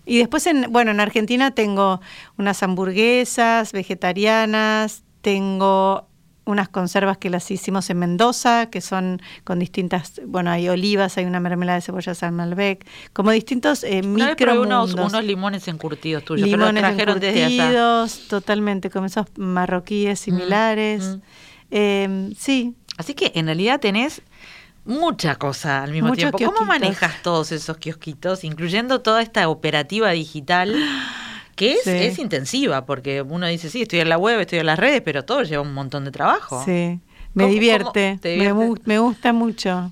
Y 0.05 0.19
después, 0.19 0.47
en, 0.47 0.71
bueno, 0.71 0.91
en 0.91 1.01
Argentina 1.01 1.51
tengo 1.51 1.99
unas 2.37 2.63
hamburguesas 2.63 3.73
vegetarianas, 3.73 5.03
tengo 5.21 6.07
unas 6.45 6.69
conservas 6.69 7.17
que 7.17 7.29
las 7.29 7.49
hicimos 7.51 7.89
en 7.89 7.99
Mendoza, 7.99 8.67
que 8.67 8.81
son 8.81 9.21
con 9.43 9.59
distintas, 9.59 10.21
bueno, 10.25 10.51
hay 10.51 10.69
olivas, 10.69 11.17
hay 11.17 11.25
una 11.25 11.39
mermelada 11.39 11.77
de 11.77 11.81
cebolla 11.81 12.13
San 12.13 12.35
Malbec, 12.35 12.85
como 13.13 13.31
distintos 13.31 13.83
eh, 13.83 14.01
micro 14.03 14.61
unos, 14.61 14.93
unos 14.93 15.23
limones 15.23 15.67
encurtidos 15.67 16.23
tuyos, 16.23 16.47
limones 16.47 16.83
encurtidos, 16.83 18.27
totalmente, 18.27 18.89
como 18.89 19.07
esos 19.07 19.25
marroquíes 19.37 20.19
similares. 20.19 21.03
Mm, 21.03 21.13
mm. 21.13 21.21
Eh, 21.71 22.33
sí. 22.37 22.75
Así 22.97 23.13
que 23.13 23.31
en 23.35 23.47
realidad 23.47 23.79
tenés 23.79 24.21
mucha 24.85 25.35
cosa 25.35 25.83
al 25.83 25.91
mismo 25.91 26.13
tiempo. 26.13 26.37
¿Cómo 26.37 26.61
manejas 26.61 27.21
todos 27.23 27.51
esos 27.51 27.77
kiosquitos, 27.77 28.43
incluyendo 28.43 29.01
toda 29.01 29.21
esta 29.21 29.49
operativa 29.49 30.11
digital? 30.11 30.75
que 31.55 31.73
es, 31.73 31.87
es 31.87 32.19
intensiva, 32.19 32.85
porque 32.85 33.21
uno 33.21 33.47
dice, 33.47 33.69
sí, 33.69 33.83
estoy 33.83 33.99
en 33.99 34.09
la 34.09 34.17
web, 34.17 34.39
estoy 34.39 34.59
en 34.59 34.65
las 34.65 34.77
redes, 34.77 35.01
pero 35.01 35.23
todo 35.23 35.43
lleva 35.43 35.61
un 35.61 35.73
montón 35.73 36.05
de 36.05 36.11
trabajo. 36.11 36.61
Sí, 36.65 36.99
me 37.33 37.47
divierte, 37.47 38.19
Me, 38.85 38.99
gusta 38.99 39.33
mucho. 39.33 39.91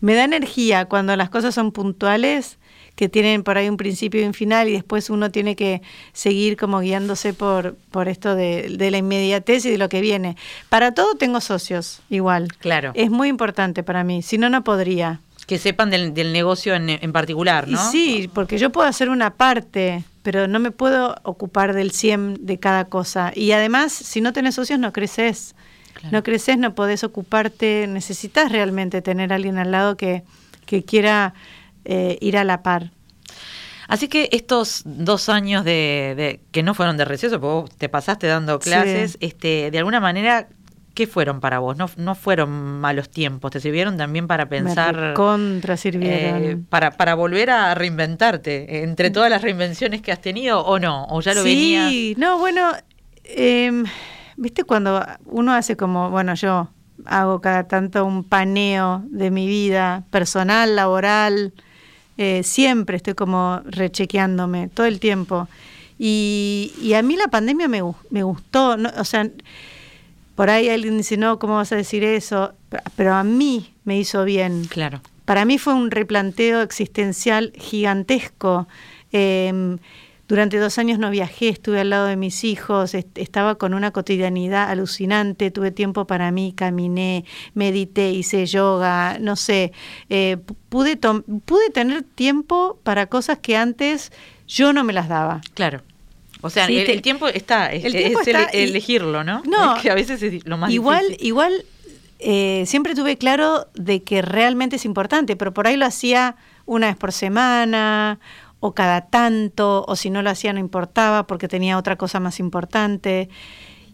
Me 0.00 0.14
da 0.14 0.24
energía 0.24 0.86
cuando 0.86 1.14
las 1.16 1.30
cosas 1.30 1.54
son 1.54 1.72
puntuales, 1.72 2.58
que 2.94 3.08
tienen 3.08 3.42
por 3.42 3.56
ahí 3.56 3.68
un 3.68 3.76
principio 3.76 4.20
y 4.20 4.24
un 4.24 4.34
final, 4.34 4.68
y 4.68 4.72
después 4.72 5.10
uno 5.10 5.30
tiene 5.30 5.56
que 5.56 5.82
seguir 6.12 6.56
como 6.56 6.80
guiándose 6.80 7.32
por, 7.32 7.76
por 7.90 8.08
esto 8.08 8.34
de, 8.34 8.76
de 8.76 8.90
la 8.90 8.98
inmediatez 8.98 9.64
y 9.64 9.70
de 9.70 9.78
lo 9.78 9.88
que 9.88 10.00
viene. 10.00 10.36
Para 10.68 10.92
todo 10.92 11.14
tengo 11.14 11.40
socios, 11.40 12.00
igual. 12.10 12.48
Claro. 12.58 12.92
Es 12.94 13.10
muy 13.10 13.28
importante 13.28 13.82
para 13.82 14.04
mí, 14.04 14.22
si 14.22 14.38
no, 14.38 14.50
no 14.50 14.62
podría. 14.62 15.20
Que 15.46 15.58
sepan 15.58 15.90
del, 15.90 16.14
del 16.14 16.32
negocio 16.32 16.74
en, 16.74 16.88
en, 16.90 17.12
particular, 17.12 17.66
¿no? 17.66 17.90
sí, 17.90 18.30
porque 18.32 18.58
yo 18.58 18.70
puedo 18.70 18.88
hacer 18.88 19.08
una 19.08 19.34
parte, 19.34 20.04
pero 20.22 20.48
no 20.48 20.60
me 20.60 20.70
puedo 20.70 21.16
ocupar 21.24 21.74
del 21.74 21.90
100 21.90 22.46
de 22.46 22.58
cada 22.58 22.86
cosa. 22.86 23.32
Y 23.34 23.52
además, 23.52 23.92
si 23.92 24.20
no 24.20 24.32
tenés 24.32 24.54
socios, 24.54 24.78
no 24.78 24.92
creces. 24.92 25.54
No 26.10 26.24
creces, 26.24 26.58
no 26.58 26.74
podés 26.74 27.04
ocuparte, 27.04 27.86
necesitas 27.86 28.50
realmente 28.50 29.02
tener 29.02 29.32
a 29.32 29.36
alguien 29.36 29.58
al 29.58 29.70
lado 29.70 29.96
que, 29.96 30.24
que 30.66 30.84
quiera 30.84 31.34
eh, 31.84 32.18
ir 32.20 32.36
a 32.38 32.44
la 32.44 32.62
par. 32.62 32.90
Así 33.88 34.08
que 34.08 34.28
estos 34.32 34.82
dos 34.84 35.28
años 35.28 35.64
de, 35.64 36.14
de, 36.16 36.40
que 36.50 36.62
no 36.62 36.74
fueron 36.74 36.96
de 36.96 37.04
receso, 37.04 37.40
porque 37.40 37.54
vos 37.54 37.70
te 37.76 37.88
pasaste 37.88 38.26
dando 38.26 38.58
clases, 38.58 39.18
este, 39.20 39.70
de 39.70 39.78
alguna 39.78 40.00
manera 40.00 40.48
¿Qué 40.94 41.06
fueron 41.06 41.40
para 41.40 41.58
vos? 41.58 41.76
No, 41.76 41.88
no 41.96 42.14
fueron 42.14 42.50
malos 42.80 43.08
tiempos, 43.08 43.50
te 43.50 43.60
sirvieron 43.60 43.96
también 43.96 44.26
para 44.26 44.48
pensar... 44.48 45.14
contra 45.14 45.76
sirvieron. 45.78 46.42
Eh, 46.42 46.58
para, 46.68 46.90
para 46.90 47.14
volver 47.14 47.48
a 47.48 47.74
reinventarte, 47.74 48.82
entre 48.82 49.10
todas 49.10 49.30
las 49.30 49.40
reinvenciones 49.40 50.02
que 50.02 50.12
has 50.12 50.20
tenido 50.20 50.60
o 50.60 50.78
no, 50.78 51.06
o 51.06 51.22
ya 51.22 51.32
lo 51.32 51.44
venías. 51.44 51.90
Sí, 51.90 52.14
no, 52.18 52.38
bueno, 52.38 52.72
eh, 53.24 53.84
viste 54.36 54.64
cuando 54.64 55.02
uno 55.24 55.54
hace 55.54 55.76
como, 55.78 56.10
bueno, 56.10 56.34
yo 56.34 56.68
hago 57.06 57.40
cada 57.40 57.64
tanto 57.64 58.04
un 58.04 58.22
paneo 58.22 59.02
de 59.06 59.30
mi 59.30 59.46
vida 59.46 60.04
personal, 60.10 60.76
laboral, 60.76 61.54
eh, 62.18 62.42
siempre 62.42 62.98
estoy 62.98 63.14
como 63.14 63.62
rechequeándome 63.64 64.68
todo 64.68 64.86
el 64.86 65.00
tiempo. 65.00 65.48
Y, 65.98 66.72
y 66.82 66.94
a 66.94 67.02
mí 67.02 67.16
la 67.16 67.28
pandemia 67.28 67.66
me, 67.68 67.80
me 68.10 68.22
gustó, 68.22 68.76
no, 68.76 68.90
o 68.98 69.04
sea 69.04 69.30
por 70.34 70.50
ahí 70.50 70.68
alguien 70.68 70.96
dice, 70.96 71.16
no, 71.16 71.38
¿cómo 71.38 71.56
vas 71.56 71.72
a 71.72 71.76
decir 71.76 72.04
eso? 72.04 72.54
Pero 72.96 73.14
a 73.14 73.24
mí 73.24 73.74
me 73.84 73.98
hizo 73.98 74.24
bien. 74.24 74.64
Claro. 74.64 75.00
Para 75.24 75.44
mí 75.44 75.58
fue 75.58 75.74
un 75.74 75.90
replanteo 75.90 76.62
existencial 76.62 77.52
gigantesco. 77.56 78.66
Em, 79.12 79.78
durante 80.28 80.56
dos 80.56 80.78
años 80.78 80.98
no 80.98 81.10
viajé, 81.10 81.50
estuve 81.50 81.80
al 81.80 81.90
lado 81.90 82.06
de 82.06 82.16
mis 82.16 82.44
hijos, 82.44 82.94
estaba 82.94 83.56
con 83.56 83.74
una 83.74 83.90
cotidianidad 83.90 84.70
alucinante, 84.70 85.50
tuve 85.50 85.70
tiempo 85.72 86.06
para 86.06 86.30
mí, 86.30 86.54
caminé, 86.56 87.26
medité, 87.52 88.12
hice 88.12 88.46
yoga, 88.46 89.18
no 89.20 89.36
sé, 89.36 89.72
eh, 90.08 90.38
pude, 90.70 90.96
pude 90.96 91.70
tener 91.74 92.02
tiempo 92.02 92.78
para 92.82 93.06
cosas 93.06 93.40
que 93.40 93.58
antes 93.58 94.10
yo 94.48 94.72
no 94.72 94.84
me 94.84 94.94
las 94.94 95.08
daba. 95.08 95.42
Claro. 95.52 95.82
O 96.42 96.50
sea, 96.50 96.66
el, 96.66 97.02
tiempo 97.02 97.28
está, 97.28 97.72
es, 97.72 97.84
elegirlo, 98.52 99.22
¿no? 99.22 99.42
No, 99.46 99.80
que 99.80 99.90
a 99.90 99.94
veces 99.94 100.22
es 100.22 100.44
lo 100.44 100.58
más 100.58 100.72
igual, 100.72 101.02
difícil. 101.02 101.26
Igual, 101.26 101.64
eh, 102.18 102.64
siempre 102.66 102.94
tuve 102.96 103.16
claro 103.16 103.68
de 103.74 104.02
que 104.02 104.22
realmente 104.22 104.76
es 104.76 104.84
importante, 104.84 105.36
pero 105.36 105.54
por 105.54 105.68
ahí 105.68 105.76
lo 105.76 105.86
hacía 105.86 106.36
una 106.66 106.88
vez 106.88 106.96
por 106.96 107.12
semana 107.12 108.18
o 108.58 108.74
cada 108.74 109.06
tanto, 109.06 109.84
o 109.86 109.96
si 109.96 110.10
no 110.10 110.20
lo 110.22 110.30
hacía 110.30 110.52
no 110.52 110.60
importaba 110.60 111.26
porque 111.26 111.48
tenía 111.48 111.78
otra 111.78 111.96
cosa 111.96 112.20
más 112.20 112.40
importante. 112.40 113.28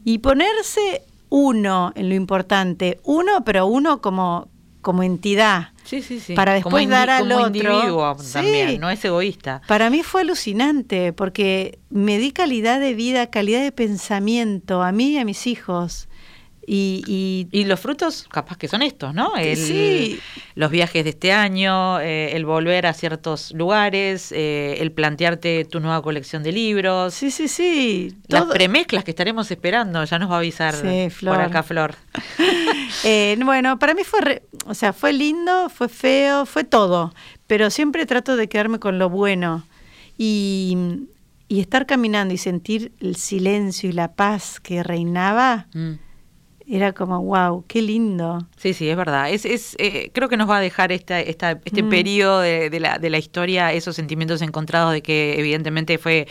Y 0.04 0.18
ponerse 0.18 1.02
uno 1.28 1.92
en 1.94 2.08
lo 2.08 2.14
importante, 2.14 3.00
uno, 3.04 3.44
pero 3.44 3.66
uno 3.66 4.00
como, 4.00 4.48
como 4.80 5.02
entidad. 5.02 5.72
Sí, 5.88 6.02
sí, 6.02 6.20
sí. 6.20 6.34
Para 6.34 6.52
después 6.52 6.86
dar 6.86 7.08
al 7.08 7.30
como 7.30 7.44
otro. 7.44 8.14
también, 8.34 8.78
no 8.78 8.90
es 8.90 9.02
egoísta. 9.02 9.62
Para 9.66 9.88
mí 9.88 10.02
fue 10.02 10.20
alucinante 10.20 11.14
porque 11.14 11.78
me 11.88 12.18
di 12.18 12.30
calidad 12.30 12.78
de 12.78 12.92
vida, 12.92 13.28
calidad 13.30 13.62
de 13.62 13.72
pensamiento 13.72 14.82
a 14.82 14.92
mí 14.92 15.12
y 15.12 15.18
a 15.18 15.24
mis 15.24 15.46
hijos. 15.46 16.07
Y, 16.70 17.48
y, 17.50 17.64
los 17.64 17.80
frutos 17.80 18.26
capaz 18.30 18.58
que 18.58 18.68
son 18.68 18.82
estos, 18.82 19.14
¿no? 19.14 19.34
El, 19.36 19.56
sí. 19.56 20.20
Los 20.54 20.70
viajes 20.70 21.02
de 21.02 21.10
este 21.10 21.32
año, 21.32 21.98
eh, 21.98 22.36
el 22.36 22.44
volver 22.44 22.84
a 22.84 22.92
ciertos 22.92 23.52
lugares, 23.52 24.32
eh, 24.32 24.76
el 24.80 24.92
plantearte 24.92 25.64
tu 25.64 25.80
nueva 25.80 26.02
colección 26.02 26.42
de 26.42 26.52
libros. 26.52 27.14
Sí, 27.14 27.30
sí, 27.30 27.48
sí. 27.48 28.18
Las 28.26 28.44
premezclas 28.44 29.02
que 29.02 29.12
estaremos 29.12 29.50
esperando, 29.50 30.04
ya 30.04 30.18
nos 30.18 30.30
va 30.30 30.34
a 30.34 30.38
avisar 30.40 30.74
por 31.24 31.40
acá 31.40 31.62
Flor. 31.62 31.94
eh, 33.04 33.38
bueno, 33.42 33.78
para 33.78 33.94
mí 33.94 34.02
fue, 34.04 34.42
o 34.66 34.74
sea, 34.74 34.92
fue 34.92 35.14
lindo, 35.14 35.70
fue 35.70 35.88
feo, 35.88 36.44
fue 36.44 36.64
todo, 36.64 37.14
pero 37.46 37.70
siempre 37.70 38.04
trato 38.04 38.36
de 38.36 38.46
quedarme 38.50 38.78
con 38.78 38.98
lo 38.98 39.08
bueno. 39.08 39.64
Y, 40.18 40.76
y 41.48 41.60
estar 41.60 41.86
caminando 41.86 42.34
y 42.34 42.36
sentir 42.36 42.92
el 43.00 43.16
silencio 43.16 43.88
y 43.88 43.94
la 43.94 44.12
paz 44.12 44.60
que 44.60 44.82
reinaba. 44.82 45.66
Mm 45.72 46.07
era 46.70 46.92
como, 46.92 47.22
wow, 47.22 47.64
qué 47.66 47.82
lindo. 47.82 48.46
Sí, 48.58 48.74
sí, 48.74 48.88
es 48.88 48.96
verdad. 48.96 49.30
Es, 49.30 49.44
es, 49.44 49.76
eh, 49.78 50.10
creo 50.12 50.28
que 50.28 50.36
nos 50.36 50.50
va 50.50 50.58
a 50.58 50.60
dejar 50.60 50.90
esta, 50.90 51.20
esta, 51.20 51.52
este 51.64 51.82
mm. 51.82 51.88
periodo 51.88 52.40
de, 52.40 52.70
de, 52.70 52.80
la, 52.80 52.98
de 52.98 53.08
la 53.08 53.18
historia, 53.18 53.72
esos 53.72 53.94
sentimientos 53.94 54.42
encontrados 54.42 54.92
de 54.92 55.00
que 55.00 55.38
evidentemente 55.38 55.96
fue 55.98 56.26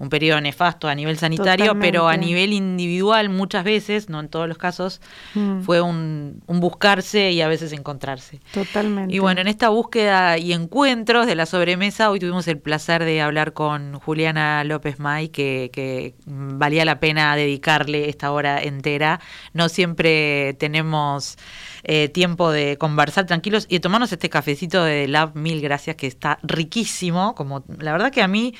un 0.00 0.08
periodo 0.08 0.40
nefasto 0.40 0.88
a 0.88 0.94
nivel 0.94 1.18
sanitario, 1.18 1.78
pero 1.78 2.08
a 2.08 2.16
nivel 2.16 2.54
individual 2.54 3.28
muchas 3.28 3.64
veces, 3.64 4.08
no 4.08 4.18
en 4.20 4.30
todos 4.30 4.48
los 4.48 4.56
casos, 4.56 5.02
mm. 5.34 5.60
fue 5.60 5.82
un, 5.82 6.42
un, 6.46 6.58
buscarse 6.58 7.32
y 7.32 7.42
a 7.42 7.48
veces 7.48 7.72
encontrarse. 7.74 8.40
Totalmente. 8.52 9.14
Y 9.14 9.18
bueno, 9.18 9.42
en 9.42 9.46
esta 9.46 9.68
búsqueda 9.68 10.38
y 10.38 10.54
encuentros 10.54 11.26
de 11.26 11.34
la 11.34 11.44
sobremesa, 11.44 12.10
hoy 12.10 12.18
tuvimos 12.18 12.48
el 12.48 12.58
placer 12.58 13.04
de 13.04 13.20
hablar 13.20 13.52
con 13.52 13.92
Juliana 14.00 14.64
López 14.64 14.98
May, 14.98 15.28
que, 15.28 15.70
que 15.70 16.14
valía 16.24 16.86
la 16.86 16.98
pena 16.98 17.36
dedicarle 17.36 18.08
esta 18.08 18.32
hora 18.32 18.62
entera. 18.62 19.20
No 19.52 19.68
siempre 19.68 20.54
tenemos... 20.54 21.36
Eh, 21.82 22.08
tiempo 22.08 22.50
de 22.50 22.76
conversar 22.76 23.26
tranquilos 23.26 23.66
y 23.68 23.76
de 23.76 23.80
tomarnos 23.80 24.12
este 24.12 24.28
cafecito 24.28 24.84
de 24.84 25.08
Lab, 25.08 25.34
mil 25.34 25.60
gracias, 25.60 25.96
que 25.96 26.06
está 26.06 26.38
riquísimo. 26.42 27.34
Como 27.34 27.64
la 27.78 27.92
verdad 27.92 28.12
que 28.12 28.22
a 28.22 28.28
mí 28.28 28.54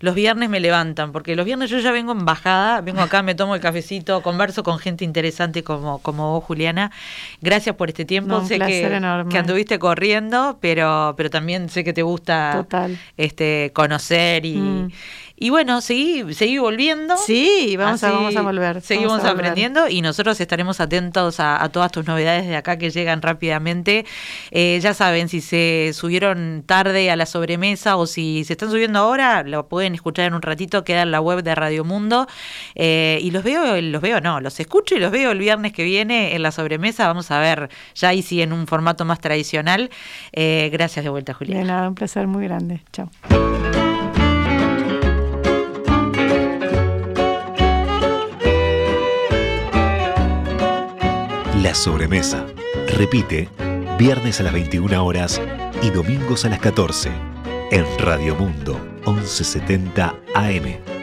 los 0.00 0.14
viernes 0.14 0.50
me 0.50 0.60
levantan, 0.60 1.12
porque 1.12 1.34
los 1.34 1.46
viernes 1.46 1.70
yo 1.70 1.78
ya 1.78 1.92
vengo 1.92 2.12
en 2.12 2.24
bajada, 2.24 2.80
vengo 2.80 3.00
acá, 3.00 3.22
me 3.22 3.34
tomo 3.34 3.54
el 3.54 3.60
cafecito, 3.60 4.22
converso 4.22 4.62
con 4.62 4.78
gente 4.78 5.04
interesante 5.04 5.62
como, 5.62 5.98
como 5.98 6.32
vos, 6.32 6.44
Juliana. 6.44 6.90
Gracias 7.40 7.74
por 7.76 7.88
este 7.88 8.04
tiempo. 8.04 8.44
sé 8.44 8.58
que, 8.58 9.00
que, 9.30 9.38
anduviste 9.38 9.78
corriendo, 9.78 10.58
pero, 10.60 11.14
pero 11.16 11.30
también 11.30 11.68
sé 11.68 11.84
que 11.84 11.92
te 11.92 12.02
gusta 12.02 12.66
este 13.16 13.70
conocer 13.74 14.44
y, 14.44 14.56
mm. 14.56 14.90
Y 15.36 15.50
bueno, 15.50 15.80
seguí, 15.80 16.32
seguí 16.32 16.58
volviendo. 16.58 17.16
Sí, 17.16 17.74
vamos, 17.76 18.04
a, 18.04 18.12
vamos 18.12 18.36
a 18.36 18.42
volver. 18.42 18.80
Seguimos 18.82 19.24
aprendiendo 19.24 19.88
y 19.88 20.00
nosotros 20.00 20.40
estaremos 20.40 20.80
atentos 20.80 21.40
a, 21.40 21.68
todas 21.72 21.90
tus 21.90 22.06
novedades 22.06 22.46
de 22.46 22.54
acá 22.54 22.78
que 22.78 22.90
llegan 22.90 23.20
rápidamente. 23.20 24.06
Eh, 24.52 24.78
ya 24.80 24.94
saben, 24.94 25.28
si 25.28 25.40
se 25.40 25.90
subieron 25.92 26.62
tarde 26.64 27.10
a 27.10 27.16
la 27.16 27.26
sobremesa 27.26 27.96
o 27.96 28.06
si 28.06 28.44
se 28.44 28.52
están 28.52 28.70
subiendo 28.70 29.00
ahora, 29.00 29.42
lo 29.42 29.66
pueden 29.68 29.94
escuchar 29.94 30.26
en 30.26 30.34
un 30.34 30.42
ratito, 30.42 30.84
queda 30.84 31.02
en 31.02 31.10
la 31.10 31.20
web 31.20 31.42
de 31.42 31.54
Radio 31.56 31.84
Mundo. 31.84 32.28
Eh, 32.76 33.18
y 33.20 33.32
los 33.32 33.42
veo, 33.42 33.80
los 33.80 34.00
veo, 34.00 34.20
no, 34.20 34.40
los 34.40 34.60
escucho 34.60 34.94
y 34.94 35.00
los 35.00 35.10
veo 35.10 35.32
el 35.32 35.38
viernes 35.40 35.72
que 35.72 35.82
viene 35.82 36.36
en 36.36 36.42
la 36.42 36.52
sobremesa. 36.52 37.08
Vamos 37.08 37.32
a 37.32 37.40
ver, 37.40 37.70
ya 37.96 38.10
ahí 38.10 38.22
sí 38.22 38.40
en 38.40 38.52
un 38.52 38.68
formato 38.68 39.04
más 39.04 39.18
tradicional. 39.18 39.90
Eh, 40.32 40.70
gracias 40.72 41.04
de 41.04 41.10
vuelta, 41.10 41.34
Julián. 41.34 41.58
De 41.58 41.64
nada, 41.64 41.88
un 41.88 41.96
placer 41.96 42.28
muy 42.28 42.44
grande. 42.44 42.82
Chao. 42.92 43.10
La 51.64 51.74
sobremesa. 51.74 52.44
Repite, 52.88 53.48
viernes 53.98 54.38
a 54.38 54.42
las 54.42 54.52
21 54.52 55.02
horas 55.02 55.40
y 55.80 55.88
domingos 55.88 56.44
a 56.44 56.50
las 56.50 56.58
14 56.58 57.10
en 57.70 57.86
Radio 58.00 58.34
Mundo 58.34 58.78
1170 59.06 60.14
AM. 60.34 60.93